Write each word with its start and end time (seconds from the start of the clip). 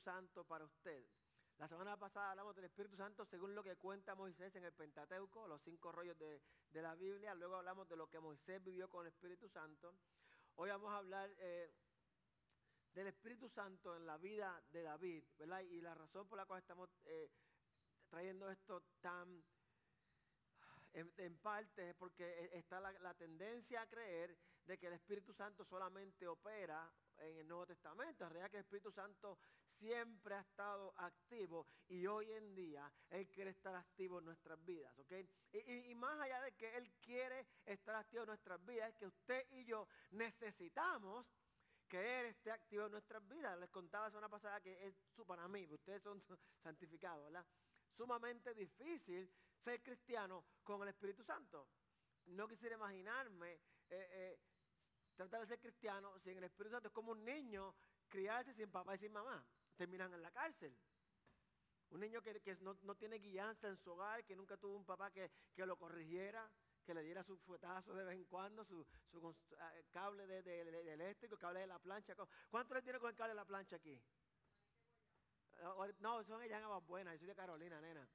Santo 0.00 0.44
para 0.44 0.64
usted. 0.64 1.04
La 1.58 1.68
semana 1.68 1.96
pasada 1.96 2.30
hablamos 2.30 2.56
del 2.56 2.64
Espíritu 2.64 2.96
Santo 2.96 3.26
según 3.26 3.54
lo 3.54 3.62
que 3.62 3.76
cuenta 3.76 4.14
Moisés 4.14 4.54
en 4.56 4.64
el 4.64 4.72
Pentateuco, 4.72 5.46
los 5.46 5.60
cinco 5.62 5.92
rollos 5.92 6.18
de, 6.18 6.40
la 6.72 6.94
Biblia. 6.94 7.34
Luego 7.34 7.56
hablamos 7.56 7.86
de 7.88 7.96
lo 7.96 8.08
que 8.08 8.18
Moisés 8.18 8.64
vivió 8.64 8.88
con 8.88 9.06
el 9.06 9.12
Espíritu 9.12 9.48
Santo. 9.50 9.94
Hoy 10.54 10.70
vamos 10.70 10.90
a 10.90 10.96
hablar 10.96 11.30
eh, 11.38 11.70
del 12.94 13.08
Espíritu 13.08 13.48
Santo 13.50 13.94
en 13.94 14.06
la 14.06 14.16
vida 14.16 14.62
de 14.70 14.82
David, 14.82 15.22
¿verdad? 15.38 15.60
Y 15.60 15.80
la 15.82 15.94
razón 15.94 16.26
por 16.28 16.38
la 16.38 16.46
cual 16.46 16.60
estamos 16.60 16.88
eh, 17.04 17.30
trayendo 18.08 18.50
esto 18.50 18.82
tan 19.00 19.44
en, 20.92 21.38
parte 21.38 21.90
es 21.90 21.94
porque 21.94 22.24
e, 22.24 22.58
está 22.58 22.80
la, 22.80 22.90
la 23.00 23.14
tendencia 23.14 23.82
a 23.82 23.86
creer 23.86 24.36
de 24.64 24.78
que 24.78 24.86
el 24.86 24.94
Espíritu 24.94 25.34
Santo 25.34 25.64
solamente 25.64 26.26
opera 26.26 26.90
en 27.18 27.36
el 27.36 27.48
Nuevo 27.48 27.66
Testamento. 27.66 28.24
En 28.24 28.30
realidad 28.30 28.50
que 28.50 28.56
el 28.56 28.64
Espíritu 28.64 28.90
Santo 28.90 29.38
siempre 29.80 30.34
ha 30.34 30.40
estado 30.40 30.92
activo 30.98 31.66
y 31.88 32.06
hoy 32.06 32.30
en 32.32 32.54
día 32.54 32.92
Él 33.08 33.28
quiere 33.30 33.50
estar 33.50 33.74
activo 33.74 34.18
en 34.18 34.26
nuestras 34.26 34.62
vidas, 34.64 34.96
¿ok? 34.98 35.12
Y, 35.52 35.94
más 35.94 36.20
allá 36.20 36.40
de 36.42 36.52
que 36.52 36.76
Él 36.76 36.92
quiere 37.00 37.46
estar 37.64 37.96
activo 37.96 38.22
en 38.22 38.28
nuestras 38.28 38.64
vidas, 38.64 38.90
es 38.90 38.96
que 38.96 39.06
usted 39.06 39.46
y 39.50 39.64
yo 39.64 39.88
necesitamos 40.10 41.26
que 41.88 42.20
Él 42.20 42.26
esté 42.26 42.52
activo 42.52 42.86
en 42.86 42.92
nuestras 42.92 43.26
vidas. 43.26 43.58
Les 43.58 43.70
contaba 43.70 44.06
la 44.06 44.10
semana 44.10 44.28
pasada 44.28 44.60
que 44.60 44.86
es 44.86 44.94
para 45.26 45.48
mí, 45.48 45.66
ustedes 45.70 46.02
son 46.02 46.22
santificados, 46.62 47.24
¿verdad? 47.24 47.44
Sumamente 47.96 48.54
difícil 48.54 49.30
ser 49.64 49.82
cristiano 49.82 50.44
con 50.62 50.82
el 50.82 50.88
Espíritu 50.88 51.24
Santo. 51.24 51.68
No 52.26 52.46
quisiera 52.46 52.76
imaginarme 52.76 53.54
eh, 53.54 53.58
eh, 53.90 54.38
tratar 55.16 55.40
de 55.40 55.46
ser 55.46 55.58
cristiano 55.58 56.18
sin 56.20 56.36
el 56.36 56.44
Espíritu 56.44 56.74
Santo. 56.74 56.88
Es 56.88 56.94
como 56.94 57.12
un 57.12 57.24
niño 57.24 57.74
criarse 58.08 58.52
sin 58.54 58.70
papá 58.70 58.94
y 58.94 58.98
sin 58.98 59.12
mamá. 59.12 59.44
Terminan 59.80 60.12
en 60.12 60.20
la 60.20 60.30
cárcel. 60.30 60.76
Un 61.88 62.00
niño 62.00 62.20
que, 62.20 62.58
no, 62.60 62.94
tiene 62.96 63.16
guianza 63.16 63.66
en 63.66 63.78
su 63.78 63.90
hogar, 63.92 64.22
que 64.26 64.36
nunca 64.36 64.58
tuvo 64.58 64.76
un 64.76 64.84
papá 64.84 65.10
que, 65.10 65.30
lo 65.56 65.78
corrigiera, 65.78 66.46
que 66.84 66.92
le 66.92 67.02
diera 67.02 67.24
su 67.24 67.38
fuetazo 67.38 67.94
de 67.94 68.04
vez 68.04 68.14
en 68.14 68.26
cuando, 68.26 68.62
su, 68.66 68.84
eh, 69.52 69.84
cable 69.90 70.26
de, 70.26 70.92
eléctrico, 70.92 71.38
cable 71.38 71.60
de 71.60 71.66
la 71.66 71.78
plancha. 71.78 72.14
¿Cuánto 72.50 72.74
le 72.74 72.82
tiene 72.82 72.98
con 72.98 73.08
el 73.08 73.16
cable 73.16 73.30
de 73.30 73.36
la 73.36 73.46
plancha 73.46 73.76
aquí? 73.76 73.98
No, 76.00 76.22
son 76.24 76.42
ellas 76.42 76.62
en 76.62 76.86
buenas, 76.86 77.14
yo 77.14 77.20
soy 77.20 77.28
de 77.28 77.34
Carolina, 77.34 77.80
nena. 77.80 78.06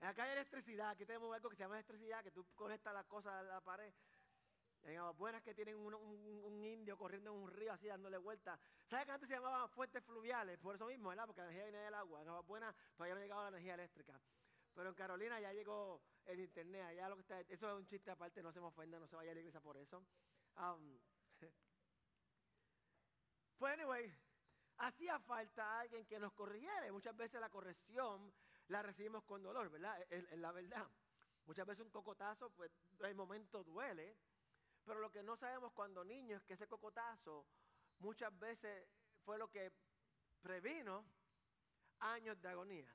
Acá 0.00 0.24
hay 0.24 0.32
electricidad, 0.32 0.90
aquí 0.90 1.06
tenemos 1.06 1.32
algo 1.32 1.48
que 1.48 1.54
se 1.54 1.62
llama 1.62 1.76
electricidad, 1.76 2.24
que 2.24 2.32
tú 2.32 2.44
conectas 2.56 2.92
las 2.92 3.06
cosas 3.06 3.34
a 3.34 3.42
la 3.44 3.60
pared 3.60 3.94
en 4.84 4.98
Aguas 4.98 5.42
que 5.42 5.54
tienen 5.54 5.76
un, 5.76 6.64
indio 6.64 6.96
corriendo 6.96 7.30
en 7.30 7.42
un 7.42 7.50
río 7.50 7.72
así 7.72 7.86
dándole 7.86 8.18
vuelta. 8.18 8.58
¿Sabes 8.88 9.06
que 9.06 9.12
antes 9.12 9.28
se 9.28 9.34
llamaban 9.34 9.68
fuentes 9.70 10.02
fluviales? 10.04 10.58
Por 10.58 10.74
eso 10.74 10.86
mismo, 10.86 11.08
¿verdad? 11.08 11.26
Porque 11.26 11.40
la 11.40 11.48
energía 11.48 11.64
viene 11.64 11.84
del 11.84 11.94
agua. 11.94 12.22
En 12.22 12.28
Aguas 12.28 12.74
todavía 12.96 13.14
no 13.14 13.20
llegaba 13.20 13.42
la 13.42 13.48
energía 13.48 13.74
eléctrica. 13.74 14.20
Pero 14.74 14.88
en 14.88 14.94
Carolina 14.94 15.40
ya 15.40 15.52
llegó 15.52 16.02
el 16.26 16.40
internet, 16.40 16.84
allá 16.84 17.08
lo 17.08 17.16
que 17.16 17.22
está, 17.22 17.40
eso 17.40 17.70
es 17.70 17.76
un 17.76 17.86
chiste 17.86 18.10
aparte, 18.10 18.42
no 18.42 18.52
se 18.52 18.60
me 18.60 18.66
ofenda, 18.66 18.98
no 18.98 19.06
se 19.06 19.14
vaya 19.14 19.30
a 19.30 19.34
la 19.34 19.40
iglesia 19.40 19.60
por 19.60 19.76
eso. 19.76 20.04
Pues 23.56 23.72
anyway, 23.72 24.12
hacía 24.78 25.18
falta 25.20 25.80
alguien 25.80 26.04
que 26.06 26.18
nos 26.18 26.32
corrigiera. 26.32 26.92
Muchas 26.92 27.16
veces 27.16 27.40
la 27.40 27.48
corrección 27.48 28.32
la 28.68 28.82
recibimos 28.82 29.24
con 29.24 29.42
dolor, 29.42 29.70
¿verdad? 29.70 30.04
Es, 30.10 30.30
la 30.38 30.52
verdad. 30.52 30.86
Muchas 31.46 31.66
veces 31.66 31.84
un 31.84 31.90
cocotazo, 31.90 32.50
pues 32.50 32.70
el 33.00 33.14
momento 33.14 33.62
duele, 33.62 34.16
pero 34.84 35.00
lo 35.00 35.10
que 35.10 35.22
no 35.22 35.36
sabemos 35.36 35.72
cuando 35.72 36.04
niños 36.04 36.40
es 36.40 36.46
que 36.46 36.54
ese 36.54 36.66
cocotazo 36.66 37.46
muchas 37.98 38.36
veces 38.38 38.88
fue 39.24 39.38
lo 39.38 39.48
que 39.48 39.72
previno 40.42 41.04
años 42.00 42.40
de 42.40 42.48
agonía. 42.48 42.94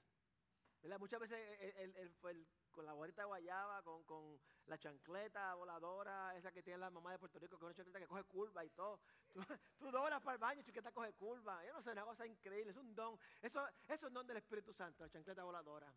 Muchas 0.97 1.19
veces 1.19 1.37
el, 1.77 2.47
con 2.71 2.85
la 2.85 2.93
bolita 2.93 3.25
guayaba, 3.25 3.81
con, 3.83 4.39
la 4.67 4.77
chancleta 4.77 5.55
voladora, 5.55 6.35
esa 6.37 6.51
que 6.51 6.61
tiene 6.61 6.77
la 6.77 6.91
mamá 6.91 7.11
de 7.11 7.17
Puerto 7.17 7.39
Rico, 7.39 7.57
con 7.57 7.65
una 7.65 7.75
chancleta 7.75 7.99
que 7.99 8.07
coge 8.07 8.23
curva 8.25 8.63
y 8.63 8.69
todo. 8.69 8.99
Tú, 9.79 9.89
dos 9.91 10.01
horas 10.01 10.21
para 10.21 10.35
el 10.35 10.39
baño, 10.39 10.61
chiquita 10.61 10.91
coge 10.91 11.11
curva. 11.13 11.65
Yo 11.65 11.73
no 11.73 11.81
sé, 11.81 11.91
una 11.91 12.05
cosa 12.05 12.27
increíble, 12.27 12.71
es 12.71 12.77
un 12.77 12.93
don. 12.93 13.19
Eso, 13.41 13.67
eso 13.67 13.93
es 13.93 14.03
un 14.03 14.13
don 14.13 14.27
del 14.27 14.37
Espíritu 14.37 14.71
Santo, 14.73 15.03
la 15.03 15.09
chancleta 15.09 15.43
voladora. 15.43 15.91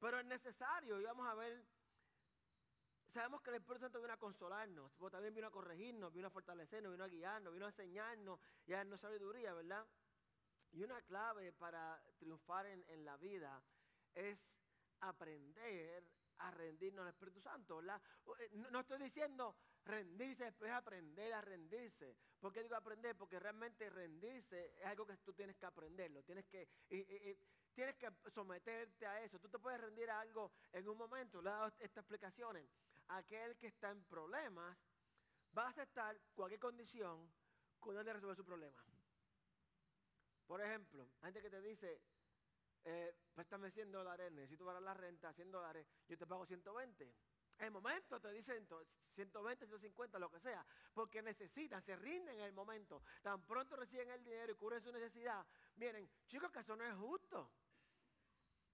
Pero 0.00 0.18
es 0.18 0.26
necesario, 0.26 1.00
y 1.00 1.04
vamos 1.04 1.28
a 1.28 1.34
ver 1.34 1.64
Sabemos 3.12 3.42
que 3.42 3.50
el 3.50 3.56
Espíritu 3.56 3.84
Santo 3.84 4.00
vino 4.00 4.14
a 4.14 4.16
consolarnos, 4.16 4.90
pero 4.96 5.10
también 5.10 5.34
vino 5.34 5.46
a 5.46 5.50
corregirnos, 5.50 6.14
vino 6.14 6.28
a 6.28 6.30
fortalecernos, 6.30 6.92
vino 6.92 7.04
a 7.04 7.08
guiarnos, 7.08 7.52
vino 7.52 7.66
a 7.66 7.68
enseñarnos 7.68 8.40
y 8.66 8.72
a 8.72 8.78
darnos 8.78 9.00
sabiduría, 9.00 9.52
¿verdad? 9.52 9.86
Y 10.72 10.82
una 10.82 10.98
clave 11.02 11.52
para 11.52 12.02
triunfar 12.18 12.64
en, 12.64 13.04
la 13.04 13.18
vida 13.18 13.62
es 14.14 14.38
aprender 15.00 16.04
a 16.38 16.50
rendirnos 16.52 17.02
al 17.02 17.10
Espíritu 17.10 17.42
Santo, 17.42 17.76
¿verdad? 17.76 18.00
Eh, 18.38 18.48
no, 18.70 18.80
estoy 18.80 18.98
diciendo 18.98 19.56
rendirse, 19.84 20.44
después 20.44 20.72
aprender 20.72 21.34
a 21.34 21.42
rendirse. 21.42 22.16
¿Por 22.40 22.50
qué 22.50 22.62
digo 22.62 22.76
aprender? 22.76 23.14
Porque 23.14 23.38
realmente 23.38 23.90
rendirse 23.90 24.72
es 24.78 24.86
algo 24.86 25.06
que 25.06 25.18
tú 25.18 25.34
tienes 25.34 25.56
que 25.58 25.66
aprenderlo, 25.66 26.22
tienes 26.22 26.46
que, 26.46 26.66
tienes 27.74 27.94
que 27.96 28.10
someterte 28.30 29.06
a 29.06 29.22
eso. 29.22 29.38
Tú 29.38 29.50
te 29.50 29.58
puedes 29.58 29.78
rendir 29.82 30.08
a 30.08 30.20
algo 30.20 30.50
en 30.72 30.88
un 30.88 30.96
momento, 30.96 31.42
le 31.42 31.50
he 31.50 31.52
dado 31.52 31.66
estas 31.78 31.98
explicaciones 31.98 32.66
aquel 33.16 33.56
que 33.56 33.68
está 33.68 33.90
en 33.90 34.02
problemas 34.04 34.76
va 35.56 35.66
a 35.66 35.70
aceptar 35.70 36.18
cualquier 36.34 36.60
condición 36.60 37.30
con 37.78 37.96
él 37.96 38.04
de 38.04 38.12
resolver 38.12 38.36
su 38.36 38.44
problema. 38.44 38.82
Por 40.46 40.60
ejemplo, 40.60 41.08
gente 41.22 41.40
que 41.40 41.50
te 41.50 41.60
dice, 41.60 42.00
eh, 42.84 43.14
préstame 43.34 43.70
100 43.70 43.92
dólares, 43.92 44.32
necesito 44.32 44.64
pagar 44.64 44.82
la 44.82 44.94
renta, 44.94 45.32
100 45.32 45.50
dólares, 45.50 45.86
yo 46.08 46.18
te 46.18 46.26
pago 46.26 46.46
120. 46.46 47.14
En 47.58 47.66
el 47.66 47.70
momento 47.70 48.18
te 48.20 48.32
dicen 48.32 48.66
120, 49.14 49.66
150, 49.66 50.18
lo 50.18 50.30
que 50.30 50.40
sea, 50.40 50.64
porque 50.92 51.22
necesitan, 51.22 51.82
se 51.82 51.94
rinden 51.96 52.36
en 52.36 52.44
el 52.44 52.52
momento. 52.52 53.02
Tan 53.22 53.42
pronto 53.46 53.76
reciben 53.76 54.10
el 54.10 54.24
dinero 54.24 54.52
y 54.52 54.56
cubren 54.56 54.82
su 54.82 54.90
necesidad. 54.90 55.46
Miren, 55.76 56.10
chicos, 56.26 56.50
que 56.50 56.60
eso 56.60 56.74
no 56.76 56.84
es 56.84 56.94
justo. 56.96 57.50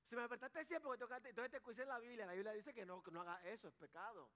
Si 0.09 0.17
me 0.17 0.23
despertaste 0.23 0.65
siempre 0.65 0.87
porque 0.89 1.01
tocaste, 1.01 1.29
entonces 1.29 1.53
te 1.53 1.61
cuise 1.61 1.83
en 1.83 1.89
la 1.89 1.99
Biblia. 1.99 2.27
La 2.27 2.33
Biblia 2.33 2.53
dice 2.53 2.73
que 2.73 2.87
no, 2.87 3.03
que 3.03 3.11
no 3.11 3.21
haga 3.21 3.47
eso, 3.47 3.69
es 3.69 3.75
pecado. 3.75 4.31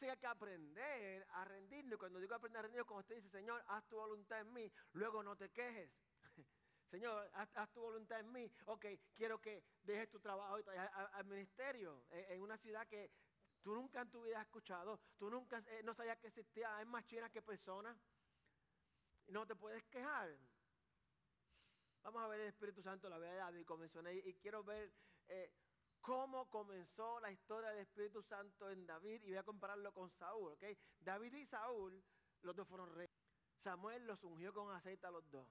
O 0.00 0.10
hay 0.10 0.16
que 0.16 0.26
aprender 0.26 1.26
a 1.30 1.44
rendirnos. 1.44 1.98
Cuando 1.98 2.18
digo 2.18 2.34
aprender 2.34 2.58
a 2.58 2.62
rendirnos, 2.62 2.86
como 2.86 3.00
usted 3.00 3.16
dice, 3.16 3.30
Señor, 3.30 3.62
haz 3.68 3.84
tu 3.86 3.96
voluntad 3.96 4.40
en 4.40 4.52
mí, 4.52 4.70
luego 4.92 5.22
no 5.22 5.36
te 5.36 5.50
quejes. 5.50 5.90
Señor, 6.90 7.30
haz, 7.34 7.70
tu 7.72 7.80
voluntad 7.80 8.20
en 8.20 8.32
mí. 8.32 8.50
Ok, 8.66 8.86
quiero 9.16 9.40
que 9.40 9.64
dejes 9.82 10.10
tu 10.10 10.20
trabajo 10.20 10.58
y 10.58 10.64
te 10.64 10.76
al, 10.76 11.24
ministerio 11.24 12.04
en, 12.10 12.42
una 12.42 12.58
ciudad 12.58 12.86
que 12.86 13.10
tú 13.62 13.74
nunca 13.74 14.02
en 14.02 14.10
tu 14.10 14.22
vida 14.22 14.40
has 14.40 14.46
escuchado. 14.46 15.00
Tú 15.18 15.30
nunca 15.30 15.62
eh, 15.66 15.82
no 15.84 15.94
sabías 15.94 16.18
que 16.18 16.28
existía. 16.28 16.76
Hay 16.76 16.84
más 16.84 17.04
chinas 17.06 17.30
que 17.30 17.42
personas. 17.42 17.96
No 19.28 19.46
te 19.46 19.56
puedes 19.56 19.82
quejar. 19.84 20.36
Vamos 22.04 22.22
a 22.22 22.28
ver 22.28 22.40
el 22.40 22.48
Espíritu 22.48 22.82
Santo, 22.82 23.08
la 23.08 23.16
vida 23.16 23.30
de 23.30 23.36
David, 23.38 23.66
mencioné, 23.78 24.14
y 24.14 24.34
quiero 24.34 24.62
ver 24.62 24.92
eh, 25.26 25.50
cómo 26.02 26.50
comenzó 26.50 27.18
la 27.20 27.32
historia 27.32 27.70
del 27.70 27.78
Espíritu 27.78 28.22
Santo 28.22 28.68
en 28.68 28.86
David 28.86 29.22
y 29.22 29.28
voy 29.28 29.38
a 29.38 29.42
compararlo 29.42 29.90
con 29.90 30.10
Saúl, 30.10 30.52
¿ok? 30.52 30.64
David 31.00 31.32
y 31.32 31.46
Saúl, 31.46 32.04
los 32.42 32.54
dos 32.54 32.68
fueron 32.68 32.94
reyes. 32.94 33.10
Samuel 33.62 34.06
los 34.06 34.22
ungió 34.22 34.52
con 34.52 34.70
aceite 34.70 35.06
a 35.06 35.10
los 35.10 35.28
dos, 35.30 35.48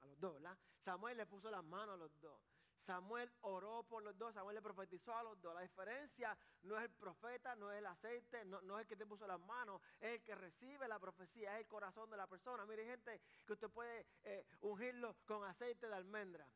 a 0.00 0.06
los 0.06 0.20
dos, 0.20 0.34
¿verdad? 0.34 0.56
Samuel 0.84 1.16
le 1.16 1.26
puso 1.26 1.50
las 1.50 1.64
manos 1.64 1.94
a 1.94 1.98
los 1.98 2.20
dos. 2.20 2.40
Samuel 2.86 3.30
oró 3.42 3.82
por 3.84 4.02
los 4.02 4.16
dos, 4.18 4.34
Samuel 4.34 4.56
le 4.56 4.62
profetizó 4.62 5.14
a 5.14 5.22
los 5.22 5.40
dos. 5.40 5.54
La 5.54 5.62
diferencia 5.62 6.36
no 6.62 6.76
es 6.78 6.84
el 6.84 6.90
profeta, 6.90 7.54
no 7.56 7.70
es 7.72 7.78
el 7.78 7.86
aceite, 7.86 8.44
no, 8.44 8.78
es 8.78 8.82
el 8.82 8.86
que 8.86 8.96
te 8.96 9.06
puso 9.06 9.26
las 9.26 9.40
manos, 9.40 9.80
es 10.00 10.14
el 10.14 10.22
que 10.22 10.34
recibe 10.34 10.88
la 10.88 10.98
profecía, 10.98 11.54
es 11.54 11.60
el 11.60 11.66
corazón 11.66 12.10
de 12.10 12.16
la 12.16 12.26
persona. 12.26 12.64
Mire 12.66 12.84
gente, 12.84 13.20
que 13.46 13.52
usted 13.52 13.70
puede 13.70 14.06
eh, 14.22 14.44
ungirlo 14.60 15.16
con 15.24 15.44
aceite 15.44 15.88
de 15.88 15.94
almendra, 15.94 16.46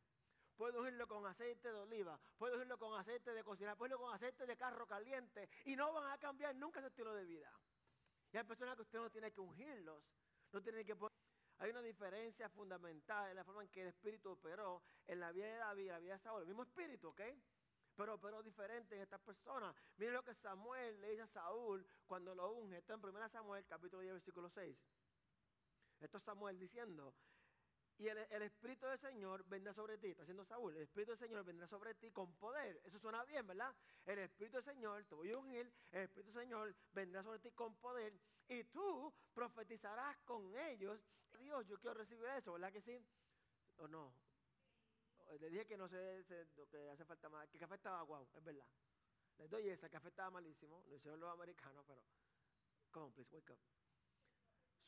puede 0.56 0.78
ungirlo 0.78 1.06
con 1.06 1.26
aceite 1.26 1.72
de 1.72 1.78
oliva, 1.78 2.18
puede 2.38 2.54
ungirlo 2.54 2.78
con 2.78 2.98
aceite 2.98 3.32
de 3.32 3.44
cocina, 3.44 3.76
puede 3.76 3.94
ungirlo 3.94 4.06
con 4.06 4.14
aceite 4.14 4.46
de 4.46 4.56
carro 4.56 4.86
caliente 4.86 5.48
y 5.64 5.76
no 5.76 5.92
van 5.92 6.10
a 6.10 6.18
cambiar 6.18 6.54
nunca 6.56 6.80
su 6.80 6.86
estilo 6.86 7.14
de 7.14 7.24
vida. 7.24 7.50
Y 8.32 8.36
hay 8.36 8.44
personas 8.44 8.74
que 8.76 8.82
usted 8.82 8.98
no 8.98 9.10
tiene 9.10 9.30
que 9.30 9.40
ungirlos, 9.40 10.02
no 10.52 10.62
tiene 10.62 10.84
que 10.84 10.96
poner 10.96 11.12
hay 11.58 11.70
una 11.70 11.82
diferencia 11.82 12.48
fundamental 12.48 13.30
en 13.30 13.36
la 13.36 13.44
forma 13.44 13.62
en 13.62 13.68
que 13.68 13.82
el 13.82 13.88
Espíritu 13.88 14.30
operó 14.30 14.82
en 15.06 15.20
la 15.20 15.32
vida 15.32 15.46
de 15.46 15.56
David 15.56 15.88
la 15.88 15.98
vida 15.98 16.14
de 16.14 16.22
Saúl. 16.22 16.42
El 16.42 16.48
mismo 16.48 16.62
Espíritu, 16.62 17.08
¿ok? 17.08 17.20
Pero 17.96 18.14
operó 18.14 18.42
diferente 18.42 18.96
en 18.96 19.02
estas 19.02 19.20
personas. 19.20 19.74
Miren 19.96 20.14
lo 20.14 20.24
que 20.24 20.34
Samuel 20.34 21.00
le 21.00 21.10
dice 21.10 21.22
a 21.22 21.28
Saúl 21.28 21.86
cuando 22.06 22.34
lo 22.34 22.50
unge. 22.52 22.78
Esto 22.78 22.94
en 22.94 23.04
1 23.04 23.28
Samuel, 23.28 23.64
capítulo 23.66 24.02
10, 24.02 24.14
versículo 24.14 24.50
6. 24.50 24.76
Esto 26.00 26.18
es 26.18 26.24
Samuel 26.24 26.58
diciendo, 26.58 27.14
y 27.98 28.08
el, 28.08 28.18
Espíritu 28.42 28.86
del 28.86 28.98
Señor 28.98 29.44
vendrá 29.46 29.72
sobre 29.72 29.98
ti, 29.98 30.08
está 30.08 30.22
diciendo 30.22 30.44
Saúl, 30.44 30.74
el 30.74 30.82
Espíritu 30.82 31.12
del 31.12 31.20
Señor 31.20 31.44
vendrá 31.44 31.68
sobre 31.68 31.94
ti 31.94 32.10
con 32.10 32.34
poder. 32.34 32.80
Eso 32.84 32.98
suena 32.98 33.24
bien, 33.24 33.46
¿verdad? 33.46 33.72
El 34.04 34.18
Espíritu 34.18 34.56
del 34.56 34.64
Señor, 34.64 35.04
te 35.04 35.14
voy 35.14 35.30
a 35.30 35.38
ungir, 35.38 35.72
el 35.92 36.02
Espíritu 36.02 36.32
del 36.32 36.42
Señor 36.42 36.74
vendrá 36.92 37.22
sobre 37.22 37.38
ti 37.38 37.52
con 37.52 37.76
poder 37.76 38.12
y 38.48 38.64
tú 38.64 39.14
profetizarás 39.32 40.18
con 40.24 40.56
ellos 40.56 41.00
Dios, 41.44 41.66
yo 41.66 41.78
quiero 41.78 41.94
recibir 41.94 42.24
eso, 42.30 42.54
¿verdad 42.54 42.72
que 42.72 42.80
sí? 42.80 42.98
¿O 43.76 43.86
no? 43.86 44.14
Le 45.40 45.50
dije 45.50 45.66
que 45.66 45.76
no 45.76 45.88
sé, 45.88 46.24
que 46.70 46.90
hace 46.90 47.04
falta 47.04 47.28
más, 47.28 47.48
que 47.48 47.58
café 47.58 47.74
estaba 47.74 48.02
guau, 48.02 48.26
es 48.34 48.44
verdad. 48.44 48.66
Les 49.38 49.50
doy 49.50 49.68
esa, 49.68 49.88
café 49.88 50.08
estaba 50.08 50.30
malísimo, 50.30 50.82
lo 50.88 50.96
hicieron 50.96 51.20
los 51.20 51.32
americanos, 51.32 51.84
pero... 51.86 52.02
Come 52.92 53.06
on, 53.06 53.12
please, 53.12 53.30
wake 53.34 53.50
up. 53.50 53.58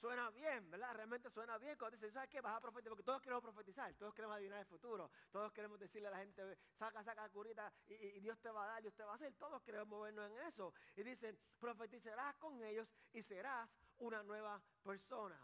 Suena 0.01 0.31
bien, 0.31 0.71
¿verdad? 0.71 0.95
Realmente 0.95 1.31
suena 1.31 1.59
bien 1.59 1.77
cuando 1.77 1.97
dice, 1.97 2.13
¿sabes 2.13 2.29
qué? 2.29 2.41
Vas 2.41 2.57
a 2.57 2.61
profetizar, 2.61 2.91
porque 2.91 3.03
todos 3.03 3.21
queremos 3.21 3.43
profetizar, 3.43 3.93
todos 3.95 4.15
queremos 4.15 4.37
adivinar 4.37 4.61
el 4.61 4.67
futuro, 4.67 5.11
todos 5.33 5.53
queremos 5.53 5.81
decirle 5.81 6.09
a 6.09 6.11
la 6.11 6.19
gente, 6.19 6.59
saca, 6.79 7.03
saca 7.03 7.29
curita 7.31 7.73
y, 7.89 8.21
Dios 8.21 8.39
te 8.41 8.51
va 8.51 8.65
a 8.65 8.67
dar, 8.69 8.83
Dios 8.83 8.95
te 8.95 9.03
va 9.03 9.13
a 9.13 9.15
hacer, 9.17 9.35
todos 9.35 9.63
queremos 9.63 9.89
movernos 9.89 10.31
en 10.31 10.47
eso. 10.47 10.75
Y 10.97 11.03
dice, 11.03 11.37
profetizarás 11.59 12.37
con 12.37 12.63
ellos 12.63 12.87
y 13.13 13.23
serás 13.23 13.69
una 13.99 14.23
nueva 14.23 14.63
persona. 14.83 15.41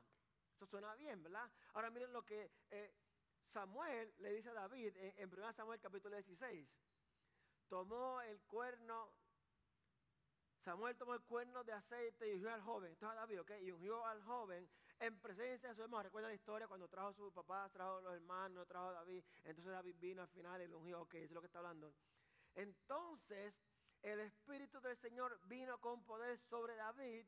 Eso 0.55 0.67
suena 0.67 0.95
bien, 0.97 1.23
¿verdad? 1.23 1.51
Ahora 1.75 1.91
miren 1.91 2.13
lo 2.13 2.25
que 2.25 2.51
eh, 2.71 2.95
Samuel 3.53 4.15
le 4.19 4.33
dice 4.35 4.51
a 4.51 4.55
David 4.55 4.97
en, 4.97 5.15
en 5.17 5.33
1 5.33 5.53
Samuel 5.53 5.81
capítulo 5.81 6.17
16. 6.17 6.69
Tomó 7.69 8.21
el 8.23 8.41
cuerno 8.43 9.13
Samuel 10.65 10.97
tomó 10.97 11.15
el 11.15 11.23
cuerno 11.23 11.65
de 11.65 11.73
aceite 11.73 12.29
y 12.29 12.35
ungió 12.35 12.53
al 12.53 12.63
joven. 12.63 12.93
Esto 12.93 13.11
es 13.11 13.17
David, 13.17 13.41
¿ok? 13.41 13.51
Y 13.63 13.73
ungió 13.73 14.07
al 14.07 14.23
joven 14.23 14.69
en 15.01 15.19
presencia 15.21 15.71
de 15.71 15.75
su 15.75 15.83
hermano. 15.83 16.05
Recuerda 16.05 16.29
la 16.29 16.35
historia 16.35 16.69
cuando 16.69 16.89
trajo 16.89 17.13
su 17.13 17.33
papá, 17.33 17.69
trajo 17.71 18.01
los 18.01 18.15
hermanos, 18.15 18.69
trajo 18.69 18.87
a 18.87 18.93
David. 18.93 19.25
Entonces 19.43 19.73
David 19.73 19.97
vino 19.99 20.23
al 20.23 20.29
final 20.29 20.63
y 20.63 20.69
lo 20.69 20.79
ungió. 20.79 21.03
Ok, 21.03 21.15
es 21.15 21.33
lo 21.33 21.41
que 21.41 21.47
está 21.47 21.59
hablando. 21.59 21.93
Entonces 22.55 23.55
el 24.03 24.21
Espíritu 24.21 24.81
del 24.81 24.97
Señor 24.99 25.37
vino 25.47 25.79
con 25.81 26.05
poder 26.05 26.39
sobre 26.39 26.77
David 26.77 27.27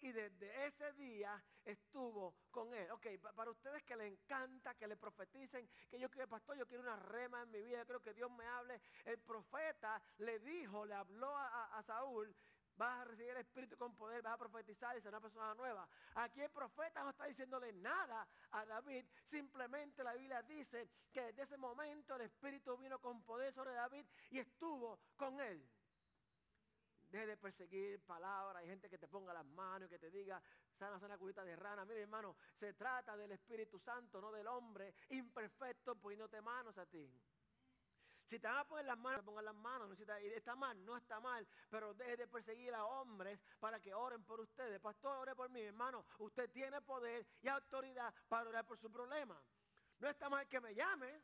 y 0.00 0.12
desde 0.12 0.66
ese 0.66 0.92
día 0.94 1.42
estuvo 1.64 2.34
con 2.50 2.72
él. 2.74 2.90
Ok, 2.90 3.06
para 3.34 3.50
ustedes 3.50 3.82
que 3.84 3.96
le 3.96 4.06
encanta, 4.06 4.74
que 4.74 4.86
le 4.86 4.96
profeticen, 4.96 5.68
que 5.88 5.98
yo 5.98 6.10
quiero, 6.10 6.28
pastor, 6.28 6.56
yo 6.56 6.66
quiero 6.66 6.82
una 6.82 6.96
rema 6.96 7.42
en 7.42 7.50
mi 7.50 7.62
vida, 7.62 7.78
yo 7.78 7.86
creo 7.86 8.02
que 8.02 8.14
Dios 8.14 8.30
me 8.30 8.46
hable. 8.46 8.80
El 9.04 9.18
profeta 9.18 10.00
le 10.18 10.38
dijo, 10.40 10.84
le 10.84 10.94
habló 10.94 11.36
a, 11.36 11.78
a 11.78 11.82
Saúl 11.82 12.34
vas 12.76 13.00
a 13.00 13.04
recibir 13.04 13.30
el 13.30 13.38
Espíritu 13.38 13.76
con 13.76 13.94
poder, 13.96 14.22
vas 14.22 14.34
a 14.34 14.38
profetizar 14.38 14.96
y 14.96 15.00
ser 15.00 15.08
una 15.08 15.20
persona 15.20 15.54
nueva. 15.54 15.88
Aquí 16.14 16.42
el 16.42 16.50
profeta 16.50 17.02
no 17.02 17.10
está 17.10 17.24
diciéndole 17.24 17.72
nada 17.72 18.26
a 18.50 18.64
David, 18.64 19.04
simplemente 19.30 20.04
la 20.04 20.14
Biblia 20.14 20.42
dice 20.42 20.88
que 21.12 21.22
desde 21.22 21.42
ese 21.42 21.56
momento 21.56 22.14
el 22.16 22.22
Espíritu 22.22 22.76
vino 22.76 22.98
con 22.98 23.22
poder 23.22 23.52
sobre 23.54 23.72
David 23.72 24.04
y 24.30 24.38
estuvo 24.38 24.98
con 25.16 25.40
él. 25.40 25.66
Deje 27.08 27.26
de 27.26 27.36
perseguir 27.36 28.00
palabras, 28.04 28.62
hay 28.62 28.68
gente 28.68 28.88
que 28.88 28.98
te 28.98 29.06
ponga 29.06 29.32
las 29.32 29.46
manos 29.46 29.86
y 29.86 29.90
que 29.90 29.98
te 29.98 30.10
diga, 30.10 30.42
sana, 30.78 30.98
sana 30.98 31.16
curita 31.16 31.44
de 31.44 31.54
rana. 31.54 31.84
Mire 31.84 32.02
hermano, 32.02 32.36
se 32.58 32.74
trata 32.74 33.16
del 33.16 33.32
Espíritu 33.32 33.78
Santo, 33.78 34.20
no 34.20 34.32
del 34.32 34.46
hombre 34.46 34.94
imperfecto 35.10 35.94
poniéndote 35.96 36.40
manos 36.40 36.76
a 36.78 36.86
ti. 36.86 37.08
Si 38.28 38.40
te 38.40 38.48
van 38.48 38.58
a 38.58 38.64
poner 38.64 38.84
las 38.86 38.98
manos, 38.98 39.24
pongan 39.24 39.44
las 39.44 39.54
manos. 39.54 39.88
No 39.88 39.94
está 39.94 40.56
mal, 40.56 40.84
no 40.84 40.96
está 40.96 41.20
mal. 41.20 41.46
Pero 41.70 41.94
deje 41.94 42.16
de 42.16 42.26
perseguir 42.26 42.74
a 42.74 42.84
hombres 42.84 43.38
para 43.60 43.78
que 43.78 43.94
oren 43.94 44.24
por 44.24 44.40
ustedes. 44.40 44.80
Pastor, 44.80 45.18
ore 45.18 45.36
por 45.36 45.48
mí, 45.48 45.60
hermano. 45.60 46.04
Usted 46.18 46.50
tiene 46.50 46.80
poder 46.82 47.24
y 47.40 47.48
autoridad 47.48 48.12
para 48.28 48.48
orar 48.48 48.64
por 48.66 48.78
su 48.78 48.90
problema. 48.90 49.40
No 50.00 50.08
está 50.08 50.28
mal 50.28 50.48
que 50.48 50.60
me 50.60 50.74
llame. 50.74 51.22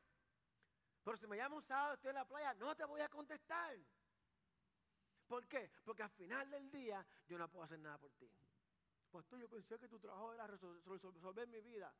Pero 1.03 1.17
si 1.17 1.27
me 1.27 1.37
llama 1.37 1.57
un 1.57 1.65
sábado, 1.65 1.95
estoy 1.95 2.11
en 2.11 2.15
la 2.15 2.25
playa, 2.25 2.55
no 2.55 2.77
te 2.77 2.85
voy 2.85 3.01
a 3.01 3.09
contestar. 3.09 3.77
¿Por 5.33 5.49
qué? 5.49 5.71
Porque 5.83 6.03
al 6.03 6.11
final 6.11 6.51
del 6.51 6.71
día 6.71 7.03
yo 7.27 7.39
no 7.39 7.49
puedo 7.49 7.65
hacer 7.65 7.79
nada 7.79 7.97
por 7.97 8.13
ti. 8.13 8.31
Pastor, 9.11 9.39
yo 9.39 9.49
pensé 9.49 9.79
que 9.79 9.89
tu 9.89 9.99
trabajo 9.99 10.35
era 10.35 10.47
resolver 10.47 11.49
mi 11.49 11.59
vida. 11.63 11.91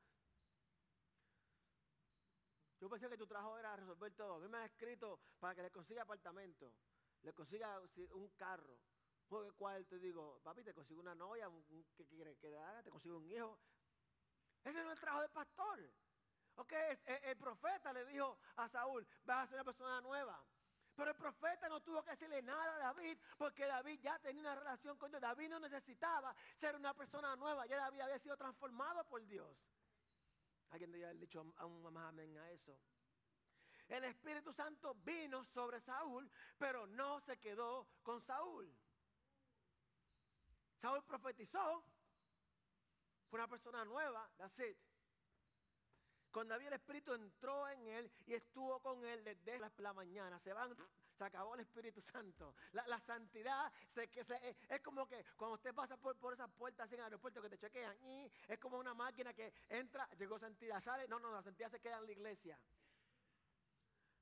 Yo 2.79 2.91
pensé 2.91 3.09
que 3.09 3.17
tu 3.17 3.27
trabajo 3.27 3.59
era 3.59 3.75
resolver 3.75 4.13
todo. 4.13 4.35
A 4.35 4.39
mí 4.39 4.49
me 4.49 4.59
ha 4.59 4.67
escrito 4.67 5.19
para 5.41 5.55
que 5.55 5.63
le 5.63 5.71
consiga 5.71 6.03
apartamento, 6.03 6.75
le 7.23 7.33
consiga 7.33 7.81
un 8.11 8.29
carro, 8.37 8.79
juegue 9.31 9.53
cuarto 9.53 9.97
y 9.97 10.01
digo, 10.01 10.39
papi, 10.45 10.63
te 10.63 10.75
consigo 10.75 11.01
una 11.01 11.15
novia, 11.15 11.49
¿qué 11.97 12.05
quiere 12.05 12.37
que 12.37 12.55
haga? 12.59 12.83
Te 12.83 12.91
consigo 12.91 13.17
un 13.17 13.31
hijo. 13.31 13.59
Ese 14.63 14.75
no 14.75 14.91
es 14.91 14.93
el 14.93 15.01
trabajo 15.01 15.23
del 15.23 15.31
pastor. 15.31 15.91
Ok, 16.57 16.73
el, 17.07 17.37
profeta 17.39 17.95
le 17.95 18.05
dijo 18.05 18.39
a 18.57 18.69
Saúl, 18.69 19.09
vas 19.25 19.45
a 19.45 19.47
ser 19.47 19.55
una 19.55 19.65
persona 19.65 20.03
nueva. 20.03 20.45
Pero 20.95 21.11
el 21.11 21.17
profeta 21.17 21.69
no 21.69 21.81
tuvo 21.81 22.03
que 22.03 22.11
decirle 22.11 22.43
nada 22.43 22.75
a 22.77 22.79
David 22.79 23.19
porque 23.39 23.67
David 23.67 24.01
ya 24.01 24.19
tenía 24.19 24.43
una 24.43 24.55
relación 24.55 24.97
con 24.99 25.11
Dios. 25.11 25.23
David 25.23 25.49
no 25.49 25.61
necesitaba 25.61 26.35
ser 26.61 26.77
una 26.77 26.93
persona 26.95 27.35
nueva. 27.37 27.67
Ya 27.67 27.77
David 27.77 28.01
había 28.01 28.19
sido 28.19 28.37
transformado 28.37 29.05
por 29.05 29.27
Dios. 29.27 29.57
Alguien 30.71 30.91
debería 30.91 31.09
haber 31.09 31.21
dicho 31.21 31.45
aún 31.57 31.83
más 31.93 32.09
amén 32.09 32.37
a 32.39 32.51
eso. 32.51 32.79
El 33.89 34.05
Espíritu 34.05 34.53
Santo 34.55 34.95
vino 35.05 35.45
sobre 35.45 35.81
Saúl, 35.81 36.31
pero 36.59 36.87
no 36.87 37.21
se 37.21 37.39
quedó 37.39 37.89
con 38.03 38.23
Saúl. 38.23 38.75
Saúl 40.81 41.05
profetizó, 41.05 41.85
fue 43.29 43.39
una 43.39 43.49
persona 43.49 43.85
nueva, 43.85 44.29
that's 44.37 44.59
it. 44.61 44.79
Cuando 46.33 46.55
había 46.55 46.69
el 46.69 46.75
Espíritu 46.75 47.13
entró 47.13 47.69
en 47.69 47.87
él 47.89 48.11
y 48.27 48.35
estuvo 48.35 48.81
con 48.81 49.05
él 49.05 49.23
desde 49.23 49.59
la 49.59 49.93
mañana. 49.93 50.41
Se 50.41 50.53
van 50.53 50.75
se 51.17 51.25
acabó 51.25 51.55
el 51.55 51.61
Espíritu 51.61 52.01
Santo. 52.01 52.55
La, 52.73 52.99
santidad 53.01 53.71
se, 53.95 54.09
que 54.09 54.25
es 54.69 54.81
como 54.81 55.07
que 55.07 55.25
cuando 55.37 55.55
usted 55.57 55.75
pasa 55.75 55.97
por, 55.97 56.17
por 56.17 56.33
esas 56.33 56.51
puertas 56.51 56.91
en 56.91 56.99
el 56.99 57.05
aeropuerto 57.05 57.43
que 57.43 57.51
te 57.51 57.59
chequean, 57.59 57.97
y 58.03 58.31
es 58.49 58.59
como 58.59 58.79
una 58.79 58.95
máquina 58.95 59.33
que 59.35 59.53
entra, 59.69 60.09
llegó 60.19 60.39
santidad, 60.39 60.83
sale, 60.83 61.07
no, 61.09 61.21
no, 61.21 61.31
la 61.31 61.43
santidad 61.43 61.71
se 61.71 61.81
queda 61.81 61.99
en 61.99 62.07
la 62.07 62.13
iglesia. 62.13 62.59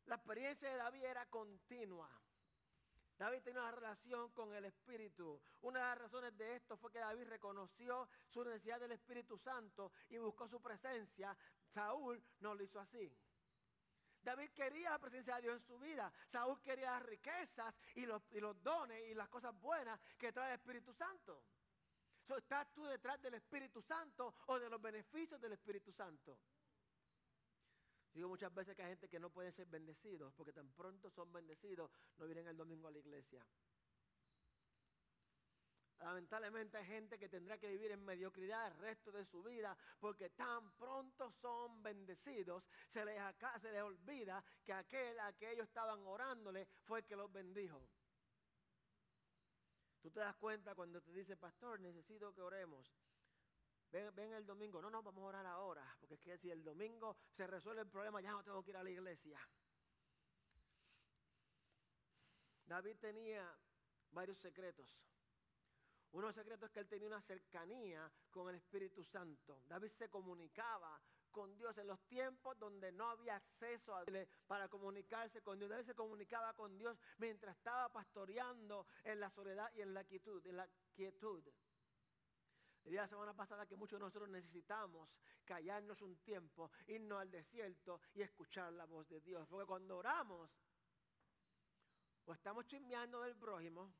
La 0.07 0.17
experiencia 0.17 0.69
de 0.69 0.77
David 0.77 1.05
era 1.05 1.27
continua. 1.27 2.11
David 3.21 3.43
tenía 3.43 3.61
una 3.61 3.73
relación 3.73 4.31
con 4.33 4.55
el 4.55 4.65
Espíritu. 4.65 5.39
Una 5.61 5.79
de 5.79 5.85
las 5.85 5.99
razones 5.99 6.39
de 6.39 6.57
esto 6.57 6.79
fue 6.79 6.91
que 6.91 7.01
David 7.01 7.29
reconoció 7.29 8.09
su 8.31 8.43
necesidad 8.43 8.81
del 8.81 8.93
Espíritu 8.93 9.37
Santo 9.37 9.93
y 10.09 10.17
buscó 10.17 10.49
su 10.49 10.59
presencia. 10.63 11.37
Saúl 11.73 12.23
no 12.41 12.55
lo 12.55 12.63
hizo 12.63 12.81
así. 12.81 13.13
David 14.23 14.51
quería 14.55 14.91
la 14.91 14.99
presencia 14.99 15.37
de 15.37 15.43
Dios 15.43 15.57
en 15.57 15.67
su 15.67 15.79
vida. 15.79 16.13
Saúl 16.31 16.61
quería 16.63 16.93
las 16.93 17.03
riquezas 17.03 17.75
y 17.95 18.05
los, 18.05 18.23
dones 18.63 19.03
y 19.11 19.15
las 19.15 19.29
cosas 19.29 19.59
buenas 19.61 19.99
que 20.19 20.33
trae 20.33 20.55
el 20.55 20.61
Espíritu 20.61 20.93
Santo. 20.93 21.43
¿Estás 22.29 22.73
tú 22.73 22.85
detrás 22.85 23.21
del 23.23 23.35
Espíritu 23.35 23.83
Santo 23.83 24.35
o 24.47 24.59
de 24.59 24.71
los 24.71 24.81
beneficios 24.81 25.41
del 25.41 25.53
Espíritu 25.53 25.93
Santo? 25.93 26.39
Digo 28.13 28.29
muchas 28.29 28.55
veces 28.55 28.77
que 28.77 28.83
hay 28.83 28.91
gente 28.91 29.09
que 29.09 29.19
no 29.19 29.31
puede 29.31 29.53
ser 29.53 29.67
bendecidos 29.67 30.33
porque 30.35 30.53
tan 30.53 30.71
pronto 30.73 31.11
son 31.11 31.33
bendecidos 31.33 31.91
no 32.19 32.27
vienen 32.27 32.47
el 32.47 32.57
domingo 32.57 32.89
a 32.89 32.91
la 32.91 32.99
iglesia. 32.99 33.45
Lamentablemente 36.01 36.79
hay 36.79 36.87
gente 36.87 37.19
que 37.19 37.29
tendrá 37.29 37.59
que 37.59 37.69
vivir 37.69 37.91
en 37.91 38.03
mediocridad 38.05 38.69
el 38.69 38.79
resto 38.79 39.13
de 39.13 39.25
su 39.27 39.43
vida 39.43 39.77
porque 39.99 40.31
tan 40.31 40.73
pronto 40.73 41.31
son 41.31 41.83
bendecidos, 41.83 42.65
se 42.91 43.05
les, 43.05 43.19
acá, 43.21 43.59
se 43.61 43.71
les 43.71 43.83
olvida 43.83 44.43
que 44.65 44.73
aquel 44.73 45.19
a 45.21 45.33
que 45.35 45.53
ellos 45.53 45.69
estaban 45.69 46.01
orándole 46.07 46.67
fue 46.85 47.01
el 47.01 47.05
que 47.05 47.17
los 47.17 47.31
bendijo. 47.31 47.87
Tú 50.01 50.11
te 50.11 50.21
das 50.21 50.35
cuenta 50.37 50.75
cuando 50.75 51.03
te 51.03 51.13
dice, 51.13 51.37
pastor, 51.37 51.79
necesito 51.81 52.33
que 52.33 52.41
oremos. 52.41 52.91
Ven, 53.91 54.33
el 54.33 54.47
domingo. 54.47 54.81
No, 54.81 54.89
no, 54.89 55.03
vamos 55.03 55.23
a 55.23 55.27
orar 55.27 55.47
ahora. 55.47 55.85
Porque 55.99 56.15
es 56.15 56.21
que 56.21 56.39
si 56.39 56.51
el 56.51 56.65
domingo 56.65 57.17
se 57.37 57.47
resuelve 57.47 57.83
el 57.83 57.89
problema, 57.89 58.21
ya 58.21 58.31
no 58.31 58.43
tengo 58.43 58.63
que 58.63 58.71
ir 58.71 58.77
a 58.77 58.85
la 58.85 58.91
iglesia. 58.91 59.39
David 62.65 62.97
tenía 62.99 63.53
varios 64.13 64.39
secretos. 64.39 64.97
Uno 66.13 66.27
de 66.27 66.29
los 66.29 66.35
secretos 66.35 66.69
es 66.69 66.73
que 66.73 66.81
él 66.81 66.89
tenía 66.89 67.09
una 67.09 67.23
cercanía 67.23 68.11
con 68.31 68.49
el 68.49 68.57
Espíritu 68.57 69.05
Santo. 69.05 69.63
David 69.69 69.93
se 69.97 70.09
comunicaba 70.09 71.01
con 71.31 71.57
Dios 71.57 71.77
en 71.79 71.87
los 71.87 72.01
tiempos 72.09 72.59
donde 72.59 72.91
no 72.91 73.11
había 73.11 73.37
acceso 73.37 73.95
a 73.95 74.05
para 74.47 74.69
comunicarse 74.69 75.41
con 75.43 75.59
Dios. 75.59 75.71
David 75.71 75.87
se 75.87 75.95
comunicaba 75.95 76.53
con 76.55 76.77
Dios 76.77 76.99
mientras 77.19 77.57
estaba 77.57 77.89
pastoreando 77.93 78.87
en 79.05 79.21
la 79.21 79.31
soledad 79.31 79.71
y 79.75 79.83
en 79.83 79.95
la 79.95 80.05
quietud. 80.05 80.45
En 80.47 80.57
la 80.57 80.69
quietud. 80.95 81.45
El 82.85 82.93
día 82.93 83.03
de 83.03 83.07
la 83.07 83.09
semana 83.09 83.35
pasada 83.35 83.67
que 83.67 83.77
muchos 83.77 83.99
de 83.99 84.05
nosotros 84.05 84.29
necesitamos 84.31 85.09
callarnos 85.45 86.01
un 86.03 86.17
tiempo, 86.19 86.71
irnos 86.87 87.21
al 87.21 87.31
desierto 87.31 88.01
y 88.15 88.23
escuchar 88.23 88.73
la 88.73 88.87
voz 88.87 89.09
de 89.09 89.21
Dios. 89.21 89.47
Porque 89.49 89.67
cuando 89.67 89.99
oramos, 89.99 90.51
o 92.25 92.33
estamos 92.33 92.67
chismeando 92.67 93.23
del 93.23 93.37
prójimo, 93.37 93.93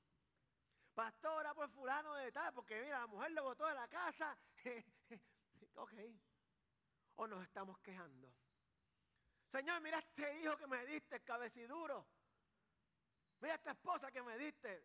pastora 0.95 1.55
por 1.55 1.71
fulano 1.71 2.15
de 2.15 2.33
tal, 2.33 2.53
porque 2.53 2.81
mira, 2.81 3.01
la 3.01 3.07
mujer 3.07 3.31
lo 3.33 3.45
botó 3.45 3.67
de 3.67 3.75
la 3.75 3.89
casa. 3.89 4.37
ok. 5.75 5.93
O 7.17 7.27
nos 7.27 7.43
estamos 7.43 7.79
quejando. 7.81 8.33
Señor, 9.51 9.81
mira 9.81 9.99
este 9.99 10.41
hijo 10.41 10.57
que 10.57 10.67
me 10.67 10.87
diste, 10.87 11.21
cabeciduro. 11.21 12.07
Mira 13.41 13.55
esta 13.55 13.73
esposa 13.73 14.11
que 14.13 14.23
me 14.23 14.39
diste. 14.39 14.85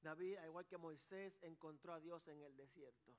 David, 0.00 0.36
al 0.36 0.46
igual 0.46 0.66
que 0.66 0.76
Moisés, 0.76 1.36
encontró 1.42 1.92
a 1.92 2.00
Dios 2.00 2.26
en 2.28 2.40
el 2.40 2.56
desierto, 2.56 3.12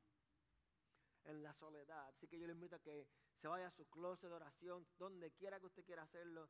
en 1.26 1.44
la 1.44 1.54
soledad. 1.54 2.08
Así 2.08 2.28
que 2.28 2.40
yo 2.40 2.48
le 2.48 2.54
invito 2.54 2.78
a 2.78 2.80
que 2.80 3.08
se 3.42 3.48
vaya 3.48 3.68
a 3.68 3.72
su 3.72 3.86
closet 3.90 4.30
de 4.30 4.36
oración, 4.36 4.88
donde 4.98 5.32
quiera 5.32 5.60
que 5.60 5.66
usted 5.66 5.84
quiera 5.84 6.04
hacerlo, 6.04 6.50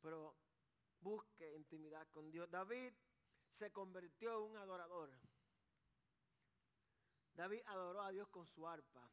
pero 0.00 0.34
busque 1.00 1.54
intimidad 1.54 2.06
con 2.08 2.30
Dios. 2.30 2.50
David 2.50 2.92
se 3.58 3.72
convirtió 3.72 4.36
en 4.38 4.50
un 4.50 4.56
adorador. 4.56 5.10
David 7.34 7.60
adoró 7.66 8.02
a 8.02 8.10
Dios 8.10 8.28
con 8.28 8.46
su 8.46 8.66
arpa. 8.66 9.08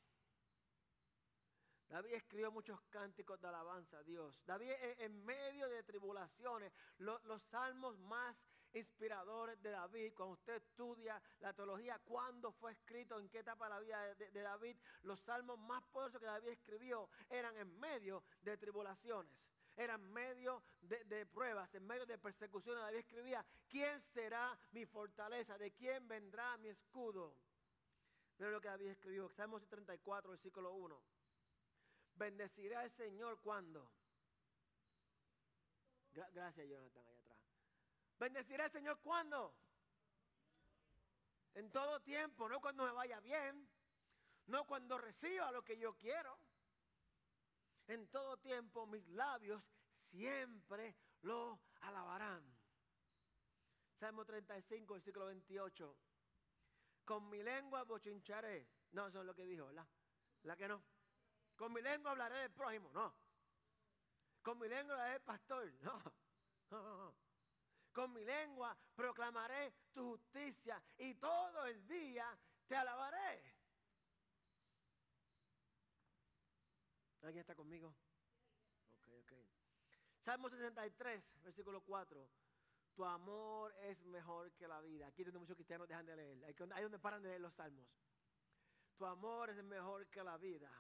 David 1.87 2.13
escribió 2.13 2.51
muchos 2.51 2.81
cánticos 2.89 3.39
de 3.39 3.47
alabanza 3.47 3.99
a 3.99 4.03
Dios. 4.03 4.41
David 4.45 4.71
en 4.97 5.23
medio 5.23 5.69
de 5.69 5.83
tribulaciones, 5.83 6.73
los, 6.97 7.21
salmos 7.43 7.97
más 7.99 8.35
inspiradores 8.73 9.61
de 9.61 9.69
David, 9.69 10.13
cuando 10.15 10.33
usted 10.33 10.55
estudia 10.55 11.21
la 11.39 11.53
teología, 11.53 11.99
cuándo 12.03 12.51
fue 12.53 12.71
escrito, 12.71 13.19
en 13.19 13.29
qué 13.29 13.39
etapa 13.39 13.65
de 13.65 13.69
la 13.69 13.79
vida 13.79 14.15
de, 14.15 14.41
David, 14.41 14.75
los 15.03 15.21
salmos 15.21 15.59
más 15.59 15.83
poderosos 15.91 16.19
que 16.19 16.25
David 16.25 16.47
escribió 16.49 17.07
eran 17.29 17.55
en 17.57 17.79
medio 17.79 18.23
de 18.41 18.57
tribulaciones. 18.57 19.31
Eran 19.77 20.01
en 20.01 20.13
medio 20.13 20.63
de, 20.81 21.25
pruebas, 21.25 21.73
en 21.73 21.85
medio 21.85 22.05
de 22.05 22.17
persecuciones. 22.17 22.81
David 22.81 22.99
escribía, 22.99 23.45
¿quién 23.67 24.01
será 24.13 24.57
mi 24.71 24.85
fortaleza? 24.85 25.57
¿De 25.57 25.71
quién 25.71 26.07
vendrá 26.07 26.55
mi 26.57 26.69
escudo? 26.69 27.35
Mira 28.37 28.51
lo 28.51 28.61
que 28.61 28.69
David 28.69 28.87
escribió, 28.87 29.29
Salmos 29.29 29.67
34, 29.67 30.31
versículo 30.31 30.71
1. 30.73 31.01
Bendeciré 32.15 32.75
al 32.75 32.91
Señor 32.91 33.39
cuando. 33.41 33.89
gracias, 36.13 36.67
Jonathan, 36.67 37.05
allá 37.05 37.19
atrás. 37.19 37.37
Bendeciré 38.17 38.63
al 38.63 38.71
Señor 38.71 38.99
cuando. 39.01 39.53
En 41.55 41.71
todo 41.71 42.01
tiempo, 42.01 42.47
no 42.47 42.59
cuando 42.59 42.85
me 42.85 42.91
vaya 42.91 43.19
bien, 43.19 43.69
no 44.47 44.65
cuando 44.65 44.97
reciba 44.97 45.51
lo 45.51 45.63
que 45.63 45.77
yo 45.77 45.95
quiero. 45.95 46.37
En 47.87 48.07
todo 48.07 48.37
tiempo 48.37 48.85
mis 48.87 49.07
labios 49.09 49.63
siempre 50.09 50.95
lo 51.21 51.59
alabarán. 51.81 52.43
Salmo 53.99 54.25
35, 54.25 54.93
versículo 54.93 55.27
28. 55.27 55.97
Con 57.05 57.29
mi 57.29 57.43
lengua 57.43 57.83
bochincharé. 57.83 58.67
No, 58.91 59.07
eso 59.07 59.19
es 59.19 59.25
lo 59.25 59.35
que 59.35 59.45
dijo, 59.45 59.67
¿verdad? 59.67 59.87
¿La 60.43 60.55
que 60.55 60.67
no? 60.67 60.83
Con 61.55 61.71
mi 61.73 61.81
lengua 61.81 62.11
hablaré 62.11 62.37
del 62.37 62.51
prójimo, 62.51 62.91
no. 62.93 63.13
Con 64.41 64.59
mi 64.59 64.67
lengua 64.67 64.95
hablaré 64.95 65.13
del 65.13 65.21
pastor, 65.21 65.73
no. 65.81 66.13
Con 67.93 68.11
mi 68.11 68.25
lengua 68.25 68.77
proclamaré 68.93 69.73
tu 69.93 70.11
justicia 70.11 70.83
y 70.97 71.15
todo 71.15 71.65
el 71.65 71.87
día 71.87 72.37
te 72.67 72.75
alabaré. 72.75 73.54
¿Alguien 77.25 77.41
está 77.41 77.55
conmigo? 77.55 77.95
Ok, 78.97 79.07
ok. 79.23 79.33
Salmo 80.23 80.49
63, 80.49 81.23
versículo 81.43 81.81
4. 81.81 82.29
Tu 82.93 83.03
amor 83.03 83.75
es 83.81 84.01
mejor 84.05 84.51
que 84.53 84.67
la 84.67 84.79
vida. 84.81 85.07
Aquí 85.07 85.21
es 85.21 85.25
donde 85.27 85.39
muchos 85.39 85.55
cristianos 85.55 85.87
dejan 85.87 86.05
de 86.05 86.15
leer. 86.15 86.45
Ahí 86.45 86.83
donde 86.83 86.99
paran 86.99 87.21
de 87.21 87.29
leer 87.29 87.41
los 87.41 87.53
salmos. 87.53 87.87
Tu 88.95 89.05
amor 89.05 89.49
es 89.49 89.63
mejor 89.63 90.07
que 90.07 90.23
la 90.23 90.37
vida. 90.37 90.71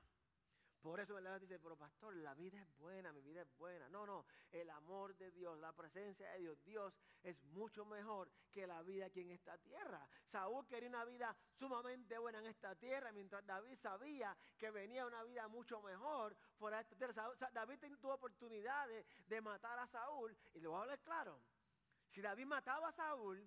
Por 0.85 0.99
eso 0.99 1.19
la 1.19 1.39
dice, 1.39 1.57
pero 1.57 1.75
pastor, 1.75 2.15
la 2.17 2.35
vida 2.35 2.61
es 2.61 2.77
buena, 2.77 3.11
mi 3.11 3.19
vida 3.23 3.41
es 3.41 3.57
buena. 3.57 3.89
No, 3.89 4.05
no, 4.05 4.23
el 4.51 4.69
amor 4.69 5.17
de 5.17 5.31
Dios, 5.31 5.57
la 5.57 5.73
presencia 5.73 6.29
de 6.33 6.37
Dios, 6.37 6.63
Dios 6.63 6.93
es 7.23 7.43
mucho 7.45 7.85
mejor 7.85 8.29
que 8.51 8.67
la 8.67 8.83
vida 8.83 9.07
aquí 9.07 9.21
en 9.21 9.31
esta 9.31 9.57
tierra. 9.57 10.07
Saúl 10.31 10.67
quería 10.67 10.87
una 10.87 11.03
vida 11.03 11.35
sumamente 11.57 12.19
buena 12.19 12.37
en 12.37 12.45
esta 12.45 12.75
tierra, 12.75 13.11
mientras 13.11 13.43
David 13.47 13.79
sabía 13.81 14.37
que 14.59 14.69
venía 14.69 15.07
una 15.07 15.23
vida 15.23 15.47
mucho 15.47 15.81
mejor 15.81 16.37
fuera 16.59 16.77
de 16.77 16.83
esta 16.83 16.95
tierra. 16.95 17.31
David 17.51 17.79
tuvo 17.99 18.13
oportunidades 18.13 19.07
de 19.25 19.41
matar 19.41 19.79
a 19.79 19.87
Saúl, 19.87 20.37
y 20.53 20.59
le 20.59 20.67
voy 20.67 20.87
a 20.87 20.97
claro. 20.97 21.41
Si 22.11 22.21
David 22.21 22.45
mataba 22.45 22.89
a 22.89 22.93
Saúl, 22.93 23.39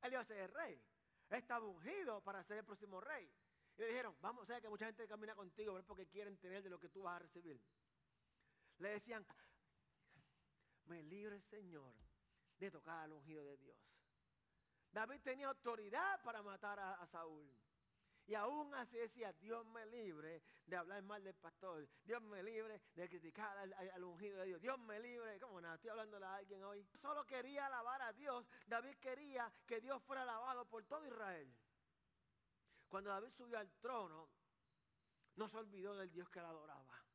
él 0.00 0.12
iba 0.12 0.22
a 0.22 0.24
ser 0.24 0.38
el 0.38 0.48
rey. 0.48 0.82
Estaba 1.28 1.66
ungido 1.66 2.22
para 2.22 2.42
ser 2.44 2.56
el 2.56 2.64
próximo 2.64 3.02
rey. 3.02 3.30
Y 3.76 3.80
le 3.80 3.88
dijeron, 3.88 4.16
vamos, 4.20 4.48
a 4.48 4.54
ver 4.54 4.62
que 4.62 4.68
mucha 4.68 4.86
gente 4.86 5.06
camina 5.06 5.34
contigo, 5.34 5.74
¿ver? 5.74 5.84
porque 5.84 6.06
quieren 6.06 6.36
tener 6.38 6.62
de 6.62 6.70
lo 6.70 6.80
que 6.80 6.88
tú 6.88 7.02
vas 7.02 7.16
a 7.16 7.18
recibir. 7.20 7.60
Le 8.78 8.88
decían, 8.90 9.26
me 10.86 11.02
libre 11.02 11.40
Señor 11.42 11.94
de 12.58 12.70
tocar 12.70 13.00
al 13.00 13.12
ungido 13.12 13.44
de 13.44 13.56
Dios. 13.56 13.76
David 14.92 15.20
tenía 15.22 15.48
autoridad 15.48 16.22
para 16.22 16.42
matar 16.42 16.78
a 16.78 17.06
Saúl. 17.06 17.50
Y 18.28 18.34
aún 18.34 18.74
así 18.74 18.96
decía, 18.96 19.32
Dios 19.34 19.64
me 19.66 19.86
libre 19.86 20.42
de 20.66 20.76
hablar 20.76 21.00
mal 21.02 21.22
del 21.22 21.34
pastor. 21.34 21.88
Dios 22.04 22.20
me 22.22 22.42
libre 22.42 22.80
de 22.94 23.08
criticar 23.08 23.56
al, 23.56 24.04
ungido 24.04 24.38
de 24.38 24.46
Dios. 24.46 24.60
Dios 24.60 24.78
me 24.80 24.98
libre, 24.98 25.38
¿cómo 25.38 25.60
nada? 25.60 25.76
Estoy 25.76 25.90
hablando 25.90 26.16
a 26.24 26.36
alguien 26.36 26.64
hoy. 26.64 26.84
Solo 27.00 27.24
quería 27.24 27.66
alabar 27.66 28.02
a 28.02 28.12
Dios. 28.12 28.44
David 28.66 28.96
quería 29.00 29.52
que 29.64 29.80
Dios 29.80 30.02
fuera 30.02 30.22
alabado 30.22 30.64
por 30.64 30.84
todo 30.84 31.06
Israel. 31.06 31.54
Cuando 32.88 33.10
David 33.10 33.30
subió 33.36 33.58
al 33.58 33.70
trono, 33.80 34.28
no 35.36 35.48
se 35.48 35.56
olvidó 35.56 35.94
del 35.96 36.10
Dios 36.10 36.28
que 36.30 36.40
la 36.40 36.48
adoraba 36.48 37.06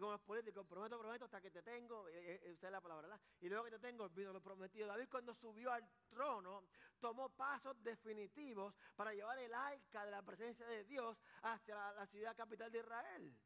como 0.00 0.12
los 0.12 0.20
políticos, 0.22 0.66
prometo, 0.66 0.98
prometo 0.98 1.26
hasta 1.26 1.40
que 1.40 1.50
te 1.50 1.62
tengo, 1.62 2.08
eh, 2.08 2.40
eh, 2.42 2.56
es 2.60 2.62
la 2.62 2.80
palabra. 2.80 3.20
Y 3.40 3.48
luego 3.48 3.64
que 3.64 3.72
te 3.72 3.78
tengo, 3.78 4.04
olvido 4.04 4.32
lo 4.32 4.40
prometido. 4.40 4.88
David 4.88 5.08
cuando 5.10 5.34
subió 5.34 5.72
al 5.72 5.86
trono, 6.08 6.64
tomó 6.98 7.28
pasos 7.28 7.80
definitivos 7.82 8.74
para 8.96 9.12
llevar 9.12 9.38
el 9.38 9.52
arca 9.52 10.04
de 10.04 10.10
la 10.10 10.22
presencia 10.22 10.66
de 10.66 10.84
Dios 10.84 11.16
hacia 11.42 11.74
la, 11.92 12.06
ciudad 12.06 12.34
capital 12.34 12.72
de 12.72 12.78
Israel, 12.78 13.36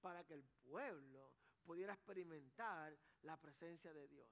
para 0.00 0.24
que 0.24 0.34
el 0.34 0.44
pueblo 0.64 1.34
pudiera 1.64 1.92
experimentar 1.92 2.96
la 3.22 3.36
presencia 3.36 3.92
de 3.92 4.08
Dios. 4.08 4.28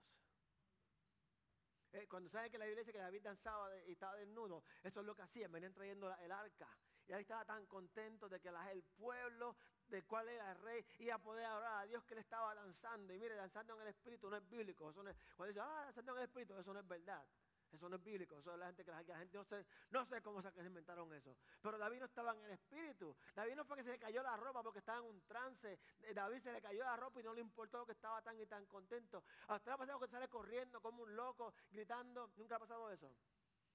Eh, 1.96 2.06
cuando 2.08 2.28
saben 2.28 2.50
que 2.50 2.58
la 2.58 2.66
Biblia 2.66 2.82
dice 2.82 2.92
que 2.92 2.98
David 2.98 3.22
danzaba 3.22 3.70
y 3.86 3.92
estaba 3.92 4.14
desnudo, 4.16 4.62
eso 4.82 5.00
es 5.00 5.06
lo 5.06 5.14
que 5.14 5.22
hacían, 5.22 5.50
venían 5.50 5.72
trayendo 5.72 6.14
el 6.18 6.30
arca. 6.30 6.68
Y 7.08 7.12
ahí 7.12 7.22
estaba 7.22 7.44
tan 7.44 7.64
contento 7.66 8.28
de 8.28 8.38
que 8.38 8.48
el 8.48 8.82
pueblo 8.82 9.56
de 9.88 10.02
cuál 10.02 10.28
era 10.28 10.52
el 10.52 10.58
rey, 10.58 10.84
y 10.98 11.08
a 11.08 11.18
poder 11.18 11.46
orar 11.46 11.82
a 11.82 11.86
Dios 11.86 12.04
que 12.04 12.16
le 12.16 12.20
estaba 12.20 12.54
danzando. 12.54 13.14
Y 13.14 13.18
mire, 13.18 13.34
danzando 13.34 13.74
en 13.76 13.82
el 13.82 13.88
espíritu 13.88 14.28
no 14.28 14.36
es 14.36 14.48
bíblico. 14.48 14.92
Cuando 14.92 15.12
dice, 15.46 15.60
ah, 15.60 15.82
danzando 15.84 16.12
en 16.12 16.18
el 16.18 16.24
espíritu, 16.24 16.58
eso 16.58 16.74
no 16.74 16.80
es 16.80 16.88
verdad. 16.88 17.24
Eso 17.72 17.88
no 17.88 17.96
es 17.96 18.04
bíblico, 18.04 18.38
eso 18.38 18.52
es 18.52 18.58
la 18.58 18.66
gente 18.66 18.84
que 18.84 18.90
la, 18.90 19.04
gente 19.18 19.36
no 19.36 19.44
sé, 19.44 19.66
no 19.90 20.04
sé 20.06 20.22
cómo 20.22 20.40
se 20.40 20.48
inventaron 20.64 21.12
eso. 21.12 21.36
Pero 21.60 21.78
David 21.78 22.00
no 22.00 22.06
estaba 22.06 22.32
en 22.32 22.44
el 22.44 22.52
espíritu. 22.52 23.14
David 23.34 23.54
no 23.54 23.64
fue 23.64 23.76
que 23.78 23.84
se 23.84 23.90
le 23.90 23.98
cayó 23.98 24.22
la 24.22 24.36
ropa 24.36 24.62
porque 24.62 24.78
estaba 24.78 24.98
en 24.98 25.04
un 25.04 25.20
trance. 25.22 25.78
Eh, 26.02 26.14
David 26.14 26.42
se 26.42 26.52
le 26.52 26.60
cayó 26.60 26.84
la 26.84 26.96
ropa 26.96 27.20
y 27.20 27.22
no 27.24 27.34
le 27.34 27.40
importó 27.40 27.84
que 27.84 27.92
estaba 27.92 28.22
tan 28.22 28.38
y 28.40 28.46
tan 28.46 28.66
contento. 28.66 29.24
¿A 29.48 29.56
usted 29.56 29.70
le 29.70 29.74
ha 29.74 29.78
pasado 29.78 30.00
que 30.00 30.08
sale 30.08 30.28
corriendo 30.28 30.80
como 30.80 31.02
un 31.02 31.16
loco, 31.16 31.54
gritando? 31.70 32.30
¿Nunca 32.36 32.56
ha 32.56 32.60
pasado 32.60 32.90
eso? 32.90 33.14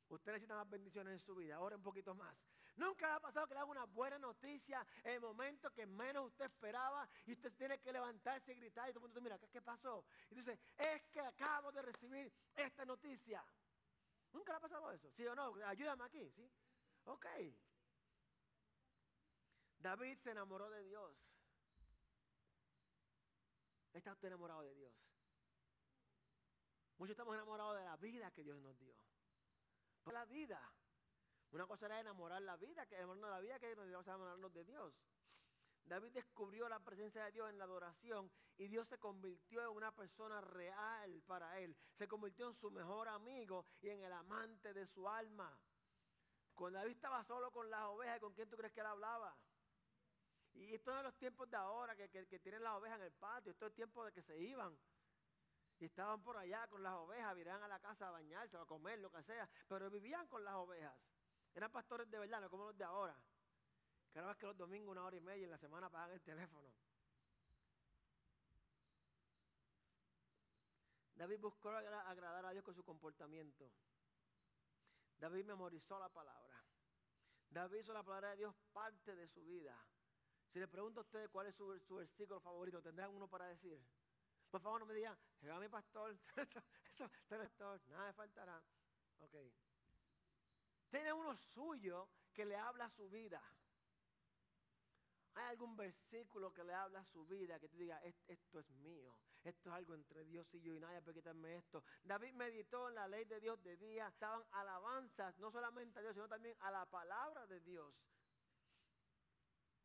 Usted 0.10 0.34
necesita 0.34 0.56
más 0.56 0.70
bendiciones 0.70 1.14
en 1.14 1.20
su 1.20 1.36
vida. 1.36 1.56
Ahora 1.56 1.76
un 1.76 1.84
poquito 1.84 2.14
más. 2.14 2.36
Nunca 2.78 3.16
ha 3.16 3.20
pasado 3.20 3.48
que 3.48 3.54
le 3.54 3.60
haga 3.60 3.70
una 3.70 3.86
buena 3.86 4.18
noticia 4.18 4.86
en 5.04 5.14
el 5.14 5.22
momento 5.22 5.70
que 5.72 5.86
menos 5.86 6.28
usted 6.28 6.46
esperaba 6.46 7.08
y 7.26 7.34
usted 7.34 7.52
tiene 7.54 7.80
que 7.80 7.92
levantarse 7.92 8.54
y 8.54 8.56
gritar 8.56 8.90
y 8.90 8.94
todo 8.94 9.06
el 9.06 9.10
mundo 9.10 9.22
mira, 9.22 9.38
¿qué, 9.52 9.62
pasó? 9.62 10.06
Y 10.30 10.36
dice, 10.36 10.58
es 10.78 11.04
que 11.12 11.20
acabo 11.20 11.72
de 11.72 11.82
recibir 11.82 12.32
esta 12.56 12.86
noticia. 12.86 13.44
Nunca 14.34 14.54
le 14.54 14.58
ha 14.58 14.62
pasado 14.62 14.92
eso, 14.92 15.12
¿sí 15.12 15.26
o 15.28 15.36
no? 15.36 15.54
Ayúdame 15.66 16.04
aquí, 16.04 16.30
¿sí? 16.32 16.50
Ok. 17.06 17.26
David 19.80 20.18
se 20.20 20.32
enamoró 20.32 20.70
de 20.70 20.84
Dios. 20.84 21.18
¿Está 23.94 24.14
usted 24.14 24.28
enamorado 24.28 24.62
de 24.62 24.74
Dios? 24.76 24.94
Muchos 26.98 27.12
estamos 27.12 27.34
enamorados 27.34 27.78
de 27.78 27.84
la 27.84 27.98
vida 27.98 28.32
que 28.32 28.44
Dios 28.44 28.62
nos 28.62 28.78
dio. 28.78 28.96
Por 30.04 30.14
la 30.14 30.24
vida. 30.26 30.62
Una 31.52 31.66
cosa 31.66 31.88
era 31.88 32.00
enamorar 32.00 32.42
la 32.44 32.56
vida, 32.56 32.86
que 32.86 32.96
enamorarnos 32.96 33.30
de 33.30 33.36
la 33.36 33.42
vida, 33.42 33.60
que 33.60 33.76
nos 33.76 34.08
enamorarnos 34.08 34.54
de 34.54 34.64
Dios. 34.64 34.94
David 35.86 36.14
descubrió 36.14 36.70
la 36.70 36.80
presencia 36.80 37.26
de 37.26 37.32
Dios 37.32 37.50
en 37.50 37.58
la 37.58 37.66
adoración 37.66 38.32
y 38.58 38.68
Dios 38.68 38.88
se 38.88 38.98
convirtió 38.98 39.62
en 39.62 39.70
una 39.70 39.92
persona 39.92 40.40
real 40.42 41.22
para 41.26 41.60
él. 41.60 41.76
Se 41.98 42.08
convirtió 42.08 42.48
en 42.48 42.56
su 42.56 42.72
mejor 42.72 43.08
amigo 43.08 43.66
y 43.82 43.90
en 43.90 44.04
el 44.04 44.14
amante 44.14 44.74
de 44.74 44.88
su 44.88 45.08
alma. 45.10 45.58
Cuando 46.54 46.80
David 46.80 46.94
estaba 46.94 47.24
solo 47.24 47.52
con 47.52 47.70
las 47.70 47.84
ovejas, 47.86 48.20
¿con 48.20 48.34
quién 48.34 48.50
tú 48.50 48.58
crees 48.58 48.74
que 48.74 48.82
él 48.82 48.86
hablaba? 48.86 49.36
Y 50.54 50.74
esto 50.74 50.96
es 50.96 51.04
los 51.04 51.18
tiempos 51.18 51.50
de 51.50 51.58
ahora, 51.58 51.96
que, 51.96 52.08
tienen 52.40 52.64
las 52.64 52.74
ovejas 52.74 53.00
en 53.00 53.06
el 53.06 53.14
patio, 53.14 53.52
esto 53.52 53.68
es 53.68 53.74
tiempo 53.74 54.04
de 54.06 54.12
que 54.12 54.22
se 54.22 54.38
iban. 54.38 54.78
Y 55.80 55.86
estaban 55.86 56.22
por 56.22 56.38
allá 56.38 56.68
con 56.68 56.84
las 56.84 56.94
ovejas, 56.94 57.36
virían 57.36 57.64
a 57.64 57.68
la 57.68 57.80
casa 57.80 58.10
a 58.10 58.12
bañarse, 58.12 58.58
a 58.58 58.66
comer, 58.66 59.00
lo 59.00 59.12
que 59.12 59.24
sea, 59.24 59.50
pero 59.68 59.90
vivían 59.90 60.28
con 60.28 60.44
las 60.44 60.54
ovejas. 60.56 60.96
Eran 61.56 61.72
pastores 61.72 62.10
de 62.10 62.20
verdad, 62.20 62.42
no 62.42 62.50
como 62.50 62.66
los 62.66 62.78
de 62.78 62.84
ahora. 62.84 63.16
Cada 64.13 64.27
vez 64.27 64.38
que 64.38 64.46
los 64.46 64.58
domingos 64.58 64.91
una 64.91 65.06
hora 65.06 65.15
y 65.15 65.22
media 65.22 65.41
y 65.41 65.44
en 65.46 65.51
la 65.51 65.58
semana 65.58 65.89
pagan 65.89 66.12
el 66.12 66.22
teléfono. 66.22 66.70
David 71.15 71.39
buscó 71.39 71.70
agradar 71.70 72.46
a 72.46 72.51
Dios 72.51 72.63
con 72.63 72.74
su 72.74 72.84
comportamiento. 72.84 73.72
David 75.18 75.46
memorizó 75.46 76.00
la 76.00 76.10
palabra. 76.10 76.63
David 77.48 77.82
hizo 77.82 77.94
la 77.94 78.01
palabra 78.01 78.32
de 78.32 78.38
Dios 78.38 78.56
parte 78.74 79.15
de 79.15 79.27
su 79.27 79.46
vida. 79.46 79.77
Si 80.51 80.60
le 80.60 80.68
pregunto 80.68 81.01
a 81.01 81.03
ustedes 81.03 81.30
cuál 81.30 81.48
es 81.48 81.56
su, 81.56 81.68
versículo 81.68 82.39
favorito, 82.39 82.82
¿tendrán 82.82 83.12
uno 83.12 83.27
para 83.27 83.46
decir? 83.46 83.80
Por 84.50 84.62
favor, 84.62 84.82
no 84.82 84.86
me 84.88 84.94
digan, 84.94 85.18
Jehová 85.39 85.60
mi 85.60 85.70
pastor, 85.70 86.18
eso, 86.36 87.10
pastor, 87.30 87.82
nada 87.89 88.08
me 88.08 88.13
faltará. 88.13 88.62
Ok. 89.20 89.36
Tiene 90.89 91.13
uno 91.13 91.38
suyo 91.38 92.10
que 92.34 92.46
le 92.46 92.56
habla 92.56 92.86
a 92.86 92.89
su 92.89 93.10
vida. 93.10 93.41
¿Hay 95.34 95.46
algún 95.46 95.78
versículo 95.78 96.54
que 96.54 96.64
le 96.64 96.74
habla 96.74 97.00
a 97.00 97.06
su 97.06 97.26
vida 97.26 97.60
que 97.60 97.70
te 97.70 97.78
diga, 97.78 98.02
esto 98.28 98.60
es 98.60 98.70
mío, 98.72 99.16
esto 99.44 99.70
es 99.70 99.76
algo 99.76 99.94
entre 99.94 100.26
Dios 100.26 100.46
y 100.54 100.62
yo 100.62 100.74
y 100.74 100.80
nadie 100.80 101.02
puede 101.02 101.20
quitarme 101.20 101.56
esto? 101.56 101.84
David 102.04 102.34
meditó 102.34 102.90
en 102.90 102.96
la 102.96 103.08
ley 103.08 103.24
de 103.26 103.40
Dios 103.40 103.62
de 103.64 103.78
día, 103.78 104.08
estaban 104.08 104.44
alabanzas, 104.52 105.38
no 105.40 105.50
solamente 105.52 106.00
a 106.00 106.02
Dios, 106.02 106.16
sino 106.16 106.28
también 106.28 106.56
a 106.60 106.72
la 106.72 106.86
palabra 106.86 107.48
de 107.48 107.62
Dios. 107.62 107.94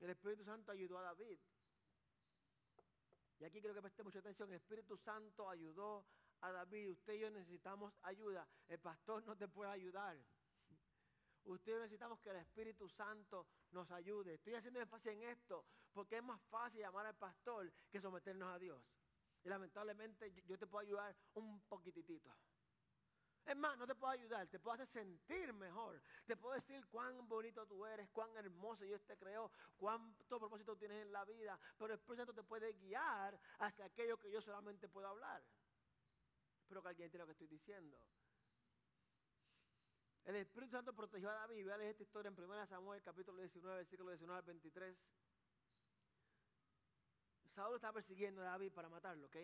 El 0.01 0.11
Espíritu 0.11 0.45
Santo 0.45 0.73
ayudó 0.73 0.99
a 0.99 1.03
David. 1.03 1.39
Y 3.39 3.45
aquí 3.45 3.61
creo 3.61 3.75
que 3.75 3.83
preste 3.83 4.03
mucha 4.03 4.19
atención, 4.19 4.53
Espíritu 4.53 4.97
Santo 4.97 5.49
ayudó 5.49 6.07
a 6.41 6.51
David. 6.51 6.91
Usted 6.91 7.15
y 7.15 7.21
yo 7.21 7.31
necesitamos 7.31 7.93
ayuda. 8.03 8.49
El 8.69 8.81
pastor 8.81 9.25
no 9.25 9.37
te 9.37 9.49
puede 9.49 9.71
ayudar. 9.71 10.17
Usted 11.47 11.71
y 11.71 11.75
yo 11.75 11.81
necesitamos 11.81 12.19
que 12.21 12.31
el 12.31 12.37
Espíritu 12.37 12.89
Santo 12.89 13.47
nos 13.71 13.91
ayude. 13.93 14.35
Estoy 14.35 14.55
haciendo 14.55 14.81
énfasis 14.81 15.13
en 15.13 15.23
esto 15.23 15.65
porque 15.93 16.17
es 16.17 16.23
más 16.23 16.41
fácil 16.51 16.81
llamar 16.81 17.07
al 17.07 17.15
pastor 17.15 17.73
que 17.91 18.01
someternos 18.01 18.53
a 18.53 18.59
Dios. 18.59 18.83
Y 19.45 19.49
lamentablemente 19.49 20.33
yo 20.45 20.59
te 20.59 20.67
puedo 20.67 20.83
ayudar 20.83 21.17
un 21.35 21.61
poquitito. 21.63 22.37
Es 23.45 23.57
más, 23.57 23.79
no 23.79 23.87
te 23.87 23.95
puedo 23.95 24.13
ayudar, 24.13 24.49
te 24.49 24.59
puedo 24.59 24.75
hacer 24.75 24.89
sentir 24.89 25.53
mejor. 25.53 26.03
Te 26.27 26.37
puedo 26.37 26.57
decir 26.57 26.85
cuán 26.89 27.29
bonito 27.29 27.65
tú 27.65 27.87
eres, 27.87 28.09
cuán 28.11 28.37
hermoso 28.37 28.83
Dios 28.83 29.01
te 29.05 29.17
creó, 29.17 29.53
cuánto 29.77 30.41
propósito 30.41 30.77
tienes 30.77 31.01
en 31.03 31.13
la 31.13 31.25
vida. 31.25 31.57
Pero 31.79 31.93
el 31.93 32.01
Espíritu 32.01 32.23
Santo 32.23 32.35
te 32.35 32.43
puede 32.43 32.73
guiar 32.73 33.39
hacia 33.61 33.85
aquello 33.85 34.19
que 34.19 34.33
yo 34.33 34.43
solamente 34.43 34.89
puedo 34.89 35.07
hablar. 35.07 35.45
Espero 36.61 36.83
que 36.83 36.89
alguien 36.89 37.05
entienda 37.05 37.23
lo 37.23 37.27
que 37.29 37.45
estoy 37.45 37.47
diciendo. 37.47 37.97
El 40.27 40.35
Espíritu 40.35 40.73
Santo 40.73 40.93
protegió 40.93 41.31
a 41.31 41.35
David. 41.35 41.65
Leer 41.67 41.83
esta 41.83 42.03
historia 42.03 42.29
en 42.31 42.37
1 42.37 42.67
Samuel, 42.67 43.01
capítulo 43.01 43.41
19, 43.41 43.77
versículo 43.77 44.11
19 44.11 44.39
al 44.41 44.45
23. 44.45 44.99
Saúl 47.55 47.77
estaba 47.77 47.93
persiguiendo 47.93 48.43
a 48.43 48.47
David 48.47 48.73
para 48.73 48.89
matarlo, 48.89 49.27
¿ok? 49.27 49.37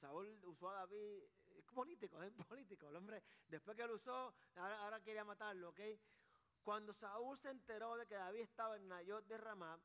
Saúl 0.00 0.28
usó 0.44 0.70
a 0.70 0.74
David, 0.74 1.24
es 1.56 1.64
político, 1.74 2.22
es 2.22 2.32
político. 2.48 2.88
El 2.88 2.94
hombre, 2.94 3.20
después 3.48 3.76
que 3.76 3.84
lo 3.84 3.96
usó, 3.96 4.32
ahora, 4.54 5.00
quería 5.00 5.24
matarlo, 5.24 5.70
¿ok? 5.70 5.80
Cuando 6.62 6.94
Saúl 6.94 7.36
se 7.40 7.50
enteró 7.50 7.96
de 7.96 8.06
que 8.06 8.14
David 8.14 8.42
estaba 8.42 8.76
en 8.76 8.86
Nayot 8.86 9.26
de 9.26 9.38
Ramá, 9.38 9.76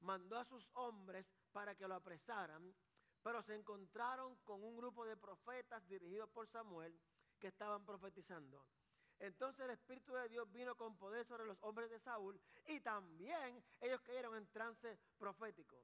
mandó 0.00 0.38
a 0.38 0.44
sus 0.44 0.68
hombres 0.74 1.24
para 1.52 1.76
que 1.76 1.86
lo 1.86 1.94
apresaran, 1.94 2.74
pero 3.22 3.44
se 3.44 3.54
encontraron 3.54 4.34
con 4.38 4.60
un 4.64 4.76
grupo 4.76 5.06
de 5.06 5.16
profetas 5.16 5.86
dirigidos 5.88 6.28
por 6.30 6.48
Samuel 6.48 7.00
que 7.38 7.46
estaban 7.46 7.86
profetizando. 7.86 8.66
Entonces 9.20 9.64
el 9.64 9.70
Espíritu 9.70 10.14
de 10.14 10.28
Dios 10.28 10.50
vino 10.50 10.74
con 10.76 10.96
poder 10.96 11.26
sobre 11.26 11.44
los 11.44 11.58
hombres 11.62 11.90
de 11.90 12.00
Saúl 12.00 12.40
y 12.66 12.80
también 12.80 13.62
ellos 13.80 14.00
cayeron 14.00 14.34
en 14.34 14.46
trance 14.48 14.98
profético. 15.18 15.76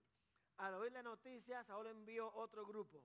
Al 0.56 0.74
oír 0.74 0.92
la 0.92 1.02
noticia, 1.02 1.62
Saúl 1.64 1.86
envió 1.86 2.32
otro 2.34 2.64
grupo. 2.66 3.04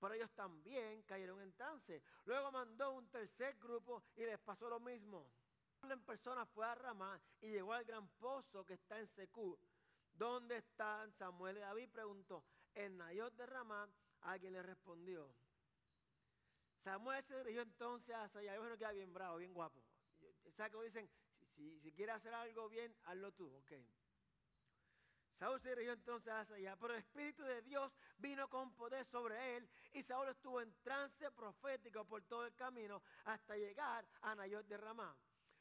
Pero 0.00 0.14
ellos 0.14 0.30
también 0.30 1.02
cayeron 1.02 1.42
en 1.42 1.52
trance. 1.52 2.02
Luego 2.24 2.50
mandó 2.50 2.92
un 2.92 3.06
tercer 3.10 3.54
grupo 3.58 4.02
y 4.16 4.24
les 4.24 4.38
pasó 4.38 4.70
lo 4.70 4.80
mismo. 4.80 5.30
En 5.82 6.00
persona 6.04 6.46
fue 6.46 6.66
a 6.66 6.74
Ramá 6.74 7.20
y 7.42 7.50
llegó 7.50 7.74
al 7.74 7.84
gran 7.84 8.08
pozo 8.18 8.64
que 8.64 8.74
está 8.74 8.98
en 8.98 9.08
Secú. 9.08 9.58
¿Dónde 10.14 10.56
están 10.56 11.12
Samuel 11.12 11.58
y 11.58 11.60
David? 11.60 11.90
Preguntó. 11.90 12.44
En 12.74 12.96
Nayot 12.96 13.34
de 13.34 13.46
Ramá, 13.46 13.88
alguien 14.22 14.54
le 14.54 14.62
respondió. 14.62 15.30
Samuel 16.82 17.24
se 17.24 17.36
dirigió 17.38 17.62
entonces 17.62 18.14
hacia 18.14 18.40
allá. 18.40 18.58
Bueno, 18.58 18.76
queda 18.76 18.92
bien 18.92 19.12
bravo, 19.12 19.38
bien 19.38 19.52
guapo. 19.52 19.82
¿Sabes 20.56 20.72
cómo 20.72 20.84
dicen? 20.84 21.08
Si, 21.56 21.80
si, 21.80 21.92
quieres 21.92 22.16
hacer 22.16 22.32
algo 22.32 22.68
bien, 22.68 22.94
hazlo 23.04 23.32
tú, 23.32 23.54
ok. 23.56 23.72
Saúl 25.38 25.60
se 25.60 25.70
dirigió 25.70 25.92
entonces 25.92 26.32
hacia 26.32 26.56
allá, 26.56 26.76
pero 26.76 26.94
el 26.94 27.00
Espíritu 27.00 27.42
de 27.42 27.62
Dios 27.62 27.90
vino 28.18 28.48
con 28.48 28.74
poder 28.74 29.06
sobre 29.06 29.56
él 29.56 29.68
y 29.92 30.02
Saúl 30.02 30.28
estuvo 30.28 30.60
en 30.60 30.70
trance 30.82 31.30
profético 31.30 32.04
por 32.04 32.22
todo 32.24 32.44
el 32.44 32.54
camino 32.54 33.02
hasta 33.24 33.56
llegar 33.56 34.06
a 34.20 34.34
Nayot 34.34 34.66
de 34.66 34.76
Ramá. 34.76 35.16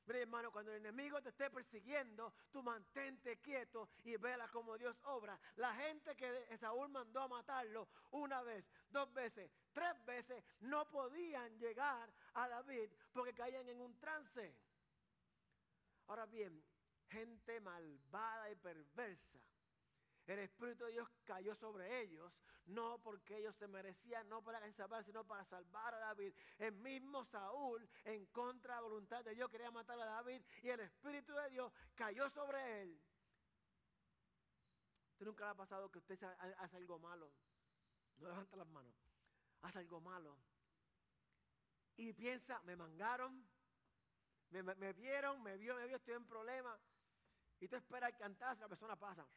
Mira 0.10 0.22
hermano, 0.22 0.52
cuando 0.52 0.72
el 0.72 0.80
enemigo 0.80 1.22
te 1.22 1.30
esté 1.30 1.52
persiguiendo, 1.52 2.34
tú 2.52 2.64
mantente 2.64 3.38
quieto 3.38 3.90
y 4.04 4.18
vela 4.18 4.48
como 4.48 4.76
Dios 4.76 4.98
obra. 5.04 5.40
La 5.58 5.76
gente 5.76 6.16
que 6.16 6.58
Saúl 6.58 6.90
mandó 6.90 7.22
a 7.22 7.28
matarlo 7.28 7.88
una 8.10 8.42
vez, 8.42 8.66
dos 8.90 9.14
veces, 9.14 9.52
tres 9.80 10.06
veces, 10.06 10.44
no 10.60 10.90
podían 10.90 11.58
llegar 11.58 12.12
a 12.34 12.48
David 12.50 12.90
porque 13.14 13.34
caían 13.34 13.68
en 13.70 13.80
un 13.80 13.98
trance. 14.00 14.54
Ahora 16.08 16.26
bien, 16.26 16.62
gente 17.08 17.60
malvada 17.62 18.52
y 18.52 18.56
perversa 18.56 19.40
el 20.34 20.40
Espíritu 20.40 20.86
de 20.86 20.92
Dios 20.92 21.10
cayó 21.26 21.56
sobre 21.56 22.02
ellos, 22.02 22.32
no 22.68 23.00
porque 23.02 23.38
ellos 23.38 23.56
se 23.56 23.68
merecían, 23.68 24.30
no 24.30 24.44
para 24.44 24.60
salvar, 24.74 25.04
sino 25.04 25.26
para 25.26 25.44
salvar 25.46 25.94
a 25.96 26.00
David. 26.00 26.34
El 26.60 26.74
mismo 26.74 27.26
Saúl, 27.26 27.88
en 28.06 28.28
contra 28.28 28.76
de 28.76 28.82
voluntad 28.82 29.24
de 29.26 29.34
Dios, 29.34 29.50
quería 29.50 29.72
matar 29.72 30.00
a 30.00 30.06
David 30.06 30.42
y 30.62 30.70
el 30.70 30.82
Espíritu 30.82 31.34
de 31.34 31.50
Dios 31.50 31.74
cayó 31.96 32.30
sobre 32.30 32.84
él. 32.84 33.02
¿Usted 35.14 35.26
nunca 35.26 35.46
le 35.46 35.52
ha 35.52 35.56
pasado 35.56 35.90
que 35.90 35.98
usted 35.98 36.22
hace 36.60 36.78
algo 36.78 37.00
malo? 37.00 37.32
No 38.18 38.30
levanta 38.30 38.56
las 38.56 38.68
manos. 38.68 38.94
Hace 39.62 39.80
algo 39.80 40.00
malo. 40.00 40.38
Y 41.98 42.14
piensa, 42.14 42.62
me 42.62 42.76
mangaron, 42.76 43.46
me, 44.52 44.94
vieron, 44.94 45.44
me 45.44 45.58
vio, 45.58 45.76
me 45.76 45.86
vio, 45.86 45.98
estoy 45.98 46.14
en 46.14 46.26
problema. 46.26 46.80
Y 47.60 47.68
tú 47.68 47.76
esperas 47.76 48.14
que 48.14 48.24
antes 48.24 48.60
la 48.60 48.70
persona 48.70 48.96
pasa 48.96 49.28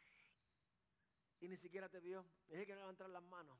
y 1.40 1.48
ni 1.48 1.56
siquiera 1.56 1.88
te 1.88 1.98
vio. 2.00 2.24
Dije 2.48 2.66
que 2.66 2.72
no 2.72 2.80
levantar 2.80 3.10
las 3.10 3.22
manos. 3.24 3.58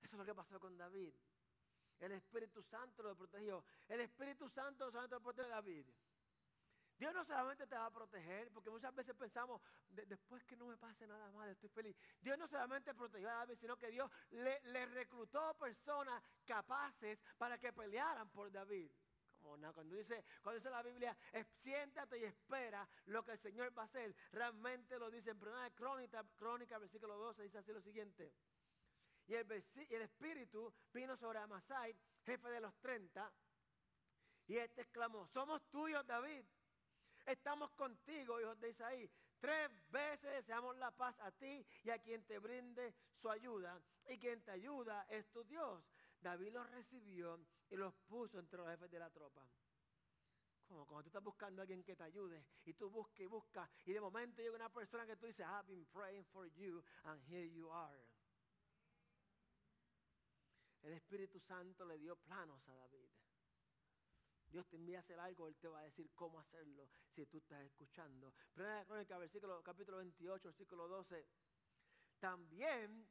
Eso 0.00 0.14
es 0.14 0.18
lo 0.18 0.24
que 0.24 0.34
pasó 0.34 0.60
con 0.60 0.78
David. 0.78 1.12
El 1.98 2.12
Espíritu 2.12 2.62
Santo 2.62 3.02
lo 3.02 3.16
protegió. 3.16 3.64
El 3.88 4.00
Espíritu 4.00 4.48
Santo 4.48 4.90
solamente 4.90 5.16
lo 5.16 5.22
protege 5.22 5.48
a 5.48 5.56
David. 5.56 5.86
Dios 7.00 7.14
no 7.14 7.24
solamente 7.24 7.66
te 7.66 7.74
va 7.74 7.86
a 7.86 7.90
proteger, 7.90 8.50
porque 8.52 8.68
muchas 8.68 8.94
veces 8.94 9.16
pensamos, 9.16 9.62
después 9.88 10.44
que 10.44 10.54
no 10.54 10.66
me 10.66 10.76
pase 10.76 11.06
nada 11.06 11.32
mal, 11.32 11.48
estoy 11.48 11.70
feliz. 11.70 11.96
Dios 12.20 12.36
no 12.36 12.46
solamente 12.46 12.92
protegió 12.92 13.30
a 13.30 13.36
David, 13.36 13.56
sino 13.58 13.74
que 13.78 13.90
Dios 13.90 14.10
le, 14.32 14.84
reclutó 14.84 15.54
personas 15.54 16.22
capaces 16.44 17.18
para 17.38 17.56
que 17.56 17.72
pelearan 17.72 18.28
por 18.28 18.52
David. 18.52 18.90
Cuando 19.40 19.96
dice, 19.96 20.22
cuando 20.42 20.58
dice 20.58 20.68
la 20.68 20.82
Biblia, 20.82 21.16
siéntate 21.62 22.18
y 22.18 22.24
espera 22.24 22.86
lo 23.06 23.24
que 23.24 23.32
el 23.32 23.38
Señor 23.38 23.72
va 23.76 23.84
a 23.84 23.86
hacer, 23.86 24.14
realmente 24.32 24.98
lo 24.98 25.10
dice 25.10 25.30
en 25.30 25.40
primera 25.40 25.70
crónica, 25.70 26.22
crónica, 26.36 26.76
versículo 26.76 27.16
12, 27.16 27.44
dice 27.44 27.56
así 27.56 27.72
lo 27.72 27.80
siguiente. 27.80 28.30
Y 29.26 29.36
el, 29.36 29.50
el 29.50 30.02
Espíritu 30.02 30.70
vino 30.92 31.16
sobre 31.16 31.38
Amasai, 31.38 31.96
jefe 32.26 32.50
de 32.50 32.60
los 32.60 32.78
30, 32.80 33.32
y 34.48 34.58
este 34.58 34.82
exclamó, 34.82 35.28
somos 35.28 35.62
tuyos, 35.70 36.06
David. 36.06 36.44
Estamos 37.26 37.70
contigo, 37.72 38.40
hijos 38.40 38.58
de 38.60 38.70
Isaí. 38.70 39.10
Tres 39.40 39.70
veces 39.90 40.32
deseamos 40.32 40.76
la 40.76 40.90
paz 40.90 41.18
a 41.20 41.30
ti 41.32 41.64
y 41.84 41.90
a 41.90 41.98
quien 41.98 42.24
te 42.26 42.38
brinde 42.38 42.94
su 43.16 43.30
ayuda. 43.30 43.80
Y 44.08 44.18
quien 44.18 44.42
te 44.42 44.50
ayuda 44.50 45.06
es 45.08 45.30
tu 45.30 45.44
Dios. 45.44 45.82
David 46.20 46.52
los 46.52 46.68
recibió 46.70 47.38
y 47.70 47.76
los 47.76 47.94
puso 48.06 48.38
entre 48.38 48.58
los 48.58 48.68
jefes 48.68 48.90
de 48.90 48.98
la 48.98 49.10
tropa. 49.10 49.46
Como 50.66 50.86
cuando 50.86 51.04
tú 51.04 51.08
estás 51.08 51.24
buscando 51.24 51.60
a 51.60 51.62
alguien 51.62 51.82
que 51.82 51.96
te 51.96 52.04
ayude 52.04 52.44
y 52.64 52.74
tú 52.74 52.90
buscas 52.90 53.18
y 53.20 53.26
buscas 53.26 53.68
y 53.86 53.92
de 53.92 54.00
momento 54.00 54.40
llega 54.40 54.54
una 54.54 54.72
persona 54.72 55.04
que 55.04 55.16
tú 55.16 55.26
dices, 55.26 55.44
I've 55.44 55.66
been 55.66 55.84
praying 55.86 56.24
for 56.26 56.46
you 56.46 56.84
and 57.04 57.20
here 57.28 57.48
you 57.48 57.72
are. 57.72 58.06
El 60.82 60.92
Espíritu 60.92 61.40
Santo 61.40 61.84
le 61.84 61.98
dio 61.98 62.14
planos 62.16 62.66
a 62.68 62.72
David. 62.72 63.19
Dios 64.50 64.66
te 64.66 64.76
envía 64.76 64.98
a 64.98 65.00
hacer 65.00 65.18
algo, 65.20 65.46
Él 65.46 65.56
te 65.56 65.68
va 65.68 65.80
a 65.80 65.84
decir 65.84 66.10
cómo 66.14 66.40
hacerlo 66.40 66.88
si 67.14 67.24
tú 67.26 67.38
estás 67.38 67.62
escuchando. 67.62 68.32
Primera 68.52 68.84
Crónica, 68.84 69.16
versículo, 69.16 69.62
capítulo 69.62 69.98
28, 69.98 70.48
versículo 70.48 70.88
12. 70.88 71.24
También, 72.18 73.08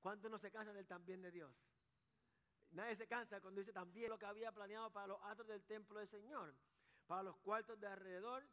¿cuántos 0.00 0.30
no 0.30 0.38
se 0.38 0.50
cansan 0.50 0.74
del 0.74 0.86
también 0.86 1.20
de 1.20 1.30
Dios? 1.30 1.54
Nadie 2.70 2.96
se 2.96 3.06
cansa 3.06 3.40
cuando 3.42 3.60
dice 3.60 3.74
también 3.74 4.08
lo 4.08 4.18
que 4.18 4.24
había 4.24 4.50
planeado 4.50 4.90
para 4.90 5.08
los 5.08 5.22
atos 5.22 5.46
del 5.46 5.62
templo 5.64 5.98
del 5.98 6.08
Señor, 6.08 6.54
para 7.06 7.22
los 7.22 7.36
cuartos 7.36 7.78
de 7.78 7.86
alrededor, 7.86 8.48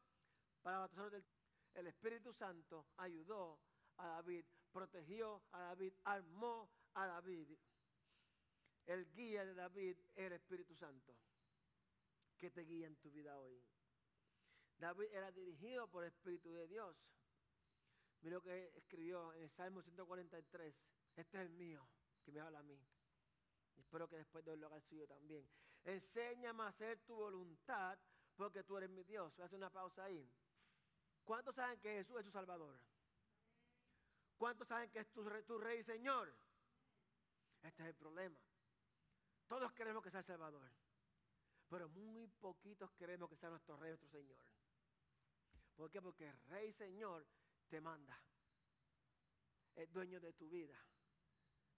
para 0.61 0.81
los 0.81 0.89
tesoros 0.89 1.11
del 1.13 1.23
El 1.75 1.87
Espíritu 1.87 2.33
Santo 2.33 2.87
ayudó 2.97 3.57
a 3.95 4.07
David, 4.07 4.43
protegió 4.73 5.41
a 5.53 5.59
David, 5.59 5.93
armó 6.03 6.69
a 6.93 7.07
David. 7.07 7.57
el 8.87 9.09
guía 9.13 9.45
de 9.45 9.53
David 9.53 9.97
es 10.15 10.25
el 10.25 10.33
Espíritu 10.33 10.75
Santo 10.75 11.15
que 12.39 12.49
te 12.49 12.61
guía 12.61 12.87
en 12.87 12.95
tu 12.95 13.11
vida 13.11 13.37
hoy. 13.37 13.61
David 14.77 15.07
era 15.11 15.31
dirigido 15.31 15.87
por 15.89 16.03
el 16.03 16.09
Espíritu 16.09 16.51
de 16.53 16.67
Dios. 16.67 16.95
Mira 18.21 18.35
lo 18.35 18.41
que 18.41 18.71
escribió 18.77 19.33
en 19.33 19.43
el 19.43 19.49
Salmo 19.51 19.81
143. 19.81 20.75
Este 21.15 21.37
es 21.37 21.43
el 21.43 21.49
mío, 21.49 21.87
que 22.23 22.31
me 22.31 22.39
habla 22.39 22.59
a 22.59 22.63
mí. 22.63 22.79
espero 23.75 24.07
que 24.07 24.17
después 24.17 24.43
de 24.45 24.55
lo 24.55 24.67
haga 24.67 24.77
el 24.77 24.83
suyo 24.83 25.07
también. 25.07 25.47
Enséñame 25.83 26.63
a 26.63 26.67
hacer 26.67 26.99
tu 27.01 27.15
voluntad 27.15 27.97
porque 28.35 28.63
tú 28.63 28.77
eres 28.77 28.89
mi 28.89 29.03
Dios. 29.03 29.35
Voy 29.35 29.43
a 29.43 29.45
hacer 29.47 29.57
una 29.57 29.69
pausa 29.69 30.05
ahí. 30.05 30.29
¿Cuántos 31.23 31.55
saben 31.55 31.79
que 31.79 31.89
Jesús 31.89 32.17
es 32.19 32.25
tu 32.25 32.31
Salvador? 32.31 32.79
¿Cuántos 34.37 34.67
saben 34.67 34.89
que 34.91 34.99
es 34.99 35.11
tu, 35.11 35.23
tu 35.45 35.57
Rey 35.57 35.79
y 35.79 35.83
Señor? 35.83 36.33
Este 37.61 37.83
es 37.83 37.89
el 37.89 37.95
problema. 37.95 38.39
Todos 39.47 39.73
queremos 39.73 40.03
que 40.03 40.11
sea 40.11 40.21
el 40.21 40.25
Salvador. 40.25 40.71
Pero 41.69 41.87
muy 41.89 42.27
poquitos 42.27 42.91
queremos 42.93 43.29
que 43.29 43.37
sea 43.37 43.49
nuestro 43.49 43.77
Rey, 43.77 43.91
nuestro 43.91 44.09
Señor. 44.09 44.43
¿Por 45.75 45.91
qué? 45.91 46.01
Porque 46.01 46.27
el 46.27 46.39
Rey 46.49 46.73
Señor 46.73 47.25
te 47.69 47.79
manda. 47.79 48.19
Es 49.75 49.91
dueño 49.93 50.19
de 50.19 50.33
tu 50.33 50.49
vida. 50.49 50.77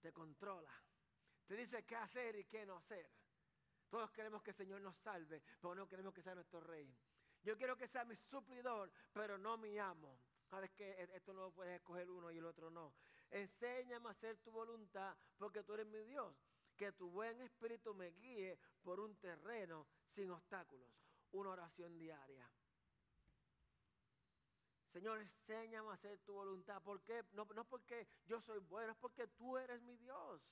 Te 0.00 0.12
controla. 0.12 0.72
Te 1.46 1.56
dice 1.56 1.84
qué 1.84 1.96
hacer 1.96 2.36
y 2.36 2.44
qué 2.44 2.64
no 2.64 2.76
hacer. 2.76 3.08
Todos 3.90 4.10
queremos 4.10 4.42
que 4.42 4.50
el 4.50 4.56
Señor 4.56 4.80
nos 4.80 4.96
salve, 4.98 5.42
pero 5.60 5.74
no 5.74 5.86
queremos 5.86 6.14
que 6.14 6.22
sea 6.22 6.34
nuestro 6.34 6.60
Rey. 6.60 6.96
Yo 7.42 7.56
quiero 7.58 7.76
que 7.76 7.88
sea 7.88 8.04
mi 8.04 8.16
suplidor, 8.16 8.90
pero 9.12 9.36
no 9.36 9.58
mi 9.58 9.78
amo. 9.78 10.18
Sabes 10.48 10.70
que 10.72 11.08
esto 11.14 11.32
no 11.32 11.42
lo 11.42 11.50
puedes 11.52 11.76
escoger 11.76 12.10
uno 12.10 12.30
y 12.30 12.38
el 12.38 12.46
otro 12.46 12.70
no. 12.70 12.94
Enséñame 13.30 14.08
a 14.08 14.12
hacer 14.12 14.38
tu 14.38 14.50
voluntad 14.50 15.14
porque 15.38 15.62
tú 15.62 15.74
eres 15.74 15.86
mi 15.86 16.02
Dios. 16.04 16.34
Que 16.82 16.90
tu 16.90 17.08
buen 17.10 17.40
espíritu 17.42 17.94
me 17.94 18.10
guíe 18.10 18.58
por 18.82 18.98
un 18.98 19.14
terreno 19.20 19.86
sin 20.16 20.28
obstáculos. 20.32 20.90
Una 21.30 21.50
oración 21.50 21.96
diaria. 21.96 22.44
Señor, 24.92 25.20
enséñame 25.20 25.90
a 25.90 25.92
hacer 25.92 26.18
tu 26.22 26.32
voluntad. 26.32 26.82
¿Por 26.82 27.00
qué? 27.04 27.22
No, 27.34 27.44
no 27.54 27.64
porque 27.66 28.08
yo 28.26 28.40
soy 28.40 28.58
bueno, 28.58 28.90
es 28.90 28.98
porque 28.98 29.28
tú 29.28 29.56
eres 29.56 29.80
mi 29.82 29.96
Dios. 29.96 30.42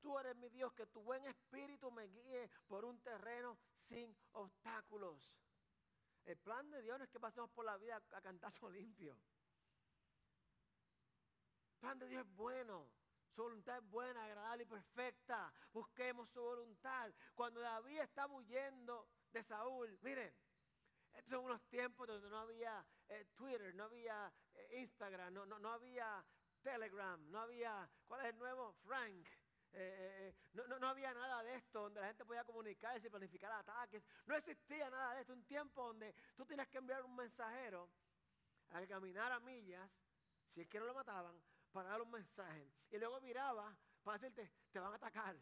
Tú 0.00 0.16
eres 0.20 0.36
mi 0.36 0.50
Dios, 0.50 0.72
que 0.72 0.86
tu 0.86 1.02
buen 1.02 1.26
espíritu 1.26 1.90
me 1.90 2.06
guíe 2.06 2.48
por 2.68 2.84
un 2.84 3.00
terreno 3.00 3.58
sin 3.88 4.16
obstáculos. 4.34 5.34
El 6.24 6.36
plan 6.36 6.70
de 6.70 6.80
Dios 6.82 6.96
no 6.96 7.04
es 7.06 7.10
que 7.10 7.18
pasemos 7.18 7.50
por 7.50 7.64
la 7.64 7.76
vida 7.76 8.00
a 8.12 8.20
cantazo 8.20 8.70
limpio. 8.70 9.18
El 11.72 11.78
plan 11.80 11.98
de 11.98 12.06
Dios 12.06 12.24
es 12.24 12.36
bueno. 12.36 13.01
Su 13.34 13.42
voluntad 13.44 13.78
es 13.78 13.90
buena, 13.90 14.24
agradable 14.24 14.64
y 14.64 14.66
perfecta. 14.66 15.52
Busquemos 15.72 16.28
su 16.30 16.40
voluntad. 16.40 17.10
Cuando 17.34 17.60
David 17.60 18.00
estaba 18.00 18.34
huyendo 18.34 19.08
de 19.32 19.42
Saúl, 19.44 19.98
miren, 20.02 20.34
estos 21.14 21.30
son 21.30 21.44
unos 21.44 21.62
tiempos 21.68 22.06
donde 22.06 22.28
no 22.28 22.38
había 22.40 22.84
eh, 23.08 23.26
Twitter, 23.34 23.74
no 23.74 23.84
había 23.84 24.32
eh, 24.54 24.80
Instagram, 24.80 25.32
no, 25.32 25.46
no, 25.46 25.72
había 25.72 26.24
Telegram, 26.62 27.30
no 27.30 27.40
había, 27.40 27.88
¿cuál 28.06 28.20
es 28.22 28.32
el 28.32 28.38
nuevo? 28.38 28.74
Frank. 28.84 29.26
Eh, 29.74 30.34
no, 30.52 30.78
no, 30.78 30.88
había 30.88 31.14
nada 31.14 31.42
de 31.42 31.54
esto 31.54 31.84
donde 31.84 32.00
la 32.02 32.08
gente 32.08 32.26
podía 32.26 32.44
comunicarse 32.44 33.06
y 33.06 33.10
planificar 33.10 33.50
ataques. 33.52 34.02
No 34.26 34.36
existía 34.36 34.90
nada 34.90 35.14
de 35.14 35.22
esto. 35.22 35.32
Un 35.32 35.44
tiempo 35.46 35.86
donde 35.86 36.14
tú 36.36 36.44
tienes 36.44 36.68
que 36.68 36.76
enviar 36.76 37.02
un 37.04 37.16
mensajero 37.16 37.88
a 38.68 38.86
caminar 38.86 39.32
a 39.32 39.40
millas, 39.40 39.90
si 40.52 40.60
es 40.60 40.68
que 40.68 40.78
no 40.78 40.84
lo 40.84 40.94
mataban, 40.94 41.34
para 41.72 41.90
dar 41.90 42.02
un 42.02 42.10
mensaje. 42.10 42.70
Y 42.90 42.98
luego 42.98 43.20
miraba 43.20 43.76
para 44.02 44.18
decirte, 44.18 44.50
te 44.70 44.78
van 44.78 44.92
a 44.92 44.96
atacar. 44.96 45.36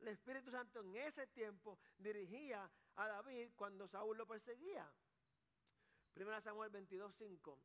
El 0.00 0.08
Espíritu 0.08 0.50
Santo 0.50 0.80
en 0.80 0.96
ese 0.96 1.26
tiempo 1.28 1.78
dirigía 1.98 2.70
a 2.96 3.08
David 3.08 3.50
cuando 3.56 3.88
Saúl 3.88 4.16
lo 4.18 4.26
perseguía. 4.26 4.86
Primera 6.12 6.40
Samuel 6.40 6.70
22.5. 6.72 7.58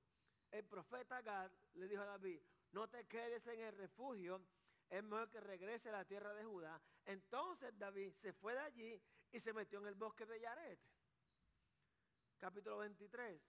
El 0.51 0.65
profeta 0.65 1.21
Gad 1.21 1.51
le 1.75 1.87
dijo 1.87 2.01
a 2.01 2.05
David, 2.05 2.41
no 2.71 2.87
te 2.89 3.05
quedes 3.07 3.45
en 3.47 3.59
el 3.61 3.75
refugio, 3.75 4.41
es 4.89 5.03
mejor 5.03 5.29
que 5.29 5.39
regrese 5.39 5.89
a 5.89 5.93
la 5.93 6.05
tierra 6.05 6.33
de 6.33 6.43
Judá. 6.43 6.81
Entonces 7.05 7.77
David 7.77 8.11
se 8.21 8.33
fue 8.33 8.53
de 8.53 8.59
allí 8.59 9.01
y 9.31 9.39
se 9.39 9.53
metió 9.53 9.79
en 9.79 9.87
el 9.87 9.95
bosque 9.95 10.25
de 10.25 10.39
Yaret. 10.39 10.79
Capítulo 12.39 12.79
23. 12.79 13.41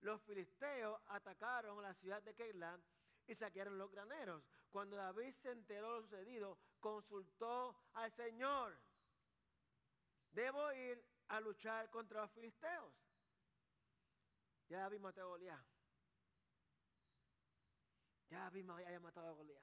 Los 0.00 0.22
filisteos 0.22 1.00
atacaron 1.08 1.82
la 1.82 1.94
ciudad 1.94 2.22
de 2.22 2.34
Keilah 2.34 2.78
y 3.26 3.34
saquearon 3.34 3.76
los 3.76 3.90
graneros. 3.90 4.42
Cuando 4.70 4.96
David 4.96 5.34
se 5.42 5.50
enteró 5.50 5.94
de 5.94 6.00
lo 6.00 6.02
sucedido, 6.02 6.58
consultó 6.80 7.76
al 7.94 8.12
Señor. 8.12 8.78
Debo 10.30 10.72
ir 10.72 11.04
a 11.28 11.40
luchar 11.40 11.90
contra 11.90 12.22
los 12.22 12.30
filisteos. 12.32 12.94
Ya 14.68 14.80
David 14.80 15.00
mató 15.00 15.22
a 15.22 15.24
Goliat. 15.24 15.66
Ya 18.30 18.40
David 18.40 18.68
había 18.70 19.00
matado 19.00 19.28
a 19.28 19.32
Goliat. 19.32 19.62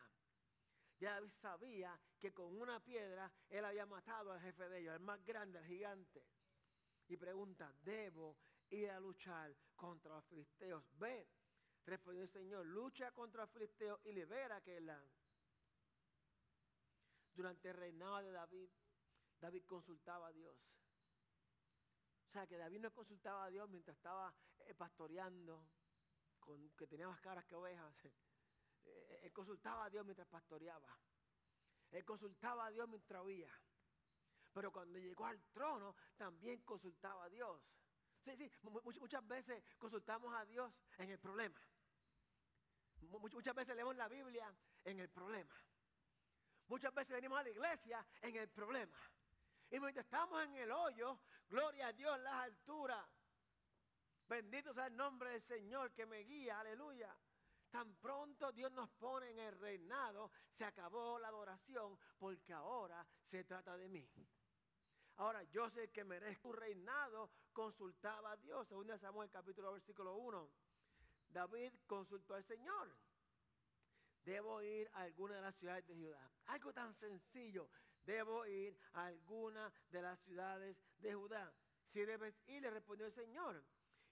Ya 1.00 1.14
David 1.14 1.32
sabía 1.42 2.00
que 2.20 2.34
con 2.34 2.60
una 2.60 2.80
piedra 2.84 3.32
él 3.50 3.64
había 3.64 3.86
matado 3.86 4.32
al 4.32 4.42
jefe 4.42 4.68
de 4.70 4.80
ellos, 4.80 4.96
el 4.96 5.02
más 5.02 5.24
grande, 5.24 5.60
el 5.60 5.66
gigante. 5.66 6.26
Y 7.08 7.18
pregunta, 7.18 7.72
¿debo 7.84 8.38
ir 8.70 8.90
a 8.90 9.00
luchar 9.00 9.56
contra 9.76 10.16
los 10.16 10.26
filisteos? 10.26 10.84
Ve, 10.98 11.28
respondió 11.86 12.24
el 12.24 12.30
Señor, 12.30 12.66
lucha 12.66 13.12
contra 13.12 13.44
los 13.44 13.52
filisteos 13.52 14.00
y 14.06 14.12
libera 14.12 14.58
a 14.58 15.04
Durante 17.34 17.70
el 17.70 17.76
reinado 17.76 18.18
de 18.18 18.32
David, 18.32 18.70
David 19.40 19.66
consultaba 19.66 20.28
a 20.28 20.32
Dios. 20.32 20.58
O 22.28 22.32
sea, 22.32 22.48
que 22.48 22.58
David 22.58 22.80
no 22.80 22.92
consultaba 22.92 23.46
a 23.46 23.50
Dios 23.50 23.70
mientras 23.70 23.96
estaba 23.96 24.34
eh, 24.66 24.74
pastoreando, 24.74 25.68
con, 26.40 26.70
que 26.72 26.88
tenía 26.88 27.08
más 27.08 27.20
caras 27.22 27.46
que 27.46 27.56
ovejas. 27.56 27.94
Eh, 28.88 29.22
él 29.24 29.34
consultaba 29.34 29.86
a 29.86 29.90
Dios 29.90 30.06
mientras 30.06 30.28
pastoreaba. 30.28 30.88
Él 31.90 32.06
consultaba 32.06 32.68
a 32.68 32.70
Dios 32.70 32.88
mientras 32.88 33.20
oía. 33.20 33.52
Pero 34.54 34.72
cuando 34.72 35.00
llegó 35.00 35.26
al 35.26 35.42
trono, 35.52 35.96
también 36.16 36.62
consultaba 36.62 37.26
a 37.26 37.30
Dios. 37.30 37.62
Sí, 38.26 38.36
sí, 38.38 38.52
muchas 39.00 39.28
veces 39.28 39.64
consultamos 39.78 40.34
a 40.34 40.44
Dios 40.46 40.74
en 40.98 41.12
el 41.12 41.20
problema. 41.20 41.62
Muchas 43.02 43.54
veces 43.54 43.76
leemos 43.76 43.96
la 43.96 44.08
Biblia 44.08 44.52
en 44.84 45.00
el 45.00 45.10
problema. 45.10 45.54
Muchas 46.68 46.92
veces 46.92 47.14
venimos 47.14 47.40
a 47.40 47.44
la 47.44 47.50
iglesia 47.52 48.04
en 48.24 48.36
el 48.36 48.50
problema. 48.50 48.98
Y 49.70 49.80
mientras 49.80 50.06
estamos 50.06 50.44
en 50.44 50.56
el 50.56 50.72
hoyo, 50.72 51.20
gloria 51.48 51.88
a 51.88 51.94
Dios 51.94 52.18
en 52.18 52.24
las 52.24 52.34
alturas. 52.34 53.06
Bendito 54.28 54.74
sea 54.74 54.88
el 54.88 54.98
nombre 54.98 55.30
del 55.30 55.44
Señor 55.44 55.94
que 55.94 56.08
me 56.08 56.22
guía, 56.22 56.60
aleluya. 56.62 57.16
Tan 57.70 57.94
pronto 57.98 58.52
Dios 58.52 58.72
nos 58.72 58.90
pone 58.90 59.30
en 59.30 59.38
el 59.38 59.60
reinado, 59.60 60.32
se 60.58 60.66
acabó 60.66 61.20
la 61.20 61.28
adoración 61.28 61.96
porque 62.18 62.54
ahora 62.54 63.06
se 63.30 63.44
trata 63.44 63.78
de 63.78 63.88
mí. 63.88 64.10
Ahora 65.18 65.44
yo 65.44 65.70
sé 65.70 65.90
que 65.92 66.04
merezco 66.04 66.50
un 66.50 66.58
reinado, 66.58 67.30
consultaba 67.54 68.32
a 68.32 68.38
Dios, 68.38 68.68
según 68.68 68.88
Samuel 69.00 69.30
capítulo 69.30 69.72
versículo 69.72 70.16
1. 70.16 70.50
David 71.30 71.72
consultó 71.88 72.36
al 72.36 72.44
Señor. 72.46 72.94
Debo 74.26 74.62
ir 74.62 74.90
a 74.94 75.02
alguna 75.02 75.36
de 75.36 75.42
las 75.42 75.56
ciudades 75.56 75.88
de 75.88 75.96
Judá. 75.96 76.32
Algo 76.48 76.74
tan 76.74 76.94
sencillo. 76.96 77.70
Debo 78.06 78.46
ir 78.46 78.78
a 78.94 79.06
alguna 79.06 79.72
de 79.90 80.02
las 80.02 80.20
ciudades 80.22 80.78
de 81.00 81.14
Judá. 81.14 81.54
Si 81.94 82.04
debes 82.04 82.36
ir, 82.48 82.62
le 82.62 82.70
respondió 82.70 83.06
el 83.06 83.14
Señor. 83.14 83.64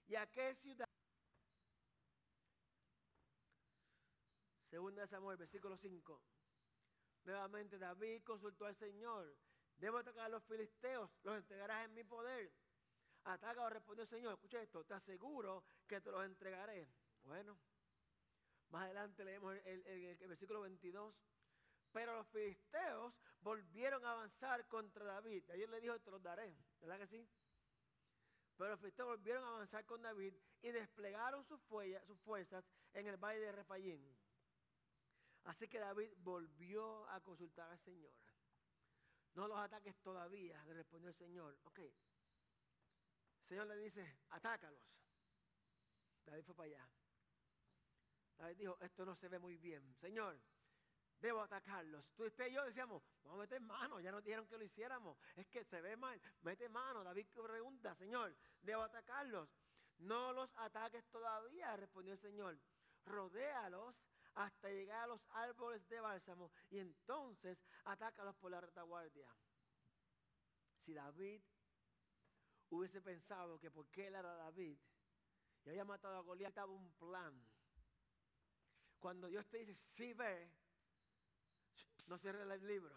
¿Y 0.06 0.14
a 0.14 0.26
qué 0.30 0.54
ciudad? 0.56 0.88
Segunda 4.70 5.06
Samuel, 5.06 5.36
versículo 5.36 5.76
5. 5.76 6.20
Nuevamente 7.24 7.78
David 7.78 8.22
consultó 8.24 8.66
al 8.66 8.76
Señor. 8.76 9.36
Debo 9.84 9.98
atacar 9.98 10.24
a 10.24 10.28
los 10.30 10.42
filisteos, 10.44 11.10
los 11.24 11.36
entregarás 11.36 11.84
en 11.84 11.92
mi 11.92 12.04
poder. 12.04 12.50
Ataca 13.24 13.60
o 13.60 13.68
respondió 13.68 14.04
el 14.04 14.08
Señor, 14.08 14.32
escucha 14.32 14.62
esto, 14.62 14.82
te 14.82 14.94
aseguro 14.94 15.62
que 15.86 16.00
te 16.00 16.10
los 16.10 16.24
entregaré. 16.24 16.88
Bueno, 17.22 17.54
más 18.70 18.84
adelante 18.84 19.26
leemos 19.26 19.54
el, 19.66 20.16
versículo 20.26 20.62
22. 20.62 21.14
Pero 21.92 22.16
los 22.16 22.26
filisteos 22.28 23.12
volvieron 23.40 24.02
a 24.06 24.12
avanzar 24.12 24.66
contra 24.68 25.04
David. 25.04 25.50
Ayer 25.50 25.68
le 25.68 25.82
dijo, 25.82 26.00
te 26.00 26.10
los 26.10 26.22
daré. 26.22 26.56
¿Verdad 26.80 27.00
que 27.00 27.06
sí? 27.08 27.28
Pero 28.56 28.70
los 28.70 28.80
filisteos 28.80 29.08
volvieron 29.08 29.44
a 29.44 29.48
avanzar 29.48 29.84
con 29.84 30.00
David 30.00 30.32
y 30.62 30.70
desplegaron 30.70 31.44
sus, 31.44 31.60
sus 32.06 32.18
fuerzas 32.20 32.64
en 32.94 33.06
el 33.06 33.18
valle 33.18 33.40
de 33.40 33.52
Refayín. 33.52 34.16
Así 35.44 35.68
que 35.68 35.78
David 35.78 36.10
volvió 36.16 37.06
a 37.10 37.20
consultar 37.20 37.70
al 37.70 37.78
Señor. 37.80 38.14
No 39.34 39.48
los 39.48 39.58
ataques 39.58 39.96
todavía, 40.00 40.62
le 40.64 40.74
respondió 40.74 41.08
el 41.08 41.16
Señor. 41.16 41.58
Ok. 41.64 41.78
El 41.78 41.92
Señor 43.48 43.66
le 43.66 43.76
dice, 43.76 44.18
atácalos. 44.30 44.82
David 46.24 46.44
fue 46.44 46.54
para 46.54 46.68
allá. 46.68 46.88
David 48.38 48.56
dijo, 48.56 48.78
esto 48.80 49.04
no 49.04 49.14
se 49.16 49.28
ve 49.28 49.38
muy 49.38 49.56
bien. 49.58 49.94
Señor, 49.96 50.40
debo 51.20 51.42
atacarlos. 51.42 52.06
Tú, 52.14 52.24
usted 52.24 52.46
y 52.46 52.52
yo 52.52 52.64
decíamos, 52.64 53.02
vamos 53.22 53.38
a 53.38 53.42
meter 53.42 53.60
mano, 53.60 54.00
ya 54.00 54.12
nos 54.12 54.24
dijeron 54.24 54.46
que 54.46 54.58
lo 54.58 54.64
hiciéramos. 54.64 55.18
Es 55.36 55.46
que 55.48 55.64
se 55.64 55.80
ve 55.80 55.96
mal, 55.96 56.20
mete 56.42 56.68
mano. 56.68 57.02
David 57.02 57.26
pregunta, 57.28 57.94
Señor, 57.96 58.34
debo 58.62 58.82
atacarlos. 58.82 59.48
No 59.98 60.32
los 60.32 60.50
ataques 60.56 61.04
todavía, 61.10 61.76
respondió 61.76 62.14
el 62.14 62.20
Señor. 62.20 62.58
Rodéalos 63.04 63.94
hasta 64.34 64.68
llegar 64.68 65.04
a 65.04 65.06
los 65.06 65.20
árboles 65.30 65.86
de 65.88 66.00
bálsamo 66.00 66.50
y 66.70 66.78
entonces 66.78 67.58
atácalos 67.84 68.34
por 68.36 68.50
la 68.50 68.60
retaguardia. 68.60 69.28
Si 70.84 70.92
David 70.92 71.40
hubiese 72.70 73.00
pensado 73.00 73.58
que 73.58 73.70
porque 73.70 74.06
él 74.08 74.14
era 74.14 74.34
David 74.34 74.76
y 75.64 75.68
había 75.70 75.84
matado 75.84 76.16
a 76.16 76.20
Goliat, 76.20 76.50
estaba 76.50 76.72
un 76.72 76.92
plan. 76.94 77.34
Cuando 78.98 79.28
Dios 79.28 79.46
te 79.48 79.58
dice, 79.58 79.74
sí 79.96 80.12
ve, 80.12 80.50
no 82.06 82.18
cierre 82.18 82.42
el 82.42 82.66
libro. 82.66 82.94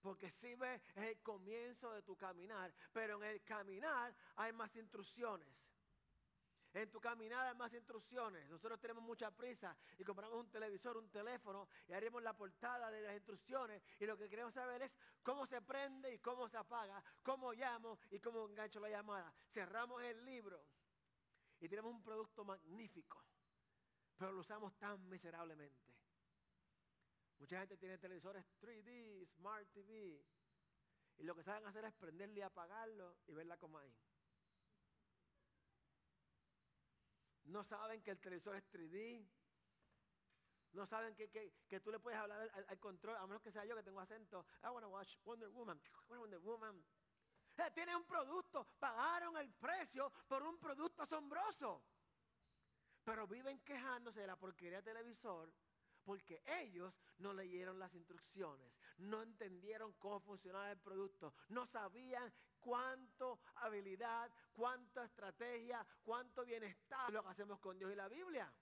Porque 0.00 0.30
si 0.30 0.54
ve 0.54 0.74
es 0.74 0.96
el 0.96 1.22
comienzo 1.22 1.92
de 1.92 2.02
tu 2.02 2.16
caminar, 2.16 2.74
pero 2.92 3.16
en 3.16 3.30
el 3.30 3.42
caminar 3.42 4.14
hay 4.36 4.52
más 4.52 4.74
instrucciones. 4.76 5.48
En 6.74 6.90
tu 6.90 7.00
caminar 7.00 7.46
hay 7.46 7.54
más 7.54 7.72
instrucciones. 7.72 8.50
Nosotros 8.50 8.80
tenemos 8.80 9.04
mucha 9.04 9.30
prisa 9.30 9.76
y 9.96 10.02
compramos 10.02 10.40
un 10.40 10.50
televisor, 10.50 10.96
un 10.96 11.08
teléfono 11.08 11.68
y 11.86 11.92
haremos 11.92 12.20
la 12.20 12.36
portada 12.36 12.90
de 12.90 13.00
las 13.00 13.14
instrucciones. 13.14 13.80
Y 14.00 14.06
lo 14.06 14.18
que 14.18 14.28
queremos 14.28 14.52
saber 14.52 14.82
es 14.82 14.92
cómo 15.22 15.46
se 15.46 15.62
prende 15.62 16.12
y 16.12 16.18
cómo 16.18 16.48
se 16.48 16.56
apaga, 16.56 17.00
cómo 17.22 17.52
llamo 17.52 18.00
y 18.10 18.18
cómo 18.18 18.48
engancho 18.48 18.80
la 18.80 18.90
llamada. 18.90 19.32
Cerramos 19.52 20.02
el 20.02 20.24
libro 20.24 20.66
y 21.60 21.68
tenemos 21.68 21.94
un 21.94 22.02
producto 22.02 22.44
magnífico, 22.44 23.24
pero 24.18 24.32
lo 24.32 24.40
usamos 24.40 24.76
tan 24.76 25.08
miserablemente. 25.08 25.94
Mucha 27.38 27.60
gente 27.60 27.76
tiene 27.76 27.98
televisores 27.98 28.44
3D, 28.60 29.28
Smart 29.36 29.68
TV, 29.72 30.24
y 31.18 31.22
lo 31.22 31.36
que 31.36 31.44
saben 31.44 31.66
hacer 31.66 31.84
es 31.84 31.94
prenderlo 31.94 32.36
y 32.36 32.42
apagarlo 32.42 33.16
y 33.28 33.32
verla 33.32 33.56
como 33.58 33.78
ahí. 33.78 33.94
No 37.44 37.64
saben 37.64 38.02
que 38.02 38.10
el 38.10 38.20
televisor 38.20 38.56
es 38.56 38.64
3D. 38.70 39.26
No 40.72 40.86
saben 40.86 41.14
que, 41.14 41.30
que, 41.30 41.80
tú 41.80 41.92
le 41.92 42.00
puedes 42.00 42.18
hablar 42.18 42.50
al, 42.68 42.78
control, 42.80 43.16
a 43.16 43.26
menos 43.26 43.42
que 43.42 43.52
sea 43.52 43.64
yo 43.64 43.76
que 43.76 43.82
tengo 43.82 44.00
acento. 44.00 44.44
I 44.62 44.68
want 44.68 44.84
to 44.84 44.88
watch 44.88 45.16
Wonder 45.24 45.48
Woman. 45.50 45.80
Wonder 46.08 46.40
Woman. 46.40 46.84
Eh, 47.56 47.70
tiene 47.72 47.94
un 47.94 48.04
producto, 48.04 48.66
pagaron 48.80 49.36
el 49.36 49.52
precio 49.52 50.10
por 50.26 50.42
un 50.42 50.58
producto 50.58 51.02
asombroso. 51.02 51.84
Pero 53.04 53.28
viven 53.28 53.60
quejándose 53.60 54.20
de 54.20 54.26
la 54.26 54.36
porquería 54.36 54.82
del 54.82 54.84
televisor 54.84 55.52
porque 56.04 56.42
ellos 56.46 56.94
no 57.18 57.32
leyeron 57.32 57.78
las 57.78 57.94
instrucciones, 57.94 58.72
no 58.98 59.22
entendieron 59.22 59.92
cómo 59.94 60.20
funcionaba 60.20 60.70
el 60.70 60.78
producto, 60.78 61.34
no 61.48 61.66
sabían 61.66 62.32
cuánto 62.60 63.40
habilidad, 63.56 64.30
cuánta 64.52 65.04
estrategia, 65.04 65.86
cuánto 66.02 66.44
bienestar 66.44 67.12
lo 67.12 67.22
que 67.22 67.28
hacemos 67.28 67.60
con 67.60 67.78
Dios 67.78 67.92
y 67.92 67.96
la 67.96 68.08
Biblia. 68.08 68.52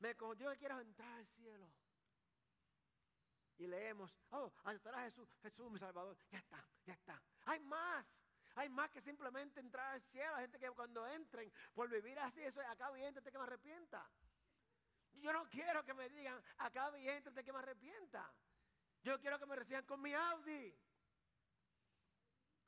Me 0.00 0.14
yo 0.14 0.56
quiero 0.58 0.80
entrar 0.80 1.12
al 1.18 1.26
cielo. 1.28 1.70
Y 3.58 3.66
leemos, 3.66 4.10
oh, 4.30 4.50
aceptará 4.64 5.02
Jesús, 5.02 5.28
Jesús 5.42 5.70
mi 5.70 5.78
Salvador. 5.78 6.16
Ya 6.30 6.38
está, 6.38 6.66
ya 6.86 6.94
está. 6.94 7.22
Hay 7.44 7.60
más. 7.60 8.06
Hay 8.54 8.68
más 8.68 8.90
que 8.90 9.00
simplemente 9.02 9.60
entrar 9.60 9.94
al 9.94 10.02
cielo. 10.04 10.34
Hay 10.34 10.44
gente 10.44 10.58
que 10.58 10.70
cuando 10.70 11.06
entren 11.06 11.52
por 11.74 11.88
vivir 11.88 12.18
así, 12.18 12.40
eso 12.40 12.60
acá 12.62 12.90
bien, 12.90 13.14
que 13.14 13.38
me 13.38 13.44
arrepienta. 13.44 14.08
Yo 15.14 15.32
no 15.32 15.48
quiero 15.48 15.84
que 15.84 15.94
me 15.94 16.08
digan, 16.08 16.42
acá 16.58 16.90
y 16.98 17.08
entrate 17.08 17.44
que 17.44 17.52
me 17.52 17.58
arrepienta. 17.58 18.32
Yo 19.02 19.18
quiero 19.20 19.38
que 19.38 19.46
me 19.46 19.56
reciban 19.56 19.84
con 19.84 20.00
mi 20.00 20.12
Audi. 20.14 20.74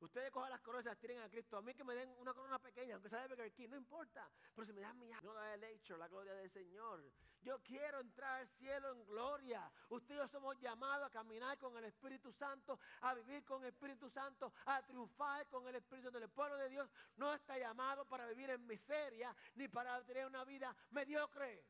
Ustedes 0.02 0.32
cojan 0.32 0.50
las 0.50 0.60
coronas 0.60 0.84
y 0.84 0.88
las 0.88 0.98
tiren 0.98 1.20
a 1.20 1.28
Cristo. 1.28 1.56
A 1.56 1.62
mí 1.62 1.74
que 1.74 1.84
me 1.84 1.94
den 1.94 2.12
una 2.18 2.34
corona 2.34 2.58
pequeña, 2.58 2.94
aunque 2.94 3.08
sea 3.08 3.20
de 3.20 3.28
Burger 3.28 3.52
King, 3.52 3.68
no 3.68 3.76
importa. 3.76 4.28
Pero 4.52 4.66
si 4.66 4.72
me 4.72 4.80
dan 4.80 4.98
mi 4.98 5.08
no 5.22 5.32
la 5.32 5.54
he 5.54 5.74
hecho, 5.74 5.96
la 5.96 6.08
gloria 6.08 6.34
del 6.34 6.50
Señor. 6.50 7.04
Yo 7.40 7.60
quiero 7.62 8.00
entrar 8.00 8.40
al 8.40 8.48
cielo 8.48 8.90
en 8.90 9.04
gloria. 9.04 9.70
Ustedes 9.90 10.28
somos 10.28 10.58
llamados 10.58 11.06
a 11.06 11.10
caminar 11.10 11.56
con 11.58 11.76
el 11.76 11.84
Espíritu 11.84 12.32
Santo, 12.32 12.80
a 13.02 13.14
vivir 13.14 13.44
con 13.44 13.62
el 13.62 13.68
Espíritu 13.68 14.10
Santo, 14.10 14.52
a 14.66 14.82
triunfar 14.82 15.46
con 15.46 15.68
el 15.68 15.76
Espíritu 15.76 16.06
Santo. 16.06 16.18
El 16.18 16.30
pueblo 16.30 16.56
de 16.56 16.68
Dios 16.68 16.90
no 17.14 17.32
está 17.32 17.56
llamado 17.56 18.04
para 18.04 18.26
vivir 18.26 18.50
en 18.50 18.66
miseria, 18.66 19.32
ni 19.54 19.68
para 19.68 20.02
tener 20.02 20.26
una 20.26 20.44
vida 20.44 20.74
mediocre. 20.90 21.64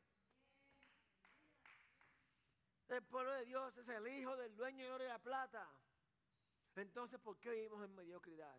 El 2.92 3.02
pueblo 3.04 3.32
de 3.32 3.46
Dios 3.46 3.74
es 3.78 3.88
el 3.88 4.06
hijo 4.06 4.36
del 4.36 4.54
dueño 4.54 4.84
de 4.84 4.92
oro 4.92 5.04
y 5.04 5.08
la 5.08 5.18
plata. 5.18 5.66
Entonces, 6.76 7.18
¿por 7.20 7.38
qué 7.38 7.50
vivimos 7.50 7.82
en 7.82 7.94
mediocridad? 7.94 8.54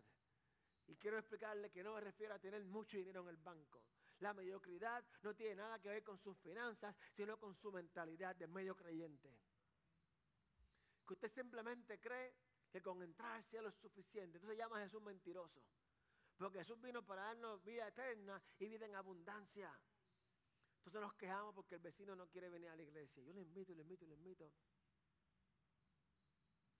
Y 0.88 0.96
quiero 0.96 1.18
explicarle 1.18 1.70
que 1.70 1.84
no 1.84 1.94
me 1.94 2.00
refiero 2.00 2.34
a 2.34 2.40
tener 2.40 2.64
mucho 2.64 2.96
dinero 2.96 3.22
en 3.22 3.28
el 3.28 3.36
banco. 3.36 3.80
La 4.18 4.34
mediocridad 4.34 5.04
no 5.22 5.36
tiene 5.36 5.54
nada 5.54 5.78
que 5.78 5.88
ver 5.88 6.02
con 6.02 6.18
sus 6.18 6.36
finanzas, 6.38 6.96
sino 7.14 7.38
con 7.38 7.54
su 7.54 7.70
mentalidad 7.70 8.34
de 8.34 8.48
medio 8.48 8.74
creyente. 8.74 9.32
Que 11.06 11.12
usted 11.12 11.30
simplemente 11.30 12.00
cree 12.00 12.34
que 12.72 12.82
con 12.82 13.00
entrar 13.04 13.36
al 13.36 13.44
cielo 13.44 13.68
es 13.68 13.76
suficiente. 13.76 14.38
Entonces 14.38 14.58
llama 14.58 14.80
a 14.80 14.82
Jesús 14.82 15.00
mentiroso. 15.00 15.62
Porque 16.36 16.58
Jesús 16.58 16.80
vino 16.80 17.06
para 17.06 17.22
darnos 17.22 17.62
vida 17.62 17.86
eterna 17.86 18.42
y 18.58 18.66
vida 18.66 18.84
en 18.84 18.96
abundancia. 18.96 19.72
Entonces 20.84 21.00
nos 21.00 21.14
quejamos 21.14 21.54
porque 21.54 21.76
el 21.76 21.80
vecino 21.80 22.14
no 22.14 22.28
quiere 22.28 22.50
venir 22.50 22.68
a 22.68 22.76
la 22.76 22.82
iglesia. 22.82 23.22
Yo 23.22 23.32
le 23.32 23.40
invito, 23.40 23.72
le 23.72 23.80
invito, 23.80 24.04
le 24.04 24.14
invito. 24.14 24.52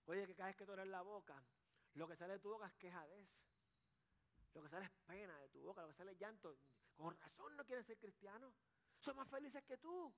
Oye, 0.05 0.27
que 0.27 0.35
cada 0.35 0.49
vez 0.49 0.57
que 0.57 0.67
tú 0.67 0.77
la 0.77 1.01
boca, 1.01 1.43
lo 1.95 2.07
que 2.07 2.15
sale 2.15 2.35
de 2.35 2.39
tu 2.39 2.51
boca 2.51 2.67
es 2.67 2.75
quejadez. 2.75 3.27
Lo 4.53 4.63
que 4.63 4.69
sale 4.69 4.85
es 4.85 4.91
pena 5.07 5.39
de 5.39 5.49
tu 5.49 5.63
boca, 5.63 5.81
lo 5.81 5.89
que 5.89 5.95
sale 5.95 6.13
es 6.13 6.19
llanto. 6.19 6.59
Con 6.95 7.17
razón 7.17 7.57
no 7.57 7.65
quieren 7.65 7.83
ser 7.83 7.99
cristianos. 7.99 8.55
Son 9.01 9.17
más 9.17 9.29
felices 9.29 9.65
que 9.65 9.79
tú. 9.79 10.15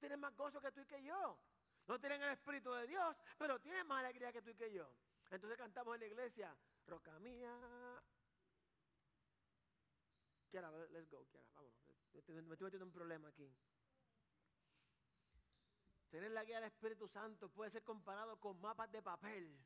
Tienen 0.00 0.18
más 0.18 0.34
gozo 0.34 0.60
que 0.60 0.72
tú 0.72 0.80
y 0.80 0.86
que 0.86 1.04
yo. 1.04 1.38
No 1.86 2.00
tienen 2.00 2.20
el 2.20 2.32
Espíritu 2.32 2.72
de 2.72 2.88
Dios, 2.88 3.16
pero 3.38 3.60
tienen 3.60 3.86
más 3.86 4.00
alegría 4.00 4.32
que 4.32 4.42
tú 4.42 4.50
y 4.50 4.56
que 4.56 4.72
yo. 4.72 4.92
Entonces 5.30 5.56
cantamos 5.56 5.94
en 5.94 6.00
la 6.00 6.06
iglesia, 6.06 6.56
roca 6.86 7.16
mía. 7.20 8.02
Quiera, 10.50 10.70
let's 10.90 11.08
go, 11.10 11.24
quiera, 11.26 11.46
vámonos. 11.54 11.83
Me 12.14 12.20
estoy 12.20 12.42
metiendo 12.42 12.86
un 12.86 12.92
problema 12.92 13.28
aquí. 13.28 13.52
Tener 16.10 16.30
la 16.30 16.44
guía 16.44 16.60
del 16.60 16.70
Espíritu 16.70 17.08
Santo 17.08 17.48
puede 17.48 17.72
ser 17.72 17.82
comparado 17.82 18.38
con 18.38 18.60
mapas 18.60 18.90
de 18.92 19.02
papel. 19.02 19.58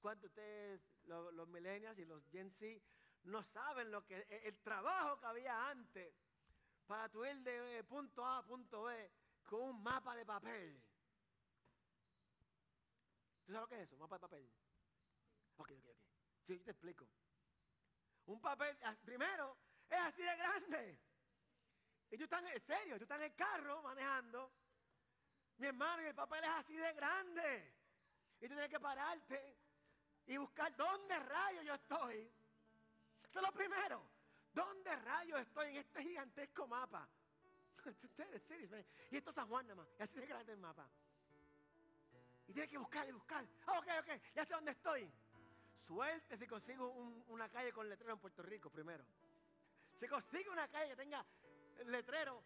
¿Cuántos 0.00 0.30
ustedes, 0.30 0.80
los, 1.04 1.48
millennials 1.48 1.98
y 1.98 2.06
los 2.06 2.26
Gen 2.30 2.50
Z, 2.52 2.82
no 3.24 3.42
saben 3.52 3.90
lo 3.90 4.04
que 4.06 4.26
el 4.44 4.58
trabajo 4.62 5.20
que 5.20 5.26
había 5.26 5.68
antes 5.68 6.14
para 6.86 7.10
tu 7.10 7.24
ir 7.26 7.36
de 7.42 7.84
punto 7.84 8.24
A 8.24 8.38
a 8.38 8.42
punto 8.42 8.84
B 8.84 9.12
con 9.44 9.60
un 9.60 9.82
mapa 9.82 10.16
de 10.16 10.24
papel? 10.24 10.82
¿Tú 13.44 13.52
sabes 13.52 13.60
lo 13.60 13.68
que 13.68 13.82
es 13.82 13.88
eso? 13.88 13.98
Mapa 13.98 14.16
de 14.16 14.20
papel. 14.20 14.50
Ok, 15.58 15.70
ok, 15.72 15.84
ok. 15.90 15.98
Sí, 16.46 16.58
yo 16.58 16.64
te 16.64 16.70
explico. 16.70 17.06
Un 18.26 18.40
papel, 18.40 18.76
primero, 19.04 19.58
es 19.90 20.00
así 20.00 20.22
de 20.22 20.36
grande. 20.36 21.11
Y 22.12 22.16
tú 22.16 22.24
estás 22.24 22.44
en 22.44 22.60
serio, 22.60 22.96
tú 22.98 23.04
estás 23.04 23.18
en 23.18 23.24
el 23.24 23.34
carro 23.34 23.82
manejando 23.82 24.52
mi 25.62 25.68
hermano, 25.68 26.02
el 26.02 26.14
papel 26.14 26.42
es 26.42 26.50
así 26.50 26.76
de 26.76 26.92
grande. 26.92 27.72
Y 28.40 28.48
tú 28.48 28.54
tienes 28.54 28.68
que 28.68 28.80
pararte 28.80 29.56
y 30.26 30.36
buscar 30.36 30.74
dónde 30.76 31.18
rayos 31.20 31.64
yo 31.64 31.74
estoy. 31.74 32.28
Eso 33.24 33.38
es 33.38 33.42
lo 33.42 33.52
primero. 33.52 34.02
¿Dónde 34.52 34.94
rayos 34.96 35.40
estoy 35.40 35.68
en 35.68 35.76
este 35.76 36.02
gigantesco 36.02 36.66
mapa? 36.66 37.08
y 39.10 39.16
esto 39.16 39.30
es 39.30 39.36
San 39.36 39.48
Juan 39.48 39.66
nada 39.66 39.82
más. 39.82 39.88
Y 39.98 40.02
así 40.02 40.18
de 40.18 40.26
grande 40.26 40.52
el 40.52 40.58
mapa. 40.58 40.88
Y 42.48 42.52
tienes 42.52 42.70
que 42.70 42.78
buscar 42.78 43.08
y 43.08 43.12
buscar. 43.12 43.46
Ah, 43.66 43.78
ok, 43.78 43.86
ok, 44.00 44.20
ya 44.34 44.44
sé 44.44 44.52
dónde 44.52 44.72
estoy. 44.72 45.08
Suerte 45.86 46.36
si 46.38 46.46
consigo 46.46 46.88
una 47.28 47.48
calle 47.48 47.72
con 47.72 47.88
letrero 47.88 48.14
en 48.14 48.18
Puerto 48.18 48.42
Rico 48.42 48.68
primero. 48.68 49.04
Si 50.00 50.08
consigo 50.08 50.50
una 50.50 50.66
calle 50.66 50.90
que 50.90 50.96
tenga 50.96 51.24
letrero, 51.86 52.42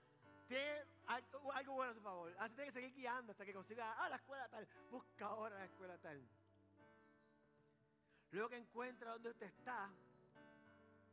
tiene 0.46 0.84
algo, 1.06 1.74
bueno 1.74 1.90
a 1.90 1.94
su 1.94 2.00
favor. 2.00 2.34
Así 2.38 2.54
tiene 2.54 2.70
que 2.70 2.80
seguir 2.80 2.94
guiando 2.94 3.32
hasta 3.32 3.44
que 3.44 3.52
consiga, 3.52 3.94
ah, 3.98 4.08
la 4.08 4.16
escuela 4.16 4.48
tal. 4.48 4.66
Busca 4.90 5.26
ahora 5.26 5.58
la 5.58 5.64
escuela 5.64 5.98
tal. 5.98 6.22
Luego 8.32 8.48
que 8.48 8.56
encuentra 8.56 9.12
donde 9.12 9.30
usted 9.30 9.46
está, 9.46 9.90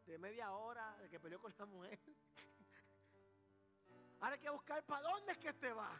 de 0.05 0.17
media 0.17 0.51
hora 0.51 0.97
de 0.97 1.09
que 1.09 1.19
peleó 1.19 1.39
con 1.39 1.53
la 1.57 1.65
mujer. 1.65 1.99
Ahora 4.19 4.35
hay 4.35 4.41
que 4.41 4.49
buscar 4.49 4.83
para 4.83 5.01
dónde 5.01 5.33
es 5.33 5.37
que 5.37 5.49
usted 5.49 5.75
va. 5.75 5.91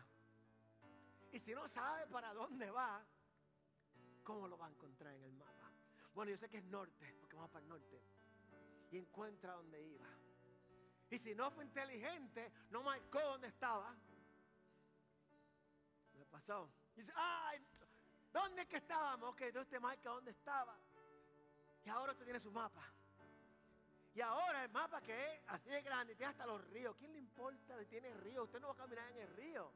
Y 1.32 1.40
si 1.40 1.54
no 1.54 1.68
sabe 1.68 2.08
para 2.08 2.34
dónde 2.34 2.70
va, 2.72 3.04
¿cómo 4.24 4.48
lo 4.48 4.58
va 4.58 4.68
a 4.68 4.70
encontrar 4.70 5.14
en 5.14 5.24
el 5.24 5.34
mapa? 5.34 5.72
Bueno, 6.14 6.32
yo 6.32 6.38
sé 6.38 6.48
que 6.48 6.60
es 6.60 6.64
norte, 6.66 7.16
porque 7.20 7.36
vamos 7.36 7.52
para 7.52 7.64
el 7.64 7.70
norte. 7.70 8.02
Y 8.92 8.98
encuentra 8.98 9.54
dónde 9.54 9.82
iba. 9.82 10.06
Y 11.14 11.20
si 11.20 11.36
no 11.36 11.52
fue 11.52 11.64
inteligente, 11.64 12.52
no 12.72 12.82
marcó 12.82 13.22
dónde 13.22 13.48
estaba. 13.48 13.96
Me 16.18 16.26
pasó. 16.26 16.68
Y 16.96 17.02
dice, 17.02 17.14
ay, 17.16 17.64
¿dónde 18.32 18.64
es 18.64 18.68
que 18.68 18.78
estábamos? 18.78 19.30
Ok, 19.30 19.42
entonces 19.42 19.70
te 19.70 19.80
marca 19.80 20.10
dónde 20.10 20.32
estaba. 20.32 20.76
Y 21.86 21.90
ahora 21.90 22.14
usted 22.14 22.26
tiene 22.26 22.40
su 22.40 22.52
mapa. 22.52 22.82
Y 24.16 24.22
ahora 24.22 24.64
el 24.64 24.72
mapa 24.72 25.02
que 25.02 25.36
es 25.36 25.42
así 25.50 25.70
de 25.70 25.84
grande, 25.84 26.16
tiene 26.16 26.32
hasta 26.32 26.48
los 26.48 26.68
ríos. 26.72 26.96
¿Quién 26.98 27.14
le 27.14 27.20
importa 27.20 27.78
si 27.78 27.86
tiene 27.86 28.12
río? 28.16 28.46
Usted 28.46 28.60
no 28.60 28.70
va 28.70 28.74
a 28.74 28.78
caminar 28.78 29.12
en 29.12 29.18
el 29.20 29.36
río. 29.36 29.72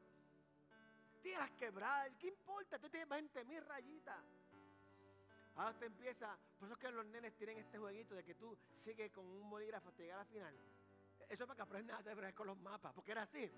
Tiene 1.22 1.38
las 1.38 1.52
quebradas. 1.52 2.10
¿Qué 2.18 2.26
importa? 2.26 2.74
Usted 2.74 2.90
tiene 2.90 3.06
20 3.06 3.44
mil 3.44 3.64
rayitas. 3.64 4.24
Ahora 5.54 5.70
usted 5.70 5.86
empieza, 5.86 6.36
por 6.58 6.66
eso 6.66 6.74
es 6.74 6.80
que 6.80 6.90
los 6.90 7.06
nenes 7.06 7.32
tienen 7.36 7.58
este 7.58 7.78
jueguito 7.78 8.16
de 8.16 8.24
que 8.24 8.34
tú 8.34 8.58
sigues 8.84 9.12
con 9.12 9.24
un 9.24 9.48
bolígrafo 9.48 9.88
hasta 9.88 10.02
llegar 10.02 10.18
al 10.18 10.26
final. 10.26 10.77
Eso 11.28 11.44
es 11.44 11.46
para 11.46 11.56
que 11.56 11.62
aprendas 11.62 11.96
a 11.96 12.00
hacer 12.00 12.34
con 12.34 12.46
los 12.46 12.58
mapas, 12.58 12.92
porque 12.94 13.12
era 13.12 13.22
así. 13.22 13.50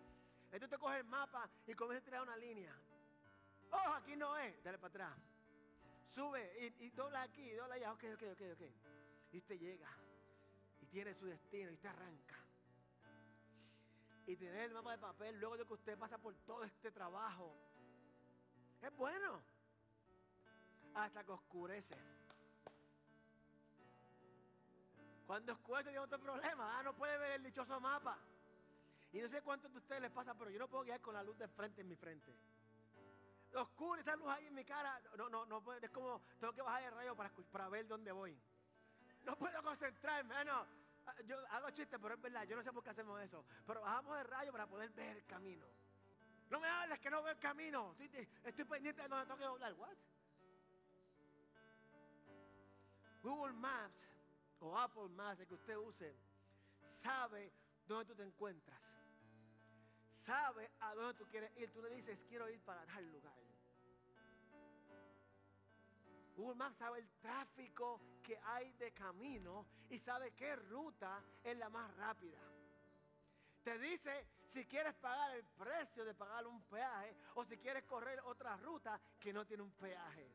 Entonces 0.45 0.71
te 0.71 0.79
coges 0.79 0.99
el 0.99 1.05
mapa 1.05 1.49
y 1.67 1.75
comienzas 1.75 2.03
a 2.03 2.05
tirar 2.05 2.23
una 2.23 2.37
línea. 2.37 2.75
Oh, 3.71 3.93
aquí 3.95 4.17
no 4.17 4.37
es. 4.37 4.63
Dale 4.65 4.79
para 4.79 4.89
atrás. 4.89 5.19
Sube 6.13 6.75
y, 6.81 6.91
dobla 6.91 7.23
aquí, 7.23 7.53
dobla 7.53 7.77
allá. 7.77 7.93
Ok, 7.93 8.05
ok, 8.15 8.23
ok, 8.33 8.43
ok. 8.55 8.63
Y 9.33 9.39
usted 9.39 9.59
llega 9.59 9.89
y 10.81 10.87
tiene 10.87 11.15
su 11.15 11.27
destino 11.27 11.71
y 11.71 11.75
usted 11.75 11.89
arranca. 11.89 12.37
Y 14.27 14.37
tener 14.37 14.65
el 14.65 14.73
mapa 14.73 14.93
de 14.93 14.99
papel 14.99 15.39
luego 15.39 15.57
de 15.57 15.65
que 15.65 15.75
usted 15.75 15.97
pasa 15.97 16.19
por 16.19 16.35
todo 16.47 16.65
este 16.65 16.91
trabajo. 16.91 17.57
Es 18.83 18.97
bueno. 18.97 19.41
Hasta 20.95 21.23
que 21.25 21.31
oscurece. 21.31 21.97
Cuando 25.31 25.53
oscurece 25.53 25.91
tiene 25.91 26.01
otro 26.01 26.19
problema. 26.19 26.77
Ah, 26.77 26.83
no 26.83 26.93
puede 26.93 27.17
ver 27.17 27.31
el 27.35 27.45
dichoso 27.45 27.79
mapa. 27.79 28.19
Y 29.13 29.21
no 29.21 29.29
sé 29.29 29.41
cuántos 29.43 29.71
de 29.71 29.79
ustedes 29.79 30.03
les 30.03 30.11
pasa, 30.11 30.35
pero 30.35 30.51
yo 30.51 30.59
no 30.59 30.67
puedo 30.67 30.83
guiar 30.83 31.01
con 31.01 31.15
la 31.15 31.23
luz 31.23 31.39
de 31.39 31.47
frente 31.47 31.83
en 31.83 31.89
mi 31.89 31.95
frente. 31.95 32.35
Oscura 33.55 34.01
esa 34.01 34.17
luz 34.17 34.27
ahí 34.27 34.49
en 34.49 34.55
mi 34.57 34.65
cara. 34.65 35.01
No, 35.17 35.29
no, 35.29 35.47
no 35.47 35.63
puedo. 35.63 35.79
Es 35.79 35.91
como 35.93 36.21
tengo 36.41 36.53
que 36.53 36.63
bajar 36.63 36.83
el 36.83 36.95
rayo 36.95 37.15
para, 37.15 37.69
ver 37.69 37.87
dónde 37.87 38.11
voy. 38.11 38.37
No 39.23 39.37
puedo 39.37 39.63
concentrarme. 39.63 40.45
No, 40.45 40.67
ah, 41.07 41.15
yo 41.25 41.39
hago 41.51 41.71
chistes, 41.71 42.01
pero 42.03 42.15
es 42.15 42.21
verdad. 42.21 42.43
Yo 42.43 42.57
no 42.57 42.65
sé 42.65 42.73
por 42.73 42.83
qué 42.83 42.91
hacemos 42.91 43.23
eso. 43.23 43.45
Pero 43.65 43.83
bajamos 43.83 44.19
el 44.19 44.25
rayo 44.25 44.51
para 44.51 44.67
poder 44.67 44.91
ver 44.91 45.19
el 45.19 45.27
camino. 45.27 45.65
No 46.51 46.59
me 46.59 46.67
hables 46.67 46.99
que 46.99 47.09
no 47.09 47.23
veo 47.23 47.35
el 47.35 47.39
camino. 47.39 47.95
Estoy 48.43 48.65
pendiente 48.65 49.01
de 49.01 49.07
donde 49.07 49.27
tengo 49.27 49.39
que 49.39 49.45
doblar. 49.45 49.75
What? 49.75 49.97
Google 53.23 53.53
Maps 53.53 54.10
o 54.61 54.79
Apple 54.79 55.09
Maps, 55.09 55.41
el 55.41 55.47
que 55.47 55.55
usted 55.55 55.77
use, 55.77 56.15
sabe 57.03 57.53
dónde 57.87 58.07
tú 58.07 58.15
te 58.15 58.23
encuentras 58.23 58.81
sabe 60.31 60.71
a 60.81 60.95
dónde 60.95 61.15
tú 61.15 61.27
quieres 61.29 61.51
ir. 61.59 61.71
Tú 61.73 61.83
le 61.83 61.91
dices, 61.91 62.19
quiero 62.29 62.49
ir 62.49 62.61
para 62.61 62.85
tal 62.87 63.05
lugar. 63.11 63.35
Google 66.37 66.55
Maps 66.55 66.77
sabe 66.79 67.01
el 67.01 67.09
tráfico 67.21 68.01
que 68.23 68.39
hay 68.45 68.73
de 68.75 68.93
camino 68.93 69.67
y 69.91 69.99
sabe 69.99 70.33
qué 70.33 70.57
ruta 70.57 71.23
es 71.43 71.59
la 71.59 71.69
más 71.69 71.95
rápida. 71.97 72.39
Te 73.65 73.79
dice 73.79 74.27
si 74.53 74.65
quieres 74.67 74.95
pagar 74.95 75.33
el 75.37 75.45
precio 75.45 76.05
de 76.05 76.15
pagar 76.15 76.47
un 76.47 76.63
peaje 76.63 77.15
o 77.35 77.45
si 77.45 77.59
quieres 77.59 77.85
correr 77.85 78.21
otra 78.25 78.57
ruta 78.57 78.99
que 79.19 79.33
no 79.33 79.45
tiene 79.45 79.65
un 79.65 79.73
peaje. 79.73 80.29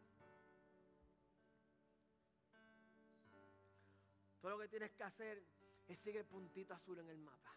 Todo 4.45 4.57
lo 4.57 4.61
que 4.61 4.67
tienes 4.67 4.91
que 4.91 5.03
hacer 5.03 5.43
es 5.87 5.99
seguir 6.01 6.19
el 6.19 6.27
puntito 6.27 6.75
azul 6.75 6.99
en 6.99 7.09
el 7.09 7.17
mapa. 7.17 7.51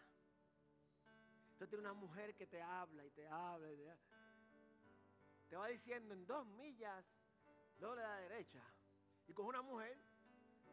Entonces 1.51 1.69
tiene 1.69 1.81
una 1.81 1.93
mujer 1.93 2.33
que 2.33 2.47
te 2.47 2.63
habla 2.63 3.05
y 3.05 3.11
te 3.11 3.27
habla 3.27 3.71
y 3.71 3.77
te, 5.47 5.55
va 5.55 5.67
diciendo 5.67 6.15
en 6.15 6.25
dos 6.25 6.47
millas, 6.47 7.05
doble 7.77 8.01
a 8.01 8.07
la 8.07 8.15
derecha. 8.21 8.63
Y 9.27 9.33
con 9.33 9.45
una 9.45 9.61
mujer, 9.61 9.99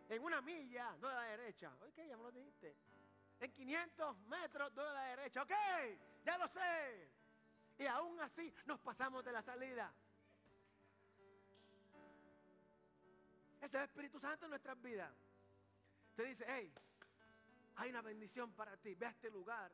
en 0.08 0.22
una 0.22 0.40
milla, 0.40 0.96
doble 1.02 1.16
a 1.16 1.20
la 1.20 1.28
derecha. 1.36 1.70
Ok, 1.86 1.96
ya 1.96 2.16
me 2.16 2.22
lo 2.22 2.32
dijiste. 2.32 2.74
En 3.38 3.52
500 3.52 4.16
metros, 4.20 4.74
doble 4.74 4.88
a 4.88 4.94
la 4.94 5.16
derecha. 5.16 5.42
Ok, 5.42 5.52
ya 6.24 6.38
lo 6.38 6.48
sé. 6.48 7.10
Y 7.76 7.84
aún 7.84 8.18
así 8.22 8.54
nos 8.64 8.80
pasamos 8.80 9.22
de 9.22 9.32
la 9.32 9.42
salida. 9.42 9.92
Ese 13.58 13.66
es 13.66 13.74
el 13.74 13.82
Espíritu 13.82 14.18
Santo 14.18 14.46
en 14.46 14.50
nuestras 14.52 14.80
vidas. 14.80 15.25
Te 16.16 16.24
dice, 16.24 16.44
hey, 16.48 16.72
hay 17.76 17.90
una 17.90 18.00
bendición 18.00 18.52
para 18.54 18.76
ti. 18.78 18.94
Ve 18.94 19.06
a 19.06 19.10
este 19.10 19.30
lugar. 19.30 19.70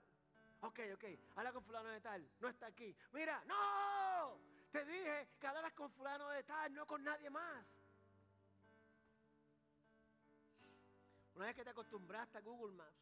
Ok, 0.61 0.81
ok, 0.95 1.05
habla 1.37 1.53
con 1.53 1.65
fulano 1.65 1.89
de 1.89 2.01
tal, 2.01 2.29
no 2.41 2.49
está 2.49 2.67
aquí. 2.67 2.95
Mira, 3.13 3.43
no, 3.47 4.39
te 4.71 4.85
dije 4.85 5.29
que 5.41 5.47
hablaras 5.47 5.73
con 5.73 5.91
fulano 5.91 6.29
de 6.29 6.45
tal, 6.45 6.73
no 6.73 6.87
con 6.87 7.03
nadie 7.03 7.31
más. 7.31 7.67
Una 11.35 11.47
vez 11.47 11.57
que 11.57 11.65
te 11.65 11.71
acostumbraste 11.71 12.39
a 12.39 12.43
Google 12.43 12.77
Maps, 12.77 12.95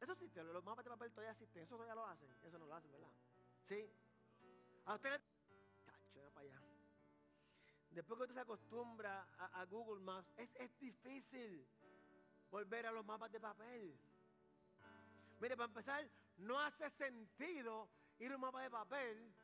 eso 0.00 0.12
existe, 0.12 0.42
los 0.44 0.64
mapas 0.64 0.84
de 0.84 0.90
papel 0.90 1.12
todavía 1.12 1.32
existen, 1.32 1.62
eso 1.62 1.86
ya 1.86 1.94
lo 1.94 2.06
hacen, 2.06 2.30
eso 2.42 2.58
no 2.58 2.66
lo 2.66 2.74
hacen, 2.74 2.90
¿verdad? 2.90 3.10
Sí. 3.68 3.90
A 4.86 4.94
ustedes, 4.94 5.20
tacho, 5.84 6.30
para 6.32 6.46
allá. 6.46 6.60
Después 7.90 8.16
que 8.16 8.22
usted 8.22 8.34
se 8.34 8.40
acostumbra 8.40 9.26
a, 9.38 9.60
a 9.60 9.64
Google 9.66 10.02
Maps, 10.02 10.32
es, 10.38 10.48
es 10.56 10.78
difícil 10.78 11.66
volver 12.54 12.86
a 12.86 12.92
los 12.92 13.04
mapas 13.04 13.32
de 13.32 13.40
papel. 13.40 13.98
Mire, 15.40 15.56
para 15.56 15.66
empezar, 15.66 16.08
no 16.36 16.60
hace 16.60 16.88
sentido 16.90 17.88
ir 18.20 18.30
a 18.30 18.36
un 18.36 18.40
mapa 18.42 18.62
de 18.62 18.70
papel 18.70 19.34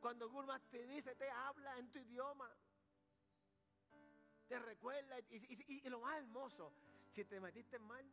cuando 0.00 0.30
Google 0.30 0.58
te 0.70 0.86
dice, 0.86 1.14
te 1.14 1.28
habla 1.30 1.78
en 1.78 1.92
tu 1.92 1.98
idioma. 1.98 2.50
Te 4.48 4.58
recuerda. 4.58 5.18
Y, 5.28 5.88
lo 5.90 6.00
más 6.00 6.16
hermoso, 6.16 6.72
si 7.14 7.26
te 7.26 7.38
metiste 7.38 7.78
mal, 7.78 8.10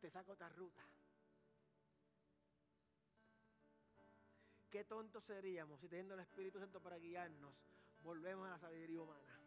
te 0.00 0.10
saca 0.10 0.32
otra 0.32 0.48
ruta. 0.48 0.82
Qué 4.68 4.82
tontos 4.84 5.22
seríamos 5.22 5.80
si 5.80 5.86
teniendo 5.86 6.14
el 6.14 6.20
Espíritu 6.20 6.58
Santo 6.58 6.80
para 6.80 6.98
guiarnos, 6.98 7.54
volvemos 8.02 8.48
a 8.48 8.50
la 8.50 8.58
sabiduría 8.58 9.00
humana. 9.00 9.38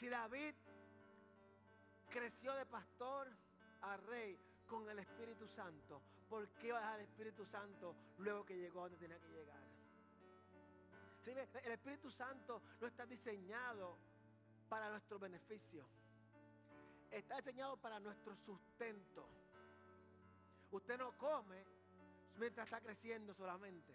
Si 0.00 0.08
David 0.08 0.56
creció 2.10 2.54
de 2.54 2.66
pastor 2.66 3.28
a 3.82 3.96
rey 3.96 4.38
con 4.68 4.88
el 4.88 4.98
Espíritu 4.98 5.46
Santo, 5.48 6.00
¿por 6.28 6.48
qué 6.58 6.72
bajar 6.72 7.00
el 7.00 7.06
Espíritu 7.06 7.44
Santo 7.46 7.94
luego 8.18 8.44
que 8.44 8.56
llegó 8.56 8.82
donde 8.82 8.98
tenía 8.98 9.18
que 9.18 9.28
llegar? 9.28 9.60
El 11.26 11.72
Espíritu 11.72 12.10
Santo 12.10 12.60
no 12.80 12.86
está 12.86 13.06
diseñado 13.06 13.96
para 14.68 14.90
nuestro 14.90 15.18
beneficio. 15.18 15.86
Está 17.10 17.36
diseñado 17.36 17.76
para 17.78 17.98
nuestro 18.00 18.36
sustento. 18.44 19.26
Usted 20.72 20.98
no 20.98 21.16
come 21.16 21.64
mientras 22.36 22.66
está 22.66 22.80
creciendo 22.80 23.32
solamente. 23.34 23.94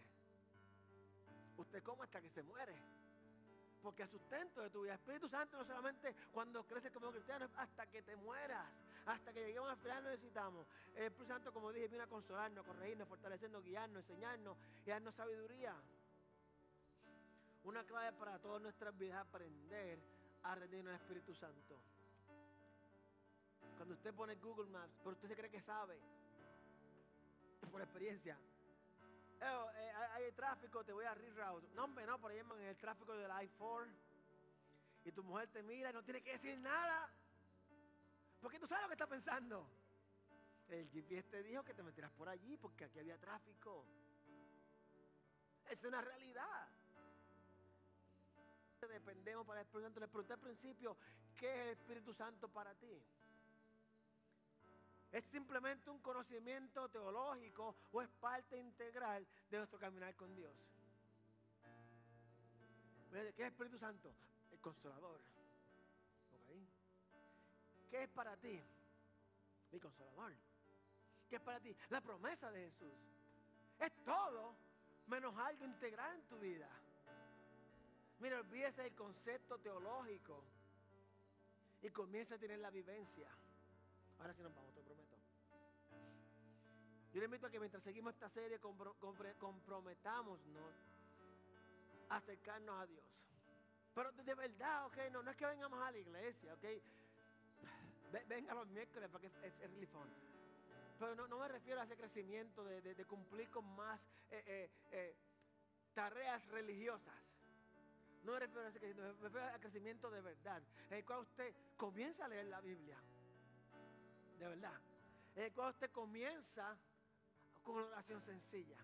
Usted 1.58 1.84
come 1.84 2.04
hasta 2.04 2.22
que 2.22 2.30
se 2.30 2.42
muere. 2.44 2.74
Porque 3.82 4.04
es 4.04 4.10
sustento 4.10 4.62
de 4.62 4.70
tu 4.70 4.84
vida. 4.84 4.96
Espíritu 4.96 5.30
Santo 5.30 5.58
no 5.58 5.66
solamente 5.66 6.14
cuando 6.32 6.64
creces 6.66 6.92
como 6.92 7.12
cristiano, 7.12 7.50
hasta 7.56 7.88
que 7.88 8.02
te 8.02 8.16
mueras. 8.18 8.68
Hasta 9.06 9.32
que 9.32 9.46
lleguemos 9.46 9.70
al 9.70 9.78
final 9.78 10.04
necesitamos. 10.04 10.68
El 10.96 11.04
Espíritu 11.04 11.34
Santo, 11.34 11.54
como 11.54 11.72
dije, 11.72 11.88
viene 11.88 12.04
a 12.04 12.08
consolarnos, 12.08 12.64
a 12.64 12.68
corregirnos, 12.68 13.08
fortalecernos, 13.08 13.64
guiarnos, 13.64 14.04
enseñarnos 14.04 14.58
y 14.86 14.90
darnos 14.90 15.16
sabiduría. 15.16 15.74
Una 17.64 17.84
clave 17.84 18.12
para 18.18 18.40
todas 18.40 18.62
nuestras 18.62 18.98
vidas 18.98 19.22
es 19.22 19.28
aprender 19.28 20.00
a 20.44 20.56
rendirnos 20.56 20.94
al 20.94 21.02
Espíritu 21.02 21.34
Santo. 21.36 21.80
Cuando 23.78 23.96
usted 23.96 24.14
pone 24.14 24.36
Google 24.36 24.70
Maps, 24.70 24.94
pero 25.00 25.12
usted 25.12 25.30
se 25.30 25.36
cree 25.36 25.50
que 25.50 25.62
sabe, 25.62 25.98
por 27.72 27.82
experiencia, 27.82 28.38
eh, 29.42 29.92
hay 30.14 30.32
tráfico, 30.34 30.84
te 30.84 30.92
voy 30.92 31.06
a 31.06 31.14
reroute. 31.14 31.68
No, 31.76 31.86
hombre, 31.86 32.06
no, 32.06 32.20
por 32.20 32.32
ahí 32.32 32.40
en 32.40 32.62
el 32.62 32.78
tráfico 32.78 33.14
del 33.14 33.30
I-4. 33.30 33.88
Y 35.06 35.12
tu 35.12 35.24
mujer 35.24 35.48
te 35.50 35.64
mira 35.64 35.90
y 35.90 35.94
no 35.94 36.04
tiene 36.04 36.22
que 36.22 36.34
decir 36.34 36.58
nada. 36.60 37.10
Porque 38.42 38.60
tú 38.60 38.68
sabes 38.68 38.84
lo 38.84 38.88
que 38.90 38.96
está 38.96 39.08
pensando. 39.08 39.68
El 40.68 40.88
GPS 40.90 41.28
te 41.30 41.44
dijo 41.44 41.64
que 41.64 41.74
te 41.74 41.84
meterás 41.84 42.12
por 42.12 42.30
allí 42.30 42.58
porque 42.58 42.86
aquí 42.86 43.00
había 43.00 43.18
tráfico. 43.18 43.86
Es 45.70 45.84
una 45.84 46.02
realidad. 46.02 46.68
Dependemos 48.82 49.46
para 49.46 49.62
el 49.62 49.66
Espíritu 49.66 49.86
Santo. 49.88 50.00
Le 50.00 50.08
pregunté 50.08 50.34
al 50.34 50.40
principio, 50.40 50.98
¿qué 51.38 51.48
es 51.52 51.60
el 51.60 51.70
Espíritu 51.70 52.14
Santo 52.14 52.48
para 52.50 52.74
ti? 52.76 53.04
¿Es 55.12 55.26
simplemente 55.26 55.90
un 55.90 56.00
conocimiento 56.00 56.88
teológico 56.90 57.76
o 57.92 58.02
es 58.02 58.10
parte 58.20 58.58
integral 58.58 59.26
de 59.50 59.58
nuestro 59.58 59.80
caminar 59.80 60.16
con 60.16 60.36
Dios? 60.36 60.54
¿Qué 63.12 63.20
es 63.28 63.40
el 63.40 63.46
Espíritu 63.46 63.80
Santo? 63.80 64.14
El 64.52 64.60
consolador. 64.60 65.20
¿Qué 67.90 68.04
es 68.04 68.10
para 68.10 68.38
ti? 68.38 68.62
Mi 69.72 69.80
consolador. 69.80 70.34
¿Qué 71.28 71.38
es 71.38 71.42
para 71.42 71.60
ti? 71.60 71.76
La 71.90 72.02
promesa 72.02 72.52
de 72.52 72.70
Jesús. 72.70 72.94
Es 73.80 73.92
todo 74.04 74.56
menos 75.08 75.36
algo 75.38 75.66
integral 75.66 76.16
en 76.16 76.22
tu 76.28 76.38
vida. 76.38 76.70
Mira, 78.20 78.40
olvídese 78.40 78.86
el 78.86 78.96
concepto 78.96 79.58
teológico 79.60 80.44
y 81.82 81.90
comienza 81.90 82.36
a 82.36 82.38
tener 82.38 82.60
la 82.60 82.70
vivencia. 82.70 83.28
Ahora 84.20 84.34
sí 84.34 84.44
nos 84.44 84.54
vamos. 84.54 84.69
Yo 87.14 87.20
le 87.20 87.26
invito 87.26 87.48
a 87.48 87.50
que 87.50 87.60
mientras 87.60 87.84
seguimos 87.84 88.14
esta 88.14 88.30
serie 88.30 88.60
comprometámonos 88.60 90.40
a 92.10 92.18
acercarnos 92.18 92.82
a 92.82 92.86
Dios. 92.86 93.06
Pero 93.96 94.12
de 94.12 94.36
verdad, 94.36 94.86
ok, 94.86 94.98
no, 95.12 95.24
no 95.24 95.32
es 95.32 95.38
que 95.38 95.46
vengamos 95.46 95.82
a 95.82 95.92
la 95.92 95.98
iglesia, 95.98 96.54
ok. 96.54 96.66
Venga 98.28 98.54
los 98.54 98.68
miércoles 98.68 99.10
para 99.10 99.22
que 99.22 99.28
es, 99.28 99.54
es, 99.62 99.90
Pero 101.00 101.28
no, 101.28 101.40
me 101.40 101.48
refiero 101.48 101.82
a 101.82 101.84
ese 101.84 101.96
crecimiento 101.96 102.64
de, 102.64 103.06
cumplir 103.06 103.50
con 103.50 103.66
más 103.76 104.00
eh, 104.32 104.44
eh, 104.46 104.70
eh, 104.92 105.16
tareas 105.94 106.46
religiosas. 106.48 107.14
No 108.24 108.34
me 108.34 108.40
refiero 108.40 108.62
a 108.62 108.70
ese 108.70 108.80
crecimiento, 108.80 109.18
me 109.18 109.30
refiero 109.30 109.48
al 109.48 109.60
crecimiento 109.60 110.12
de 110.12 110.22
verdad. 110.22 110.62
En 110.90 110.98
el 110.98 111.06
cual 111.06 111.20
usted 111.20 111.54
comienza 111.78 112.26
a 112.26 112.28
leer 112.28 112.46
la 112.46 112.62
Biblia. 112.62 112.98
De 114.40 114.48
verdad. 114.48 114.80
En 115.36 115.44
el 115.44 115.54
cual 115.54 115.72
usted 115.72 115.92
comienza 115.92 116.78
con 117.70 117.84
una 117.84 117.92
oración 117.92 118.20
sencilla. 118.26 118.78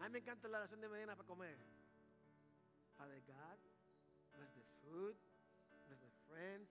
A 0.00 0.04
mí 0.04 0.10
me 0.10 0.18
encanta 0.18 0.48
la 0.48 0.58
oración 0.58 0.80
de 0.80 0.88
mañana 0.88 1.14
para 1.14 1.28
comer. 1.28 1.56
Father 2.98 3.22
God, 3.28 3.58
bless 4.34 4.52
the 4.54 4.64
food, 4.82 5.14
bless 5.86 6.00
my 6.00 6.10
friends, 6.28 6.68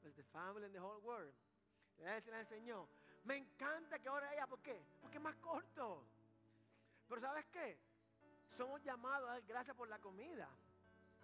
bless 0.00 0.14
the 0.16 0.22
family 0.32 0.64
and 0.64 0.72
the 0.72 0.80
whole 0.80 1.00
world. 1.02 1.34
Le 1.98 2.22
se 2.22 2.30
la 2.30 2.40
enseñó. 2.40 2.88
Me 3.24 3.36
encanta 3.36 3.98
que 3.98 4.08
ahora 4.08 4.32
ella, 4.32 4.46
¿por 4.46 4.60
qué? 4.60 4.82
Porque 5.02 5.18
es 5.18 5.22
más 5.22 5.36
corto. 5.36 6.02
Pero 7.06 7.20
¿sabes 7.20 7.44
qué? 7.52 7.78
Somos 8.56 8.82
llamados 8.82 9.28
a 9.28 9.32
dar 9.32 9.42
gracias 9.42 9.76
por 9.76 9.88
la 9.88 9.98
comida. 9.98 10.48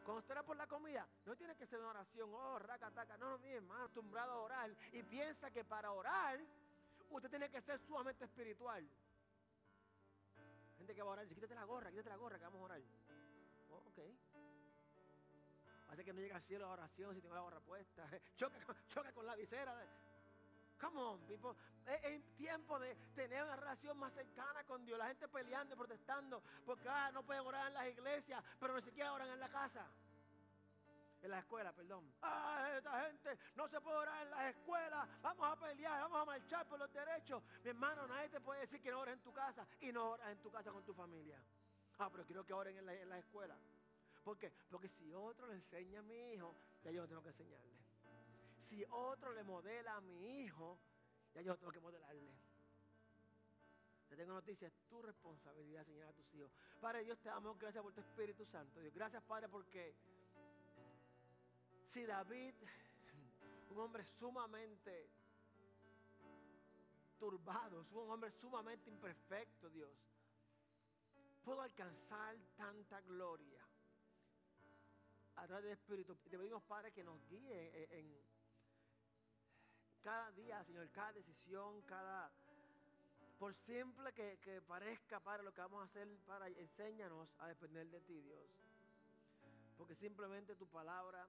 Cuando 0.05 0.21
usted 0.21 0.33
ora 0.33 0.43
por 0.43 0.57
la 0.59 0.67
comida, 0.67 1.09
no 1.25 1.35
tiene 1.37 1.57
que 1.57 1.67
ser 1.67 1.79
una 1.79 1.89
oración, 1.89 2.29
oh, 2.35 2.59
raca, 2.59 2.91
taca. 2.91 3.17
No, 3.17 3.31
no, 3.31 3.39
mi 3.39 3.49
hermano, 3.49 3.85
acostumbrado 3.85 4.33
a 4.33 4.41
orar. 4.41 4.71
Y 4.93 5.03
piensa 5.05 5.51
que 5.51 5.65
para 5.65 5.91
orar, 5.91 6.39
usted 7.11 7.31
tiene 7.31 7.49
que 7.49 7.63
ser 7.63 7.81
sumamente 7.81 8.27
espiritual. 8.27 8.87
Gente 10.87 10.95
que 10.95 11.03
va 11.03 11.11
a 11.11 11.13
orar, 11.15 11.27
quítate 11.27 11.53
la 11.53 11.65
gorra, 11.65 11.91
quítate 11.91 12.11
la 12.11 12.17
gorra, 12.17 12.39
que 12.39 12.45
vamos 12.45 12.61
a 12.61 12.65
orar. 12.65 12.81
Oh, 13.71 13.83
ok. 13.89 13.99
Hace 15.89 16.05
que 16.05 16.13
no 16.13 16.21
llega 16.21 16.37
al 16.37 16.43
cielo 16.43 16.65
la 16.67 16.75
oración 16.75 17.13
si 17.13 17.21
tengo 17.21 17.35
la 17.35 17.41
gorra 17.41 17.59
puesta. 17.59 18.09
choca, 18.37 18.61
choca 18.87 19.13
con 19.13 19.27
la 19.27 19.35
visera. 19.35 19.75
Come 20.79 21.01
on, 21.01 21.27
people. 21.27 21.57
Es, 22.05 22.23
tiempo 22.37 22.79
de 22.79 22.95
tener 23.17 23.43
una 23.43 23.57
relación 23.57 23.99
más 23.99 24.13
cercana 24.13 24.63
con 24.63 24.87
Dios. 24.87 24.97
La 24.97 25.09
gente 25.09 25.27
peleando 25.27 25.75
y 25.75 25.77
protestando 25.77 26.41
porque 26.65 26.89
ah, 26.89 27.11
no 27.13 27.25
pueden 27.25 27.45
orar 27.45 27.67
en 27.67 27.75
las 27.75 27.89
iglesias, 27.89 28.45
pero 28.61 28.77
ni 28.77 28.83
siquiera 28.83 29.13
oran 29.13 29.29
en 29.31 29.41
la 29.41 29.49
casa. 29.49 29.91
En 31.27 31.33
la 31.33 31.41
escuela, 31.41 31.73
perdón. 31.73 32.09
Ah, 32.23 32.73
esta 32.77 33.05
gente 33.05 33.37
no 33.57 33.67
se 33.67 33.81
puede 33.81 33.97
orar 33.97 34.23
en 34.23 34.31
las 34.31 34.55
escuelas. 34.55 35.09
Vamos 35.23 35.45
a 35.45 35.57
pelear, 35.57 36.01
vamos 36.03 36.23
a 36.23 36.25
marchar 36.25 36.69
por 36.69 36.79
los 36.79 36.93
derechos. 36.93 37.43
Mi 37.65 37.71
hermano, 37.71 38.07
nadie 38.07 38.29
te 38.29 38.41
puede 38.41 38.61
decir 38.61 38.81
que 38.81 38.93
no 38.93 39.01
ores 39.01 39.15
en 39.15 39.25
tu 39.25 39.33
casa 39.33 39.67
y 39.81 39.91
no 39.91 40.11
oras 40.11 40.31
en 40.31 40.39
tu 40.39 40.53
casa 40.53 40.71
con 40.71 40.85
tu 40.85 40.95
familia. 40.95 41.43
Ah, 41.99 42.09
pero 42.13 42.25
quiero 42.25 42.47
que 42.47 42.53
oren 42.53 42.77
en 42.77 43.09
la, 43.09 43.19
escuela. 43.19 43.57
¿Por 44.23 44.39
qué? 44.39 44.53
Porque 44.71 44.89
si 44.89 45.13
otro 45.15 45.49
le 45.49 45.55
enseña 45.55 45.99
a 45.99 46.03
mi 46.03 46.35
hijo, 46.35 46.55
ya 46.85 46.93
yo 46.93 47.09
tengo 47.09 47.25
que 47.25 47.31
enseñarle. 47.31 47.75
Si 48.69 48.85
otro 48.89 49.33
le 49.33 49.43
modela 49.43 49.97
a 49.97 50.01
mi 50.01 50.43
hijo, 50.43 50.79
ya 51.35 51.41
yo 51.41 51.57
tengo 51.57 51.73
que 51.73 51.81
modelarle. 51.81 52.37
Te 54.09 54.15
tengo 54.15 54.33
noticias, 54.33 54.73
tu 54.89 55.03
responsabilidad 55.03 55.81
enseñar 55.81 56.11
a 56.11 56.13
tus 56.13 56.33
hijos. 56.35 56.53
Padre 56.81 57.03
Dios, 57.03 57.19
te 57.19 57.31
damos 57.31 57.59
gracias 57.59 57.83
por 57.83 57.93
tu 57.93 58.01
Espíritu 58.01 58.47
Santo. 58.47 58.79
Dios, 58.79 58.95
gracias 58.95 59.25
Padre 59.25 59.49
porque 59.49 59.97
si 61.93 62.05
David, 62.05 62.55
un 63.71 63.79
hombre 63.79 64.05
sumamente 64.19 65.11
turbado, 67.19 67.87
un 67.93 68.11
hombre 68.11 68.31
sumamente 68.33 68.91
imperfecto, 68.91 69.71
Dios, 69.71 69.91
pudo 71.45 71.63
alcanzar 71.63 72.37
tanta 72.57 73.01
gloria 73.03 73.61
a 75.37 75.47
través 75.47 75.65
del 75.65 75.73
Espíritu. 75.73 76.17
Te 76.17 76.39
pedimos, 76.39 76.63
Padre, 76.65 76.93
que 76.93 77.05
nos 77.05 77.25
guíe 77.29 77.89
en 77.99 78.27
cada 80.07 80.31
día, 80.33 80.63
Señor, 80.65 80.89
cada 80.91 81.13
decisión, 81.13 81.83
cada... 81.83 82.31
Por 83.41 83.53
simple 83.67 84.13
que, 84.15 84.63
parezca, 84.67 85.21
para 85.21 85.43
lo 85.43 85.53
que 85.53 85.61
vamos 85.61 85.83
a 85.83 85.85
hacer, 85.85 86.09
para 86.27 86.49
enséñanos 86.49 87.29
a 87.39 87.49
depender 87.49 87.87
de 87.91 88.01
ti, 88.01 88.21
Dios. 88.21 88.49
Porque 89.77 89.95
simplemente 89.97 90.55
tu 90.55 90.67
palabra, 90.69 91.29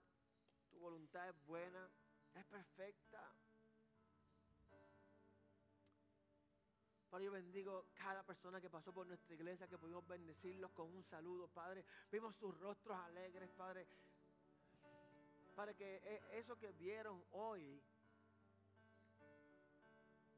tu 0.78 0.84
voluntad 0.84 1.28
es 1.28 1.46
buena, 1.46 1.90
es 2.36 2.46
perfecta. 2.46 3.34
Padre, 7.10 7.26
yo 7.26 7.32
bendigo 7.32 7.86
cada 7.96 8.22
persona 8.24 8.62
que 8.62 8.70
pasó 8.70 8.94
por 8.94 9.08
nuestra 9.08 9.34
iglesia, 9.34 9.68
que 9.68 9.78
pudimos 9.78 10.06
bendecirlos 10.08 10.72
con 10.72 10.94
un 10.94 11.04
saludo, 11.06 11.48
Padre. 11.48 11.84
Vimos 12.12 12.36
sus 12.36 12.56
rostros 12.60 12.98
alegres, 13.06 13.50
Padre. 13.52 13.88
Para 15.56 15.74
que 15.74 15.96
e, 15.96 16.38
eso 16.38 16.56
que 16.58 16.72
vieron 16.74 17.24
hoy 17.32 17.82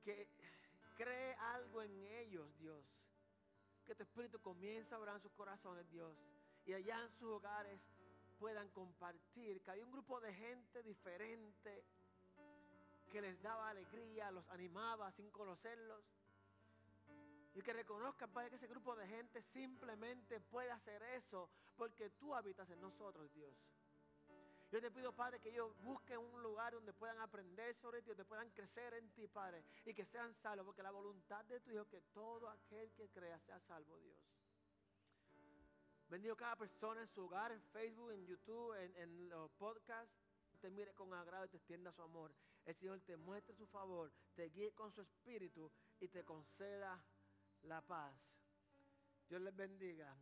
que 0.04 0.30
cree 0.96 1.34
algo 1.34 1.82
en 1.82 2.06
ellos, 2.06 2.58
Dios. 2.60 2.86
Que 3.86 3.96
tu 3.96 4.04
Espíritu 4.04 4.40
comienza 4.40 4.96
a 4.96 5.00
obrar 5.00 5.16
en 5.16 5.22
sus 5.22 5.34
corazones, 5.34 5.90
Dios. 5.90 6.16
Y 6.66 6.74
allá 6.74 7.02
en 7.02 7.12
sus 7.18 7.30
hogares 7.30 7.82
puedan 8.40 8.70
compartir. 8.70 9.62
Que 9.62 9.72
hay 9.72 9.82
un 9.82 9.92
grupo 9.92 10.20
de 10.20 10.34
gente 10.34 10.82
diferente 10.84 11.86
que 13.12 13.22
les 13.22 13.42
daba 13.42 13.70
alegría, 13.70 14.32
los 14.32 14.48
animaba 14.50 15.12
sin 15.12 15.30
conocerlos. 15.30 16.04
Y 17.56 17.62
que 17.62 17.74
reconozcan, 17.74 18.32
Padre, 18.32 18.52
que 18.52 18.56
ese 18.56 18.68
grupo 18.68 18.96
de 18.96 19.08
gente 19.08 19.42
simplemente 19.54 20.40
puede 20.40 20.72
hacer 20.72 21.02
eso 21.04 21.50
porque 21.76 22.10
tú 22.12 22.34
habitas 22.36 22.70
en 22.70 22.80
nosotros, 22.80 23.32
Dios. 23.34 23.54
Yo 24.72 24.80
te 24.80 24.92
pido, 24.92 25.12
Padre, 25.14 25.40
que 25.40 25.50
ellos 25.50 25.76
busquen 25.82 26.20
un 26.20 26.44
lugar 26.44 26.74
donde 26.74 26.94
puedan 26.94 27.20
aprender 27.20 27.76
sobre 27.78 28.04
ti, 28.04 28.10
donde 28.10 28.24
puedan 28.26 28.52
crecer 28.52 28.94
en 28.94 29.10
ti, 29.10 29.28
Padre, 29.28 29.64
y 29.84 29.96
que 29.96 30.06
sean 30.06 30.32
salvos, 30.36 30.68
porque 30.68 30.84
la 30.84 30.92
voluntad 30.92 31.44
de 31.46 31.60
tu 31.60 31.72
Hijo 31.72 31.82
es 31.82 31.88
que 31.88 32.02
todo 32.14 32.48
aquel 32.50 32.92
que 32.94 33.10
crea 33.10 33.40
sea 33.40 33.60
salvo, 33.62 33.98
Dios. 33.98 34.18
Bendigo 36.10 36.36
cada 36.36 36.56
persona 36.56 37.02
en 37.02 37.08
su 37.08 37.26
hogar, 37.26 37.52
en 37.52 37.62
Facebook, 37.72 38.10
en 38.12 38.26
YouTube, 38.26 38.74
en, 38.96 39.30
los 39.30 39.52
podcasts. 39.52 40.12
Te 40.60 40.72
mire 40.72 40.92
con 40.94 41.14
agrado 41.14 41.46
y 41.46 41.50
te 41.50 41.58
extienda 41.58 41.92
su 41.92 42.02
amor. 42.02 42.34
El 42.66 42.76
Señor 42.76 43.00
te 43.02 43.16
muestre 43.16 43.56
su 43.56 43.68
favor, 43.68 44.12
te 44.34 44.50
guíe 44.50 44.74
con 44.74 44.92
su 44.92 45.02
espíritu 45.02 45.72
y 46.00 46.08
te 46.08 46.24
conceda 46.24 47.00
la 47.62 47.82
paz. 47.82 48.16
Dios 49.30 49.42
les 49.42 49.56
bendiga. 49.56 50.18